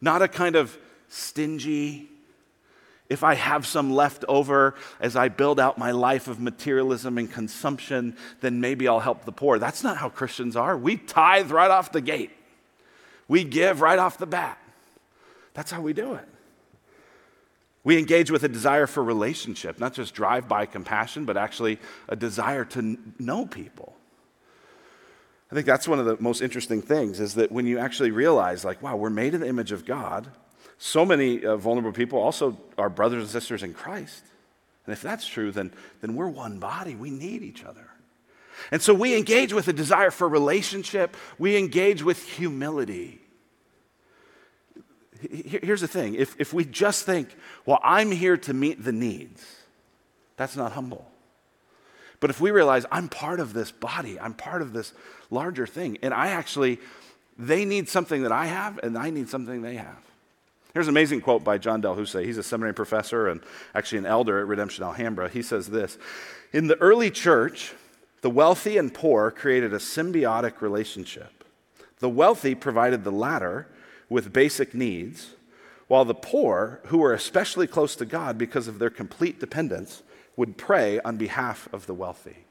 not 0.00 0.22
a 0.22 0.28
kind 0.28 0.56
of 0.56 0.76
stingy, 1.08 2.10
if 3.08 3.22
I 3.22 3.34
have 3.34 3.66
some 3.66 3.92
left 3.92 4.24
over 4.28 4.74
as 4.98 5.14
I 5.14 5.28
build 5.28 5.60
out 5.60 5.76
my 5.76 5.90
life 5.90 6.26
of 6.26 6.40
materialism 6.40 7.18
and 7.18 7.30
consumption, 7.30 8.16
then 8.40 8.60
maybe 8.60 8.88
I'll 8.88 9.00
help 9.00 9.24
the 9.24 9.32
poor. 9.32 9.58
That's 9.58 9.84
not 9.84 9.98
how 9.98 10.08
Christians 10.08 10.56
are. 10.56 10.76
We 10.76 10.96
tithe 10.96 11.50
right 11.50 11.70
off 11.70 11.92
the 11.92 12.00
gate, 12.00 12.30
we 13.28 13.44
give 13.44 13.80
right 13.80 13.98
off 13.98 14.18
the 14.18 14.26
bat. 14.26 14.58
That's 15.52 15.70
how 15.70 15.80
we 15.80 15.92
do 15.92 16.14
it. 16.14 16.28
We 17.84 17.98
engage 17.98 18.30
with 18.30 18.42
a 18.44 18.48
desire 18.48 18.86
for 18.86 19.04
relationship, 19.04 19.78
not 19.78 19.92
just 19.92 20.14
drive 20.14 20.48
by 20.48 20.64
compassion, 20.64 21.26
but 21.26 21.36
actually 21.36 21.78
a 22.08 22.16
desire 22.16 22.64
to 22.64 22.98
know 23.18 23.46
people. 23.46 23.94
I 25.52 25.54
think 25.54 25.66
that's 25.66 25.86
one 25.86 26.00
of 26.00 26.06
the 26.06 26.16
most 26.18 26.40
interesting 26.40 26.80
things 26.80 27.20
is 27.20 27.34
that 27.34 27.52
when 27.52 27.66
you 27.66 27.78
actually 27.78 28.10
realize, 28.10 28.64
like, 28.64 28.82
wow, 28.82 28.96
we're 28.96 29.10
made 29.10 29.34
in 29.34 29.42
the 29.42 29.46
image 29.46 29.70
of 29.70 29.84
God 29.84 30.28
so 30.84 31.06
many 31.06 31.42
uh, 31.42 31.56
vulnerable 31.56 31.92
people 31.92 32.18
also 32.18 32.58
are 32.76 32.90
brothers 32.90 33.22
and 33.22 33.30
sisters 33.30 33.62
in 33.62 33.72
Christ. 33.72 34.22
And 34.84 34.92
if 34.92 35.00
that's 35.00 35.26
true, 35.26 35.50
then, 35.50 35.72
then 36.02 36.14
we're 36.14 36.28
one 36.28 36.58
body. 36.58 36.94
We 36.94 37.08
need 37.08 37.42
each 37.42 37.64
other. 37.64 37.88
And 38.70 38.82
so 38.82 38.92
we 38.92 39.16
engage 39.16 39.54
with 39.54 39.66
a 39.66 39.72
desire 39.72 40.10
for 40.10 40.28
relationship, 40.28 41.16
we 41.38 41.56
engage 41.56 42.02
with 42.02 42.22
humility. 42.28 43.22
here's 45.30 45.80
the 45.80 45.88
thing 45.88 46.16
if, 46.16 46.38
if 46.38 46.52
we 46.52 46.66
just 46.66 47.06
think, 47.06 47.34
well, 47.64 47.80
I'm 47.82 48.10
here 48.10 48.36
to 48.36 48.52
meet 48.52 48.84
the 48.84 48.92
needs, 48.92 49.42
that's 50.36 50.54
not 50.54 50.72
humble. 50.72 51.10
But 52.20 52.28
if 52.28 52.42
we 52.42 52.50
realize 52.50 52.84
I'm 52.92 53.08
part 53.08 53.40
of 53.40 53.54
this 53.54 53.72
body, 53.72 54.20
I'm 54.20 54.34
part 54.34 54.60
of 54.60 54.74
this 54.74 54.92
larger 55.30 55.66
thing, 55.66 55.96
and 56.02 56.12
I 56.12 56.28
actually, 56.28 56.78
they 57.38 57.64
need 57.64 57.88
something 57.88 58.22
that 58.22 58.32
I 58.32 58.46
have, 58.46 58.78
and 58.82 58.98
I 58.98 59.08
need 59.08 59.30
something 59.30 59.62
they 59.62 59.76
have. 59.76 60.13
Here's 60.74 60.88
an 60.88 60.92
amazing 60.92 61.20
quote 61.20 61.44
by 61.44 61.56
John 61.56 61.80
DelHousaye. 61.80 62.24
He's 62.24 62.36
a 62.36 62.42
seminary 62.42 62.74
professor 62.74 63.28
and 63.28 63.40
actually 63.76 63.98
an 63.98 64.06
elder 64.06 64.40
at 64.40 64.48
Redemption 64.48 64.82
Alhambra. 64.82 65.28
He 65.28 65.40
says 65.40 65.68
this 65.68 65.98
In 66.52 66.66
the 66.66 66.76
early 66.80 67.12
church, 67.12 67.74
the 68.22 68.30
wealthy 68.30 68.76
and 68.76 68.92
poor 68.92 69.30
created 69.30 69.72
a 69.72 69.78
symbiotic 69.78 70.60
relationship. 70.60 71.44
The 72.00 72.08
wealthy 72.08 72.56
provided 72.56 73.04
the 73.04 73.12
latter 73.12 73.68
with 74.08 74.32
basic 74.32 74.74
needs, 74.74 75.34
while 75.86 76.04
the 76.04 76.12
poor, 76.12 76.80
who 76.86 76.98
were 76.98 77.14
especially 77.14 77.68
close 77.68 77.94
to 77.96 78.04
God 78.04 78.36
because 78.36 78.66
of 78.66 78.80
their 78.80 78.90
complete 78.90 79.38
dependence, 79.38 80.02
would 80.34 80.58
pray 80.58 80.98
on 81.00 81.16
behalf 81.16 81.68
of 81.72 81.86
the 81.86 81.94
wealthy. 81.94 82.46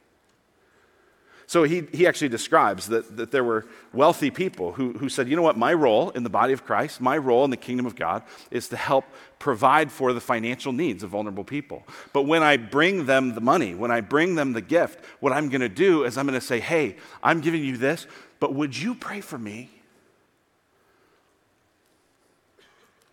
So 1.46 1.64
he, 1.64 1.84
he 1.92 2.08
actually 2.08 2.30
describes 2.30 2.88
that, 2.88 3.18
that 3.18 3.32
there 3.32 3.44
were 3.44 3.66
wealthy 3.92 4.32
people 4.32 4.74
who, 4.74 4.94
who 4.94 5.10
said, 5.10 5.28
you 5.28 5.36
know 5.36 5.42
what, 5.42 5.58
my 5.58 5.74
role 5.74 6.10
in 6.12 6.24
the 6.24 6.30
body 6.30 6.54
of 6.54 6.66
Christ, 6.66 7.02
my 7.02 7.18
role 7.18 7.44
in 7.44 7.52
the 7.52 7.58
kingdom 7.58 7.86
of 7.86 7.96
God 7.96 8.24
is 8.50 8.70
to 8.70 8.78
help 8.78 9.06
provide 9.40 9.92
for 9.92 10.14
the 10.14 10.22
financial 10.22 10.72
needs 10.72 11.04
of 11.04 11.10
vulnerable 11.10 11.44
people. 11.44 11.84
But 12.14 12.24
when 12.24 12.44
I 12.44 12.58
bring 12.58 13.06
them 13.06 13.36
the 13.36 13.42
money, 13.42 13.76
when 13.76 13.92
I 13.92 14.02
bring 14.02 14.36
them 14.36 14.54
the 14.54 14.62
gift, 14.62 15.04
what 15.20 15.34
I'm 15.34 15.50
going 15.50 15.62
to 15.62 15.70
do 15.70 16.06
is 16.06 16.18
I'm 16.18 16.26
going 16.26 16.40
to 16.40 16.46
say, 16.46 16.60
hey, 16.60 16.96
I'm 17.22 17.42
giving 17.42 17.64
you 17.64 17.78
this, 17.78 18.08
but 18.40 18.54
would 18.56 18.78
you 18.78 18.96
pray 18.96 19.22
for 19.22 19.38
me? 19.38 19.70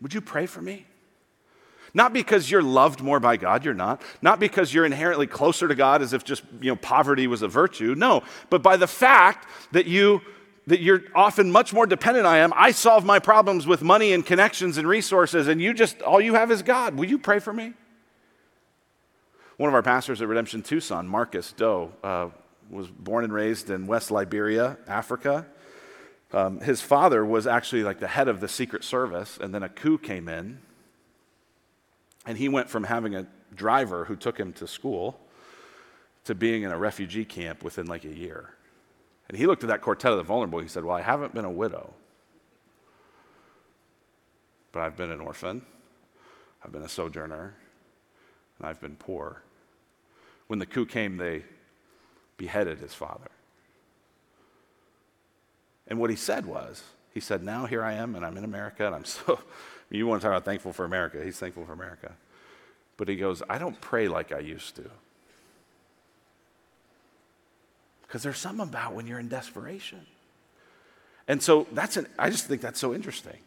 Would 0.00 0.14
you 0.14 0.20
pray 0.20 0.46
for 0.46 0.62
me? 0.62 0.86
Not 1.94 2.12
because 2.12 2.50
you're 2.50 2.62
loved 2.62 3.00
more 3.00 3.20
by 3.20 3.37
God, 3.37 3.64
you're 3.64 3.74
not. 3.74 4.00
Not 4.22 4.38
because 4.40 4.72
you're 4.72 4.85
inherently 4.85 5.26
closer 5.26 5.66
to 5.68 5.74
God 5.74 6.03
as 6.03 6.12
if 6.12 6.24
just, 6.24 6.42
you 6.61 6.70
know, 6.70 6.76
poverty 6.76 7.26
was 7.26 7.42
a 7.42 7.48
virtue. 7.48 7.94
No, 7.96 8.22
but 8.48 8.62
by 8.62 8.76
the 8.76 8.87
fact 8.87 9.48
that 9.72 9.87
you 9.87 10.22
that 10.66 10.81
you're 10.81 11.03
often 11.16 11.50
much 11.50 11.72
more 11.72 11.87
dependent 11.87 12.26
I 12.26 12.38
am. 12.38 12.53
I 12.55 12.70
solve 12.70 13.05
my 13.05 13.18
problems 13.18 13.66
with 13.66 13.83
money 13.83 14.12
and 14.12 14.24
connections 14.24 14.79
and 14.79 14.87
resources 14.87 15.48
and 15.48 15.61
you 15.61 15.74
just 15.74 16.00
all 16.03 16.20
you 16.20 16.35
have 16.35 16.50
is 16.50 16.62
God. 16.62 16.94
Will 16.94 17.07
you 17.07 17.18
pray 17.18 17.38
for 17.40 17.53
me? 17.53 17.72
One 19.57 19.68
of 19.68 19.74
our 19.74 19.83
pastors 19.83 20.22
at 20.22 20.29
Redemption 20.29 20.62
Tucson, 20.62 21.09
Marcus 21.09 21.53
Doe, 21.53 21.92
uh, 22.05 22.29
was 22.70 22.88
born 22.88 23.24
and 23.24 23.33
raised 23.33 23.68
in 23.68 23.87
West 23.87 24.11
Liberia, 24.11 24.79
Africa. 24.87 25.44
Um, 26.33 26.61
his 26.61 26.81
father 26.81 27.24
was 27.24 27.46
actually 27.46 27.83
like 27.83 27.98
the 27.98 28.09
head 28.09 28.29
of 28.29 28.40
the 28.40 28.48
Secret 28.48 28.85
Service, 28.85 29.38
and 29.40 29.53
then 29.53 29.62
a 29.62 29.68
coup 29.68 29.98
came 29.98 30.29
in 30.29 30.61
and 32.30 32.38
he 32.38 32.48
went 32.48 32.70
from 32.70 32.84
having 32.84 33.16
a 33.16 33.26
driver 33.56 34.04
who 34.04 34.14
took 34.14 34.38
him 34.38 34.52
to 34.52 34.64
school 34.64 35.18
to 36.22 36.32
being 36.32 36.62
in 36.62 36.70
a 36.70 36.78
refugee 36.78 37.24
camp 37.24 37.64
within 37.64 37.88
like 37.88 38.04
a 38.04 38.14
year. 38.14 38.54
And 39.28 39.36
he 39.36 39.48
looked 39.48 39.64
at 39.64 39.68
that 39.68 39.80
quartet 39.80 40.12
of 40.12 40.16
the 40.16 40.22
vulnerable. 40.22 40.60
He 40.60 40.68
said, 40.68 40.84
Well, 40.84 40.96
I 40.96 41.02
haven't 41.02 41.34
been 41.34 41.44
a 41.44 41.50
widow, 41.50 41.92
but 44.70 44.78
I've 44.78 44.96
been 44.96 45.10
an 45.10 45.18
orphan, 45.18 45.66
I've 46.64 46.70
been 46.70 46.82
a 46.82 46.88
sojourner, 46.88 47.56
and 48.58 48.68
I've 48.68 48.80
been 48.80 48.94
poor. 48.94 49.42
When 50.46 50.60
the 50.60 50.66
coup 50.66 50.86
came, 50.86 51.16
they 51.16 51.42
beheaded 52.36 52.78
his 52.78 52.94
father. 52.94 53.32
And 55.88 55.98
what 55.98 56.10
he 56.10 56.16
said 56.16 56.46
was, 56.46 56.84
he 57.12 57.18
said, 57.18 57.42
Now 57.42 57.66
here 57.66 57.82
I 57.82 57.94
am, 57.94 58.14
and 58.14 58.24
I'm 58.24 58.36
in 58.36 58.44
America, 58.44 58.86
and 58.86 58.94
I'm 58.94 59.04
so 59.04 59.40
you 59.90 60.07
want 60.07 60.20
to 60.20 60.26
talk 60.26 60.33
about 60.33 60.44
thankful 60.44 60.72
for 60.72 60.85
America. 60.85 61.22
He's 61.22 61.38
thankful 61.38 61.64
for 61.66 61.72
America. 61.72 62.12
But 62.96 63.09
he 63.09 63.16
goes, 63.16 63.42
I 63.48 63.59
don't 63.59 63.81
pray 63.81 64.09
like 64.09 64.31
I 64.33 64.38
used 64.38 64.76
to. 64.76 64.90
Because 68.03 68.22
there's 68.22 68.38
something 68.38 68.68
about 68.68 68.94
when 68.94 69.07
you're 69.07 69.18
in 69.18 69.29
desperation. 69.29 70.07
And 71.29 71.42
so 71.42 71.66
that's 71.72 71.96
an, 71.96 72.07
I 72.18 72.31
just 72.31 72.46
think 72.46 72.61
that's 72.61 72.81
so 72.81 72.92
interesting. 72.94 73.38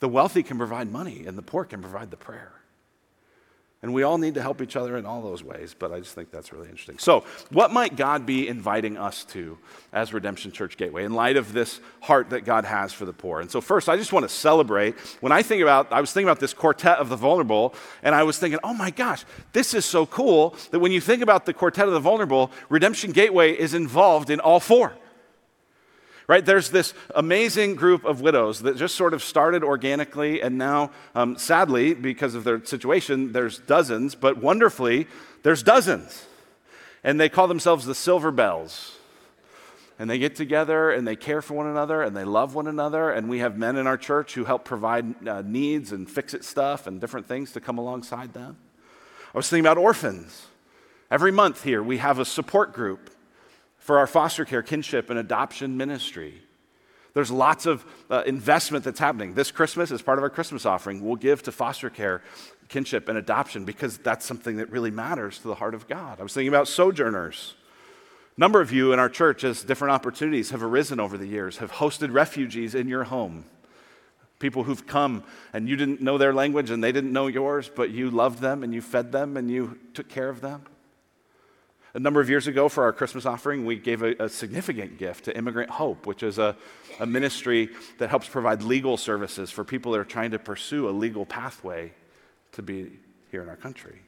The 0.00 0.08
wealthy 0.08 0.42
can 0.42 0.58
provide 0.58 0.90
money, 0.90 1.24
and 1.26 1.38
the 1.38 1.42
poor 1.42 1.64
can 1.64 1.80
provide 1.80 2.10
the 2.10 2.16
prayer. 2.16 2.52
And 3.82 3.92
we 3.92 4.04
all 4.04 4.16
need 4.16 4.34
to 4.34 4.42
help 4.42 4.62
each 4.62 4.74
other 4.74 4.96
in 4.96 5.04
all 5.04 5.20
those 5.20 5.44
ways, 5.44 5.76
but 5.78 5.92
I 5.92 6.00
just 6.00 6.14
think 6.14 6.30
that's 6.30 6.50
really 6.50 6.68
interesting. 6.68 6.98
So, 6.98 7.24
what 7.50 7.70
might 7.70 7.94
God 7.94 8.24
be 8.24 8.48
inviting 8.48 8.96
us 8.96 9.22
to 9.26 9.58
as 9.92 10.14
Redemption 10.14 10.50
Church 10.50 10.78
Gateway 10.78 11.04
in 11.04 11.12
light 11.12 11.36
of 11.36 11.52
this 11.52 11.80
heart 12.00 12.30
that 12.30 12.46
God 12.46 12.64
has 12.64 12.94
for 12.94 13.04
the 13.04 13.12
poor? 13.12 13.40
And 13.40 13.50
so, 13.50 13.60
first, 13.60 13.90
I 13.90 13.98
just 13.98 14.14
want 14.14 14.24
to 14.24 14.30
celebrate. 14.30 14.98
When 15.20 15.30
I 15.30 15.42
think 15.42 15.60
about, 15.60 15.92
I 15.92 16.00
was 16.00 16.10
thinking 16.10 16.28
about 16.28 16.40
this 16.40 16.54
quartet 16.54 16.98
of 16.98 17.10
the 17.10 17.16
vulnerable, 17.16 17.74
and 18.02 18.14
I 18.14 18.22
was 18.22 18.38
thinking, 18.38 18.58
oh 18.64 18.72
my 18.72 18.90
gosh, 18.90 19.24
this 19.52 19.74
is 19.74 19.84
so 19.84 20.06
cool 20.06 20.56
that 20.70 20.80
when 20.80 20.90
you 20.90 21.00
think 21.00 21.22
about 21.22 21.44
the 21.44 21.52
quartet 21.52 21.86
of 21.86 21.92
the 21.92 22.00
vulnerable, 22.00 22.50
Redemption 22.70 23.12
Gateway 23.12 23.52
is 23.52 23.74
involved 23.74 24.30
in 24.30 24.40
all 24.40 24.58
four 24.58 24.94
right? 26.28 26.44
There's 26.44 26.70
this 26.70 26.94
amazing 27.14 27.76
group 27.76 28.04
of 28.04 28.20
widows 28.20 28.62
that 28.62 28.76
just 28.76 28.94
sort 28.94 29.14
of 29.14 29.22
started 29.22 29.62
organically, 29.62 30.40
and 30.42 30.58
now, 30.58 30.90
um, 31.14 31.38
sadly, 31.38 31.94
because 31.94 32.34
of 32.34 32.44
their 32.44 32.64
situation, 32.64 33.32
there's 33.32 33.58
dozens, 33.58 34.14
but 34.14 34.38
wonderfully, 34.38 35.06
there's 35.42 35.62
dozens. 35.62 36.26
And 37.04 37.20
they 37.20 37.28
call 37.28 37.46
themselves 37.46 37.86
the 37.86 37.94
Silver 37.94 38.32
Bells. 38.32 38.98
And 39.98 40.10
they 40.10 40.18
get 40.18 40.36
together 40.36 40.90
and 40.90 41.06
they 41.06 41.16
care 41.16 41.40
for 41.40 41.54
one 41.54 41.68
another 41.68 42.02
and 42.02 42.14
they 42.14 42.24
love 42.24 42.54
one 42.54 42.66
another. 42.66 43.10
And 43.10 43.30
we 43.30 43.38
have 43.38 43.56
men 43.56 43.76
in 43.76 43.86
our 43.86 43.96
church 43.96 44.34
who 44.34 44.44
help 44.44 44.64
provide 44.64 45.26
uh, 45.26 45.42
needs 45.42 45.92
and 45.92 46.10
fix 46.10 46.34
it 46.34 46.44
stuff 46.44 46.86
and 46.86 47.00
different 47.00 47.26
things 47.26 47.52
to 47.52 47.60
come 47.60 47.78
alongside 47.78 48.34
them. 48.34 48.58
I 49.32 49.38
was 49.38 49.48
thinking 49.48 49.64
about 49.64 49.78
orphans. 49.78 50.48
Every 51.10 51.32
month 51.32 51.62
here, 51.62 51.82
we 51.82 51.98
have 51.98 52.18
a 52.18 52.24
support 52.24 52.72
group 52.74 53.10
for 53.86 53.98
our 53.98 54.08
foster 54.08 54.44
care, 54.44 54.64
kinship, 54.64 55.10
and 55.10 55.18
adoption 55.18 55.76
ministry. 55.76 56.42
There's 57.14 57.30
lots 57.30 57.66
of 57.66 57.84
uh, 58.10 58.24
investment 58.26 58.82
that's 58.82 58.98
happening. 58.98 59.34
This 59.34 59.52
Christmas, 59.52 59.92
as 59.92 60.02
part 60.02 60.18
of 60.18 60.24
our 60.24 60.28
Christmas 60.28 60.66
offering, 60.66 61.06
we'll 61.06 61.14
give 61.14 61.44
to 61.44 61.52
foster 61.52 61.88
care, 61.88 62.20
kinship, 62.68 63.08
and 63.08 63.16
adoption 63.16 63.64
because 63.64 63.96
that's 63.98 64.26
something 64.26 64.56
that 64.56 64.72
really 64.72 64.90
matters 64.90 65.38
to 65.38 65.46
the 65.46 65.54
heart 65.54 65.72
of 65.72 65.86
God. 65.86 66.18
I 66.18 66.24
was 66.24 66.34
thinking 66.34 66.48
about 66.48 66.66
sojourners. 66.66 67.54
A 68.36 68.40
number 68.40 68.60
of 68.60 68.72
you 68.72 68.92
in 68.92 68.98
our 68.98 69.08
church, 69.08 69.44
as 69.44 69.62
different 69.62 69.92
opportunities 69.92 70.50
have 70.50 70.64
arisen 70.64 70.98
over 70.98 71.16
the 71.16 71.28
years, 71.28 71.58
have 71.58 71.70
hosted 71.70 72.12
refugees 72.12 72.74
in 72.74 72.88
your 72.88 73.04
home. 73.04 73.44
People 74.40 74.64
who've 74.64 74.84
come 74.84 75.22
and 75.52 75.68
you 75.68 75.76
didn't 75.76 76.02
know 76.02 76.18
their 76.18 76.34
language 76.34 76.70
and 76.70 76.82
they 76.82 76.90
didn't 76.90 77.12
know 77.12 77.28
yours, 77.28 77.70
but 77.72 77.90
you 77.90 78.10
loved 78.10 78.40
them 78.40 78.64
and 78.64 78.74
you 78.74 78.82
fed 78.82 79.12
them 79.12 79.36
and 79.36 79.48
you 79.48 79.78
took 79.94 80.08
care 80.08 80.28
of 80.28 80.40
them. 80.40 80.64
A 81.96 81.98
number 81.98 82.20
of 82.20 82.28
years 82.28 82.46
ago, 82.46 82.68
for 82.68 82.84
our 82.84 82.92
Christmas 82.92 83.24
offering, 83.24 83.64
we 83.64 83.76
gave 83.76 84.02
a, 84.02 84.14
a 84.24 84.28
significant 84.28 84.98
gift 84.98 85.24
to 85.24 85.34
Immigrant 85.34 85.70
Hope, 85.70 86.06
which 86.06 86.22
is 86.22 86.36
a, 86.36 86.54
a 87.00 87.06
ministry 87.06 87.70
that 87.96 88.10
helps 88.10 88.28
provide 88.28 88.62
legal 88.62 88.98
services 88.98 89.50
for 89.50 89.64
people 89.64 89.92
that 89.92 89.98
are 90.00 90.04
trying 90.04 90.32
to 90.32 90.38
pursue 90.38 90.90
a 90.90 90.92
legal 90.92 91.24
pathway 91.24 91.94
to 92.52 92.60
be 92.60 92.90
here 93.30 93.42
in 93.42 93.48
our 93.48 93.56
country. 93.56 94.02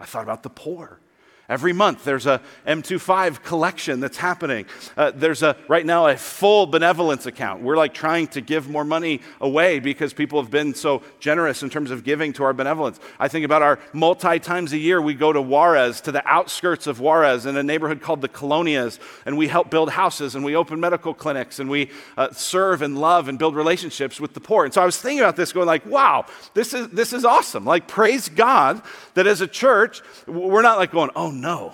I 0.00 0.06
thought 0.06 0.22
about 0.22 0.42
the 0.42 0.48
poor. 0.48 0.98
Every 1.46 1.74
month, 1.74 2.04
there's 2.04 2.24
a 2.24 2.40
M25 2.66 3.42
collection 3.42 4.00
that's 4.00 4.16
happening. 4.16 4.64
Uh, 4.96 5.12
there's 5.14 5.42
a, 5.42 5.56
right 5.68 5.84
now, 5.84 6.06
a 6.06 6.16
full 6.16 6.64
benevolence 6.64 7.26
account. 7.26 7.62
We're 7.62 7.76
like 7.76 7.92
trying 7.92 8.28
to 8.28 8.40
give 8.40 8.70
more 8.70 8.84
money 8.84 9.20
away 9.42 9.78
because 9.78 10.14
people 10.14 10.40
have 10.40 10.50
been 10.50 10.74
so 10.74 11.02
generous 11.20 11.62
in 11.62 11.68
terms 11.68 11.90
of 11.90 12.02
giving 12.02 12.32
to 12.34 12.44
our 12.44 12.54
benevolence. 12.54 12.98
I 13.18 13.28
think 13.28 13.44
about 13.44 13.60
our 13.60 13.78
multi 13.92 14.38
times 14.38 14.72
a 14.72 14.78
year, 14.78 15.02
we 15.02 15.12
go 15.12 15.34
to 15.34 15.42
Juarez, 15.42 16.00
to 16.02 16.12
the 16.12 16.26
outskirts 16.26 16.86
of 16.86 16.98
Juarez, 16.98 17.44
in 17.44 17.58
a 17.58 17.62
neighborhood 17.62 18.00
called 18.00 18.22
the 18.22 18.28
Colonias, 18.28 18.98
and 19.26 19.36
we 19.36 19.48
help 19.48 19.68
build 19.68 19.90
houses 19.90 20.34
and 20.34 20.46
we 20.46 20.56
open 20.56 20.80
medical 20.80 21.12
clinics 21.12 21.58
and 21.58 21.68
we 21.68 21.90
uh, 22.16 22.32
serve 22.32 22.80
and 22.80 22.96
love 22.96 23.28
and 23.28 23.38
build 23.38 23.54
relationships 23.54 24.18
with 24.18 24.32
the 24.32 24.40
poor. 24.40 24.64
And 24.64 24.72
so 24.72 24.80
I 24.80 24.86
was 24.86 24.98
thinking 24.98 25.20
about 25.20 25.36
this, 25.36 25.52
going 25.52 25.66
like, 25.66 25.84
wow, 25.84 26.24
this 26.54 26.72
is, 26.72 26.88
this 26.88 27.12
is 27.12 27.26
awesome. 27.26 27.66
Like, 27.66 27.86
praise 27.86 28.30
God 28.30 28.80
that 29.12 29.26
as 29.26 29.42
a 29.42 29.46
church, 29.46 30.00
we're 30.26 30.62
not 30.62 30.78
like 30.78 30.90
going, 30.90 31.10
oh 31.14 31.33
no. 31.34 31.72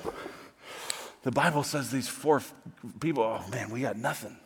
The 1.23 1.31
Bible 1.31 1.63
says 1.63 1.91
these 1.91 2.09
four 2.09 2.43
people, 2.99 3.23
oh 3.23 3.49
man, 3.51 3.71
we 3.71 3.83
got 3.83 3.97
nothing. 3.97 4.37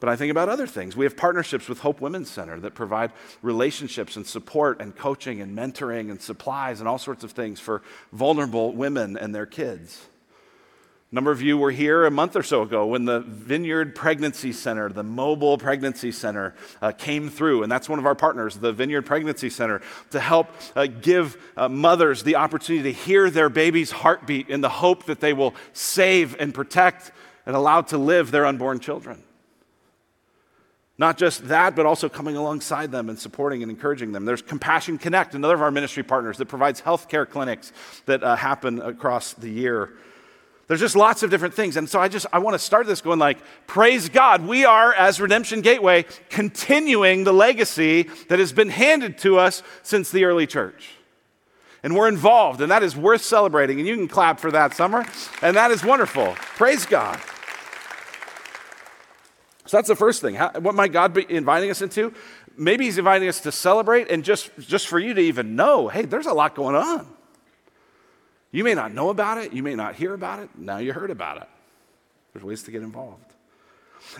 But 0.00 0.08
I 0.08 0.16
think 0.16 0.30
about 0.30 0.48
other 0.48 0.66
things. 0.66 0.96
We 0.96 1.04
have 1.04 1.16
partnerships 1.16 1.68
with 1.68 1.80
Hope 1.80 2.00
Women's 2.00 2.30
Center 2.30 2.58
that 2.60 2.74
provide 2.74 3.12
relationships 3.42 4.16
and 4.16 4.26
support 4.26 4.80
and 4.80 4.96
coaching 4.96 5.42
and 5.42 5.56
mentoring 5.56 6.10
and 6.10 6.20
supplies 6.20 6.80
and 6.80 6.88
all 6.88 6.98
sorts 6.98 7.22
of 7.22 7.32
things 7.32 7.60
for 7.60 7.82
vulnerable 8.12 8.72
women 8.72 9.18
and 9.18 9.34
their 9.34 9.44
kids. 9.44 10.08
A 11.10 11.14
number 11.16 11.32
of 11.32 11.42
you 11.42 11.58
were 11.58 11.72
here 11.72 12.06
a 12.06 12.10
month 12.10 12.36
or 12.36 12.42
so 12.44 12.62
ago 12.62 12.86
when 12.86 13.04
the 13.04 13.18
Vineyard 13.18 13.96
Pregnancy 13.96 14.52
Center, 14.52 14.88
the 14.88 15.02
mobile 15.02 15.58
pregnancy 15.58 16.12
center, 16.12 16.54
uh, 16.80 16.92
came 16.92 17.28
through. 17.28 17.64
And 17.64 17.72
that's 17.72 17.88
one 17.88 17.98
of 17.98 18.06
our 18.06 18.14
partners, 18.14 18.54
the 18.54 18.72
Vineyard 18.72 19.02
Pregnancy 19.02 19.50
Center, 19.50 19.82
to 20.10 20.20
help 20.20 20.46
uh, 20.76 20.86
give 20.86 21.36
uh, 21.56 21.68
mothers 21.68 22.22
the 22.22 22.36
opportunity 22.36 22.92
to 22.92 22.96
hear 22.96 23.28
their 23.28 23.48
baby's 23.48 23.90
heartbeat 23.90 24.48
in 24.48 24.60
the 24.60 24.68
hope 24.68 25.06
that 25.06 25.18
they 25.18 25.32
will 25.32 25.52
save 25.72 26.36
and 26.38 26.54
protect 26.54 27.10
and 27.44 27.56
allow 27.56 27.80
to 27.80 27.98
live 27.98 28.30
their 28.30 28.46
unborn 28.46 28.78
children. 28.78 29.20
Not 30.96 31.18
just 31.18 31.48
that, 31.48 31.74
but 31.74 31.86
also 31.86 32.08
coming 32.08 32.36
alongside 32.36 32.92
them 32.92 33.08
and 33.08 33.18
supporting 33.18 33.62
and 33.62 33.70
encouraging 33.72 34.12
them. 34.12 34.26
There's 34.26 34.42
Compassion 34.42 34.96
Connect, 34.96 35.34
another 35.34 35.54
of 35.54 35.62
our 35.62 35.72
ministry 35.72 36.04
partners 36.04 36.36
that 36.36 36.46
provides 36.46 36.80
healthcare 36.80 37.28
clinics 37.28 37.72
that 38.06 38.22
uh, 38.22 38.36
happen 38.36 38.80
across 38.80 39.32
the 39.32 39.50
year. 39.50 39.94
There's 40.70 40.78
just 40.78 40.94
lots 40.94 41.24
of 41.24 41.30
different 41.30 41.54
things. 41.54 41.76
And 41.76 41.88
so 41.88 41.98
I 41.98 42.06
just 42.06 42.26
I 42.32 42.38
want 42.38 42.54
to 42.54 42.58
start 42.60 42.86
this 42.86 43.00
going 43.00 43.18
like, 43.18 43.38
praise 43.66 44.08
God, 44.08 44.46
we 44.46 44.64
are 44.64 44.94
as 44.94 45.20
Redemption 45.20 45.62
Gateway 45.62 46.04
continuing 46.28 47.24
the 47.24 47.32
legacy 47.32 48.04
that 48.28 48.38
has 48.38 48.52
been 48.52 48.68
handed 48.68 49.18
to 49.18 49.36
us 49.36 49.64
since 49.82 50.12
the 50.12 50.26
early 50.26 50.46
church. 50.46 50.90
And 51.82 51.96
we're 51.96 52.06
involved, 52.06 52.60
and 52.60 52.70
that 52.70 52.84
is 52.84 52.94
worth 52.94 53.22
celebrating. 53.22 53.80
And 53.80 53.88
you 53.88 53.96
can 53.96 54.06
clap 54.06 54.38
for 54.38 54.52
that 54.52 54.76
summer, 54.76 55.04
and 55.42 55.56
that 55.56 55.72
is 55.72 55.82
wonderful. 55.82 56.34
Praise 56.54 56.86
God. 56.86 57.20
So 59.66 59.76
that's 59.76 59.88
the 59.88 59.96
first 59.96 60.22
thing. 60.22 60.36
How, 60.36 60.52
what 60.52 60.76
might 60.76 60.92
God 60.92 61.12
be 61.12 61.26
inviting 61.28 61.70
us 61.72 61.82
into? 61.82 62.14
Maybe 62.56 62.84
He's 62.84 62.96
inviting 62.96 63.28
us 63.28 63.40
to 63.40 63.50
celebrate 63.50 64.08
and 64.08 64.22
just, 64.22 64.56
just 64.60 64.86
for 64.86 65.00
you 65.00 65.14
to 65.14 65.20
even 65.20 65.56
know 65.56 65.88
hey, 65.88 66.02
there's 66.02 66.26
a 66.26 66.32
lot 66.32 66.54
going 66.54 66.76
on. 66.76 67.08
You 68.52 68.64
may 68.64 68.74
not 68.74 68.92
know 68.92 69.10
about 69.10 69.38
it, 69.38 69.52
you 69.52 69.62
may 69.62 69.74
not 69.74 69.94
hear 69.94 70.14
about 70.14 70.40
it, 70.40 70.50
now 70.56 70.78
you 70.78 70.92
heard 70.92 71.10
about 71.10 71.38
it. 71.38 71.48
There's 72.32 72.44
ways 72.44 72.62
to 72.64 72.70
get 72.70 72.82
involved. 72.82 73.34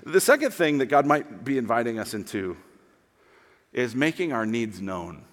The 0.05 0.21
second 0.21 0.53
thing 0.53 0.79
that 0.79 0.87
God 0.87 1.07
might 1.07 1.45
be 1.45 1.59
inviting 1.59 1.99
us 1.99 2.15
into 2.15 2.57
is 3.73 3.95
making 3.95 4.33
our 4.33 4.47
needs 4.47 4.81
known. 4.81 5.25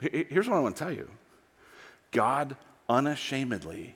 Here's 0.00 0.48
what 0.48 0.56
I 0.56 0.60
want 0.60 0.76
to 0.76 0.84
tell 0.84 0.92
you 0.92 1.08
God 2.10 2.56
unashamedly 2.88 3.94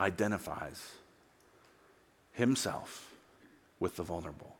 identifies 0.00 0.92
himself 2.32 3.12
with 3.78 3.96
the 3.96 4.02
vulnerable. 4.02 4.56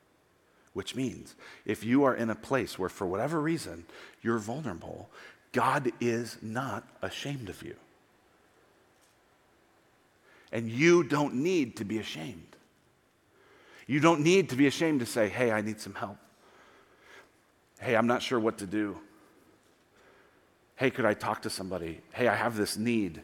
Which 0.72 0.96
means 0.96 1.36
if 1.64 1.84
you 1.84 2.02
are 2.02 2.16
in 2.16 2.30
a 2.30 2.34
place 2.34 2.78
where, 2.78 2.88
for 2.88 3.06
whatever 3.06 3.40
reason, 3.40 3.84
you're 4.22 4.38
vulnerable, 4.38 5.08
God 5.54 5.92
is 6.00 6.36
not 6.42 6.86
ashamed 7.00 7.48
of 7.48 7.62
you. 7.62 7.76
And 10.52 10.70
you 10.70 11.02
don't 11.02 11.36
need 11.36 11.78
to 11.78 11.84
be 11.84 11.98
ashamed. 11.98 12.56
You 13.86 14.00
don't 14.00 14.20
need 14.20 14.50
to 14.50 14.56
be 14.56 14.66
ashamed 14.66 15.00
to 15.00 15.06
say, 15.06 15.28
hey, 15.28 15.50
I 15.50 15.62
need 15.62 15.80
some 15.80 15.94
help. 15.94 16.18
Hey, 17.80 17.96
I'm 17.96 18.06
not 18.06 18.20
sure 18.20 18.38
what 18.38 18.58
to 18.58 18.66
do. 18.66 18.98
Hey, 20.76 20.90
could 20.90 21.04
I 21.04 21.14
talk 21.14 21.42
to 21.42 21.50
somebody? 21.50 22.00
Hey, 22.12 22.26
I 22.28 22.34
have 22.34 22.56
this 22.56 22.76
need. 22.76 23.22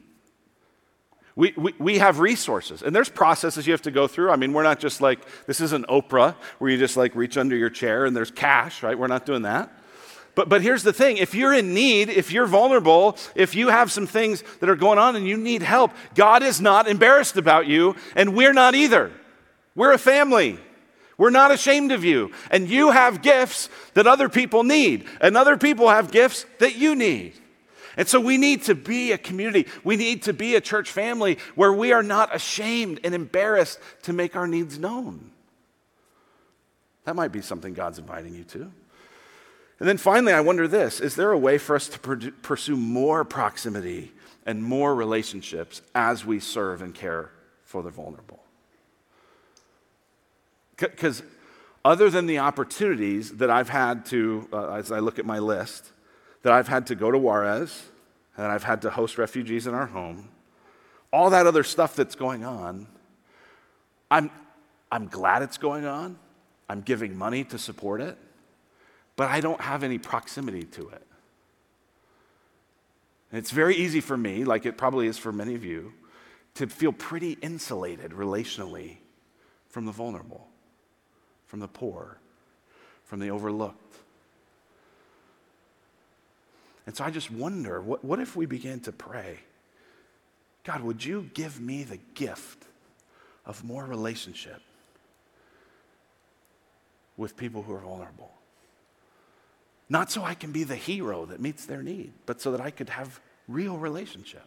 We, 1.34 1.52
we, 1.56 1.74
we 1.78 1.98
have 1.98 2.20
resources, 2.20 2.82
and 2.82 2.94
there's 2.94 3.08
processes 3.08 3.66
you 3.66 3.72
have 3.72 3.82
to 3.82 3.90
go 3.90 4.06
through. 4.06 4.30
I 4.30 4.36
mean, 4.36 4.52
we're 4.52 4.62
not 4.62 4.78
just 4.78 5.00
like, 5.00 5.20
this 5.46 5.60
isn't 5.60 5.86
Oprah, 5.88 6.34
where 6.58 6.70
you 6.70 6.78
just 6.78 6.96
like 6.96 7.14
reach 7.14 7.36
under 7.36 7.56
your 7.56 7.70
chair 7.70 8.04
and 8.04 8.14
there's 8.14 8.30
cash, 8.30 8.82
right? 8.82 8.98
We're 8.98 9.06
not 9.06 9.26
doing 9.26 9.42
that. 9.42 9.72
But, 10.34 10.48
but 10.48 10.62
here's 10.62 10.82
the 10.82 10.92
thing 10.92 11.16
if 11.16 11.34
you're 11.34 11.52
in 11.52 11.74
need, 11.74 12.08
if 12.08 12.32
you're 12.32 12.46
vulnerable, 12.46 13.16
if 13.34 13.54
you 13.54 13.68
have 13.68 13.90
some 13.90 14.06
things 14.06 14.44
that 14.60 14.68
are 14.70 14.76
going 14.76 14.98
on 14.98 15.16
and 15.16 15.26
you 15.26 15.36
need 15.36 15.62
help, 15.62 15.92
God 16.14 16.42
is 16.42 16.60
not 16.60 16.88
embarrassed 16.88 17.36
about 17.36 17.66
you, 17.66 17.96
and 18.14 18.34
we're 18.34 18.52
not 18.52 18.74
either. 18.74 19.12
We're 19.74 19.92
a 19.92 19.98
family. 19.98 20.58
We're 21.18 21.30
not 21.30 21.50
ashamed 21.50 21.92
of 21.92 22.04
you. 22.04 22.32
And 22.50 22.68
you 22.68 22.92
have 22.92 23.22
gifts 23.22 23.68
that 23.94 24.06
other 24.06 24.28
people 24.28 24.64
need, 24.64 25.06
and 25.20 25.36
other 25.36 25.56
people 25.56 25.88
have 25.88 26.10
gifts 26.10 26.46
that 26.58 26.76
you 26.76 26.94
need. 26.94 27.34
And 27.96 28.08
so 28.08 28.20
we 28.20 28.38
need 28.38 28.62
to 28.64 28.74
be 28.74 29.12
a 29.12 29.18
community. 29.18 29.68
We 29.84 29.96
need 29.96 30.22
to 30.22 30.32
be 30.32 30.54
a 30.54 30.60
church 30.60 30.90
family 30.90 31.38
where 31.56 31.72
we 31.72 31.92
are 31.92 32.02
not 32.02 32.34
ashamed 32.34 33.00
and 33.04 33.14
embarrassed 33.14 33.78
to 34.04 34.12
make 34.12 34.36
our 34.36 34.46
needs 34.46 34.78
known. 34.78 35.32
That 37.04 37.16
might 37.16 37.32
be 37.32 37.42
something 37.42 37.74
God's 37.74 37.98
inviting 37.98 38.34
you 38.34 38.44
to. 38.44 38.72
And 39.80 39.88
then 39.88 39.96
finally, 39.96 40.32
I 40.32 40.40
wonder 40.40 40.68
this 40.68 41.00
is 41.00 41.16
there 41.16 41.32
a 41.32 41.38
way 41.38 41.58
for 41.58 41.74
us 41.74 41.88
to 41.88 41.98
pursue 42.42 42.76
more 42.76 43.24
proximity 43.24 44.12
and 44.46 44.62
more 44.62 44.94
relationships 44.94 45.82
as 45.94 46.24
we 46.24 46.38
serve 46.38 46.82
and 46.82 46.94
care 46.94 47.30
for 47.64 47.82
the 47.82 47.90
vulnerable? 47.90 48.44
Because 50.76 51.22
other 51.84 52.10
than 52.10 52.26
the 52.26 52.38
opportunities 52.38 53.36
that 53.38 53.50
I've 53.50 53.68
had 53.68 54.06
to, 54.06 54.48
uh, 54.52 54.74
as 54.74 54.92
I 54.92 54.98
look 54.98 55.18
at 55.18 55.26
my 55.26 55.38
list, 55.38 55.92
that 56.42 56.52
I've 56.52 56.68
had 56.68 56.86
to 56.88 56.94
go 56.94 57.10
to 57.10 57.18
Juarez, 57.18 57.88
and 58.36 58.46
I've 58.46 58.64
had 58.64 58.82
to 58.82 58.90
host 58.90 59.18
refugees 59.18 59.66
in 59.66 59.74
our 59.74 59.86
home, 59.86 60.28
all 61.12 61.30
that 61.30 61.46
other 61.46 61.64
stuff 61.64 61.96
that's 61.96 62.14
going 62.14 62.44
on, 62.44 62.86
I'm, 64.10 64.30
I'm 64.90 65.06
glad 65.06 65.42
it's 65.42 65.58
going 65.58 65.84
on. 65.84 66.18
I'm 66.68 66.82
giving 66.82 67.16
money 67.16 67.44
to 67.44 67.58
support 67.58 68.00
it, 68.00 68.16
but 69.20 69.28
I 69.28 69.40
don't 69.40 69.60
have 69.60 69.82
any 69.82 69.98
proximity 69.98 70.62
to 70.62 70.88
it. 70.88 71.06
And 73.30 73.38
it's 73.38 73.50
very 73.50 73.76
easy 73.76 74.00
for 74.00 74.16
me, 74.16 74.44
like 74.44 74.64
it 74.64 74.78
probably 74.78 75.08
is 75.08 75.18
for 75.18 75.30
many 75.30 75.54
of 75.54 75.62
you, 75.62 75.92
to 76.54 76.66
feel 76.66 76.90
pretty 76.90 77.32
insulated 77.42 78.12
relationally 78.12 78.96
from 79.68 79.84
the 79.84 79.92
vulnerable, 79.92 80.48
from 81.44 81.60
the 81.60 81.68
poor, 81.68 82.16
from 83.04 83.20
the 83.20 83.28
overlooked. 83.28 83.94
And 86.86 86.96
so 86.96 87.04
I 87.04 87.10
just 87.10 87.30
wonder 87.30 87.82
what, 87.82 88.02
what 88.02 88.20
if 88.20 88.36
we 88.36 88.46
began 88.46 88.80
to 88.80 88.90
pray? 88.90 89.40
God, 90.64 90.80
would 90.80 91.04
you 91.04 91.28
give 91.34 91.60
me 91.60 91.82
the 91.84 91.98
gift 92.14 92.64
of 93.44 93.62
more 93.64 93.84
relationship 93.84 94.62
with 97.18 97.36
people 97.36 97.62
who 97.62 97.74
are 97.74 97.80
vulnerable? 97.80 98.32
Not 99.90 100.10
so 100.12 100.22
I 100.22 100.34
can 100.34 100.52
be 100.52 100.62
the 100.62 100.76
hero 100.76 101.26
that 101.26 101.40
meets 101.40 101.66
their 101.66 101.82
need, 101.82 102.12
but 102.24 102.40
so 102.40 102.52
that 102.52 102.60
I 102.60 102.70
could 102.70 102.88
have 102.90 103.20
real 103.48 103.76
relationship. 103.76 104.44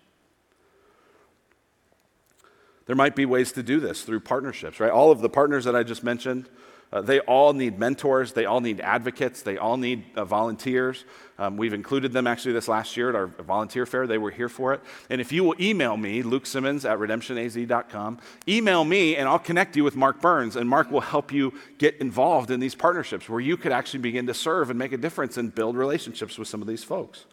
There 2.85 2.95
might 2.95 3.15
be 3.15 3.25
ways 3.25 3.51
to 3.53 3.63
do 3.63 3.81
this 3.81 4.03
through 4.03 4.21
partnerships, 4.21 4.79
right? 4.79 4.91
All 4.91 5.11
of 5.11 5.19
the 5.19 5.29
partners 5.29 5.65
that 5.65 5.75
I 5.75 5.83
just 5.83 6.03
mentioned, 6.03 6.49
uh, 6.93 7.01
they 7.01 7.19
all 7.21 7.53
need 7.53 7.79
mentors, 7.79 8.33
they 8.33 8.45
all 8.45 8.61
need 8.61 8.79
advocates, 8.79 9.41
they 9.41 9.57
all 9.57 9.77
need 9.77 10.05
uh, 10.15 10.23
volunteers. 10.23 11.05
Um, 11.39 11.57
we've 11.57 11.73
included 11.73 12.13
them 12.13 12.27
actually 12.27 12.53
this 12.53 12.67
last 12.67 12.95
year 12.95 13.09
at 13.09 13.15
our 13.15 13.25
volunteer 13.25 13.87
fair. 13.87 14.05
They 14.05 14.19
were 14.19 14.29
here 14.29 14.47
for 14.47 14.73
it. 14.73 14.81
And 15.09 15.19
if 15.19 15.31
you 15.31 15.43
will 15.43 15.55
email 15.59 15.97
me, 15.97 16.21
Luke 16.21 16.45
Simmons 16.45 16.85
at 16.85 16.99
redemptionaz.com, 16.99 18.19
email 18.47 18.83
me 18.83 19.15
and 19.15 19.27
I'll 19.27 19.39
connect 19.39 19.75
you 19.75 19.83
with 19.83 19.95
Mark 19.95 20.21
Burns. 20.21 20.55
And 20.55 20.69
Mark 20.69 20.91
will 20.91 21.01
help 21.01 21.31
you 21.31 21.53
get 21.79 21.97
involved 21.97 22.51
in 22.51 22.59
these 22.59 22.75
partnerships 22.75 23.27
where 23.27 23.39
you 23.39 23.57
could 23.57 23.71
actually 23.71 24.01
begin 24.01 24.27
to 24.27 24.33
serve 24.35 24.69
and 24.69 24.77
make 24.77 24.93
a 24.93 24.97
difference 24.97 25.37
and 25.37 25.53
build 25.53 25.75
relationships 25.75 26.37
with 26.37 26.47
some 26.47 26.61
of 26.61 26.67
these 26.67 26.83
folks. 26.83 27.25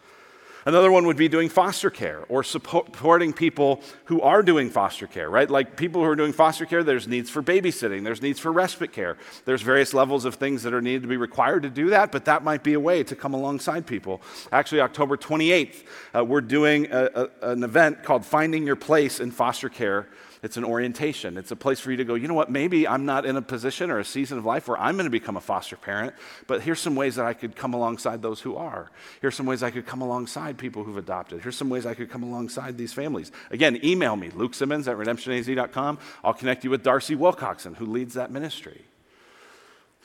Another 0.70 0.92
one 0.92 1.04
would 1.06 1.16
be 1.16 1.26
doing 1.26 1.48
foster 1.48 1.90
care 1.90 2.24
or 2.28 2.44
supporting 2.44 3.32
people 3.32 3.82
who 4.04 4.20
are 4.20 4.40
doing 4.40 4.70
foster 4.70 5.08
care, 5.08 5.28
right? 5.28 5.50
Like 5.50 5.76
people 5.76 6.00
who 6.00 6.08
are 6.08 6.14
doing 6.14 6.32
foster 6.32 6.64
care, 6.64 6.84
there's 6.84 7.08
needs 7.08 7.28
for 7.28 7.42
babysitting, 7.42 8.04
there's 8.04 8.22
needs 8.22 8.38
for 8.38 8.52
respite 8.52 8.92
care. 8.92 9.16
There's 9.46 9.62
various 9.62 9.92
levels 9.92 10.24
of 10.24 10.36
things 10.36 10.62
that 10.62 10.72
are 10.72 10.80
needed 10.80 11.02
to 11.02 11.08
be 11.08 11.16
required 11.16 11.64
to 11.64 11.70
do 11.70 11.90
that, 11.90 12.12
but 12.12 12.24
that 12.26 12.44
might 12.44 12.62
be 12.62 12.74
a 12.74 12.78
way 12.78 13.02
to 13.02 13.16
come 13.16 13.34
alongside 13.34 13.84
people. 13.84 14.22
Actually, 14.52 14.82
October 14.82 15.16
28th, 15.16 15.82
uh, 16.14 16.24
we're 16.24 16.40
doing 16.40 16.86
a, 16.92 17.28
a, 17.42 17.50
an 17.50 17.64
event 17.64 18.04
called 18.04 18.24
Finding 18.24 18.64
Your 18.64 18.76
Place 18.76 19.18
in 19.18 19.32
Foster 19.32 19.68
Care 19.68 20.06
it's 20.42 20.56
an 20.56 20.64
orientation. 20.64 21.36
It's 21.36 21.50
a 21.50 21.56
place 21.56 21.80
for 21.80 21.90
you 21.90 21.98
to 21.98 22.04
go, 22.04 22.14
you 22.14 22.26
know 22.26 22.34
what, 22.34 22.50
maybe 22.50 22.88
I'm 22.88 23.04
not 23.04 23.26
in 23.26 23.36
a 23.36 23.42
position 23.42 23.90
or 23.90 23.98
a 23.98 24.04
season 24.04 24.38
of 24.38 24.46
life 24.46 24.68
where 24.68 24.78
I'm 24.78 24.96
going 24.96 25.04
to 25.04 25.10
become 25.10 25.36
a 25.36 25.40
foster 25.40 25.76
parent, 25.76 26.14
but 26.46 26.62
here's 26.62 26.80
some 26.80 26.96
ways 26.96 27.16
that 27.16 27.26
I 27.26 27.34
could 27.34 27.54
come 27.54 27.74
alongside 27.74 28.22
those 28.22 28.40
who 28.40 28.56
are. 28.56 28.90
Here's 29.20 29.34
some 29.34 29.46
ways 29.46 29.62
I 29.62 29.70
could 29.70 29.86
come 29.86 30.00
alongside 30.00 30.56
people 30.56 30.84
who've 30.84 30.96
adopted. 30.96 31.42
Here's 31.42 31.56
some 31.56 31.68
ways 31.68 31.84
I 31.84 31.94
could 31.94 32.10
come 32.10 32.22
alongside 32.22 32.78
these 32.78 32.92
families. 32.92 33.32
Again, 33.50 33.78
email 33.84 34.16
me, 34.16 34.30
Luke 34.30 34.54
Simmons 34.54 34.88
at 34.88 34.96
redemptionaz.com. 34.96 35.98
I'll 36.24 36.34
connect 36.34 36.64
you 36.64 36.70
with 36.70 36.82
Darcy 36.82 37.14
Wilcoxon, 37.14 37.76
who 37.76 37.86
leads 37.86 38.14
that 38.14 38.30
ministry. 38.30 38.84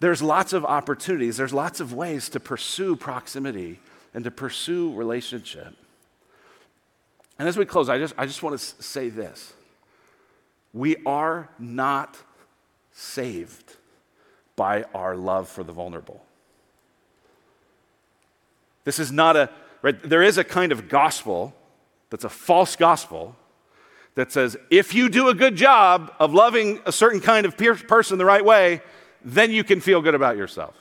There's 0.02 0.22
lots 0.22 0.52
of 0.52 0.66
opportunities, 0.66 1.38
there's 1.38 1.54
lots 1.54 1.80
of 1.80 1.94
ways 1.94 2.28
to 2.30 2.40
pursue 2.40 2.98
proximity 2.98 3.80
and 4.14 4.26
to 4.26 4.32
pursue 4.32 4.94
relationship. 4.94 5.76
And 7.40 7.48
as 7.48 7.58
we 7.58 7.66
close, 7.66 7.90
I 7.90 7.98
just, 7.98 8.14
I 8.18 8.26
just 8.26 8.44
want 8.44 8.60
to 8.60 8.84
say 8.84 9.10
this 9.10 9.54
we 10.76 10.98
are 11.06 11.50
not 11.58 12.18
saved 12.92 13.78
by 14.58 14.84
our 14.94 15.16
love 15.16 15.48
for 15.48 15.64
the 15.64 15.72
vulnerable. 15.72 16.24
This 18.84 19.00
is 19.00 19.12
not 19.12 19.38
a, 19.38 19.50
right? 19.82 20.00
There 20.04 20.22
is 20.22 20.38
a 20.38 20.44
kind 20.44 20.74
of 20.74 20.90
gospel 20.90 21.56
that's 22.10 22.26
a 22.26 22.30
false 22.30 22.76
gospel 22.76 23.38
that 24.16 24.34
says 24.34 24.58
if 24.70 24.94
you 24.94 25.08
do 25.08 25.30
a 25.30 25.34
good 25.34 25.56
job 25.56 26.14
of 26.20 26.34
loving 26.34 26.82
a 26.86 26.92
certain 26.92 27.22
kind 27.22 27.46
of 27.46 27.58
person 27.58 28.18
the 28.18 28.26
right 28.26 28.44
way, 28.44 28.82
then 29.24 29.52
you 29.52 29.64
can 29.64 29.80
feel 29.80 30.02
good 30.02 30.14
about 30.14 30.36
yourself. 30.36 30.76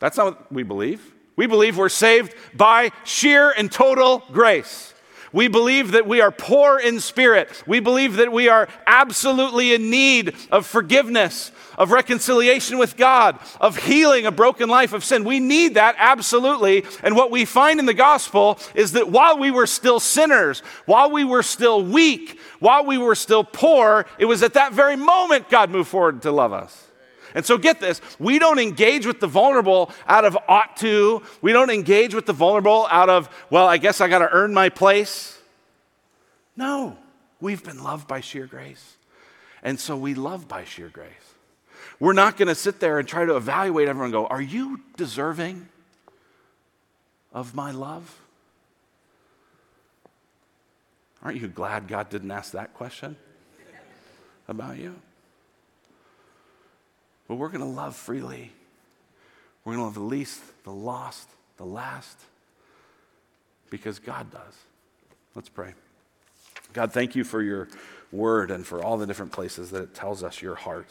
That's 0.00 0.16
not 0.16 0.26
what 0.26 0.52
we 0.52 0.64
believe. 0.64 1.14
We 1.36 1.46
believe 1.46 1.78
we're 1.78 1.88
saved 1.88 2.34
by 2.54 2.90
sheer 3.04 3.52
and 3.52 3.70
total 3.70 4.24
grace. 4.32 4.92
We 5.32 5.48
believe 5.48 5.92
that 5.92 6.06
we 6.06 6.20
are 6.20 6.30
poor 6.30 6.78
in 6.78 7.00
spirit. 7.00 7.62
We 7.66 7.80
believe 7.80 8.16
that 8.16 8.32
we 8.32 8.48
are 8.48 8.68
absolutely 8.86 9.74
in 9.74 9.90
need 9.90 10.34
of 10.50 10.66
forgiveness, 10.66 11.50
of 11.76 11.90
reconciliation 11.90 12.78
with 12.78 12.96
God, 12.96 13.38
of 13.60 13.76
healing 13.76 14.26
a 14.26 14.30
broken 14.30 14.68
life 14.68 14.92
of 14.92 15.04
sin. 15.04 15.24
We 15.24 15.40
need 15.40 15.74
that 15.74 15.96
absolutely. 15.98 16.84
And 17.02 17.16
what 17.16 17.30
we 17.30 17.44
find 17.44 17.80
in 17.80 17.86
the 17.86 17.94
gospel 17.94 18.58
is 18.74 18.92
that 18.92 19.10
while 19.10 19.38
we 19.38 19.50
were 19.50 19.66
still 19.66 20.00
sinners, 20.00 20.60
while 20.86 21.10
we 21.10 21.24
were 21.24 21.42
still 21.42 21.84
weak, 21.84 22.38
while 22.58 22.84
we 22.84 22.98
were 22.98 23.14
still 23.14 23.44
poor, 23.44 24.06
it 24.18 24.24
was 24.24 24.42
at 24.42 24.54
that 24.54 24.72
very 24.72 24.96
moment 24.96 25.50
God 25.50 25.70
moved 25.70 25.88
forward 25.88 26.22
to 26.22 26.32
love 26.32 26.52
us. 26.52 26.85
And 27.36 27.44
so 27.44 27.58
get 27.58 27.80
this 27.80 28.00
we 28.18 28.38
don't 28.40 28.58
engage 28.58 29.06
with 29.06 29.20
the 29.20 29.26
vulnerable 29.26 29.92
out 30.08 30.24
of 30.24 30.36
ought 30.48 30.78
to. 30.78 31.22
We 31.42 31.52
don't 31.52 31.70
engage 31.70 32.14
with 32.14 32.24
the 32.24 32.32
vulnerable 32.32 32.88
out 32.90 33.10
of, 33.10 33.28
well, 33.50 33.66
I 33.66 33.76
guess 33.76 34.00
I 34.00 34.08
got 34.08 34.20
to 34.20 34.30
earn 34.32 34.54
my 34.54 34.70
place. 34.70 35.38
No, 36.56 36.96
we've 37.38 37.62
been 37.62 37.84
loved 37.84 38.08
by 38.08 38.22
sheer 38.22 38.46
grace. 38.46 38.96
And 39.62 39.78
so 39.78 39.98
we 39.98 40.14
love 40.14 40.48
by 40.48 40.64
sheer 40.64 40.88
grace. 40.88 41.10
We're 42.00 42.14
not 42.14 42.38
going 42.38 42.48
to 42.48 42.54
sit 42.54 42.80
there 42.80 42.98
and 42.98 43.06
try 43.06 43.26
to 43.26 43.36
evaluate 43.36 43.86
everyone 43.86 44.06
and 44.06 44.12
go, 44.12 44.26
Are 44.26 44.40
you 44.40 44.80
deserving 44.96 45.68
of 47.34 47.54
my 47.54 47.70
love? 47.70 48.18
Aren't 51.22 51.38
you 51.38 51.48
glad 51.48 51.86
God 51.86 52.08
didn't 52.08 52.30
ask 52.30 52.52
that 52.52 52.72
question 52.72 53.16
about 54.48 54.78
you? 54.78 54.94
But 57.28 57.36
we're 57.36 57.48
going 57.48 57.60
to 57.60 57.66
love 57.66 57.96
freely. 57.96 58.52
We're 59.64 59.74
going 59.74 59.82
to 59.82 59.84
love 59.86 59.94
the 59.94 60.00
least, 60.00 60.42
the 60.64 60.72
lost, 60.72 61.28
the 61.56 61.64
last, 61.64 62.18
because 63.70 63.98
God 63.98 64.30
does. 64.30 64.54
Let's 65.34 65.48
pray. 65.48 65.74
God, 66.72 66.92
thank 66.92 67.16
you 67.16 67.24
for 67.24 67.42
your 67.42 67.68
word 68.12 68.50
and 68.50 68.66
for 68.66 68.82
all 68.82 68.96
the 68.96 69.06
different 69.06 69.32
places 69.32 69.70
that 69.70 69.82
it 69.82 69.94
tells 69.94 70.22
us 70.22 70.40
your 70.40 70.54
heart. 70.54 70.88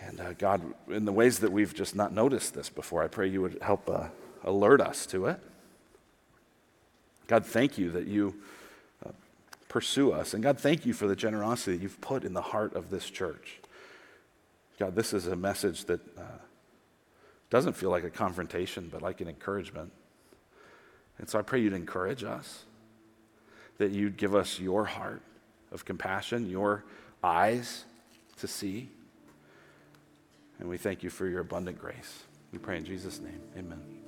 And 0.00 0.20
uh, 0.20 0.32
God, 0.34 0.62
in 0.88 1.04
the 1.04 1.12
ways 1.12 1.38
that 1.38 1.52
we've 1.52 1.74
just 1.74 1.94
not 1.94 2.12
noticed 2.12 2.54
this 2.54 2.68
before, 2.68 3.02
I 3.02 3.08
pray 3.08 3.28
you 3.28 3.40
would 3.42 3.58
help 3.62 3.88
uh, 3.88 4.08
alert 4.44 4.80
us 4.80 5.06
to 5.06 5.26
it. 5.26 5.38
God, 7.28 7.46
thank 7.46 7.78
you 7.78 7.90
that 7.92 8.06
you 8.06 8.34
uh, 9.06 9.10
pursue 9.68 10.12
us. 10.12 10.34
And 10.34 10.42
God, 10.42 10.58
thank 10.58 10.84
you 10.84 10.92
for 10.92 11.06
the 11.06 11.16
generosity 11.16 11.76
that 11.76 11.82
you've 11.82 12.00
put 12.00 12.24
in 12.24 12.34
the 12.34 12.42
heart 12.42 12.74
of 12.74 12.90
this 12.90 13.08
church. 13.08 13.61
God, 14.78 14.94
this 14.94 15.12
is 15.12 15.26
a 15.26 15.36
message 15.36 15.84
that 15.86 16.00
uh, 16.18 16.22
doesn't 17.50 17.74
feel 17.74 17.90
like 17.90 18.04
a 18.04 18.10
confrontation, 18.10 18.88
but 18.90 19.02
like 19.02 19.20
an 19.20 19.28
encouragement. 19.28 19.92
And 21.18 21.28
so 21.28 21.38
I 21.38 21.42
pray 21.42 21.60
you'd 21.60 21.72
encourage 21.72 22.24
us, 22.24 22.64
that 23.78 23.90
you'd 23.90 24.16
give 24.16 24.34
us 24.34 24.58
your 24.58 24.84
heart 24.84 25.22
of 25.70 25.84
compassion, 25.84 26.48
your 26.48 26.84
eyes 27.22 27.84
to 28.38 28.48
see. 28.48 28.90
And 30.58 30.68
we 30.68 30.78
thank 30.78 31.02
you 31.02 31.10
for 31.10 31.26
your 31.26 31.40
abundant 31.40 31.78
grace. 31.78 32.24
We 32.52 32.58
pray 32.58 32.76
in 32.76 32.84
Jesus' 32.84 33.20
name. 33.20 33.40
Amen. 33.56 34.01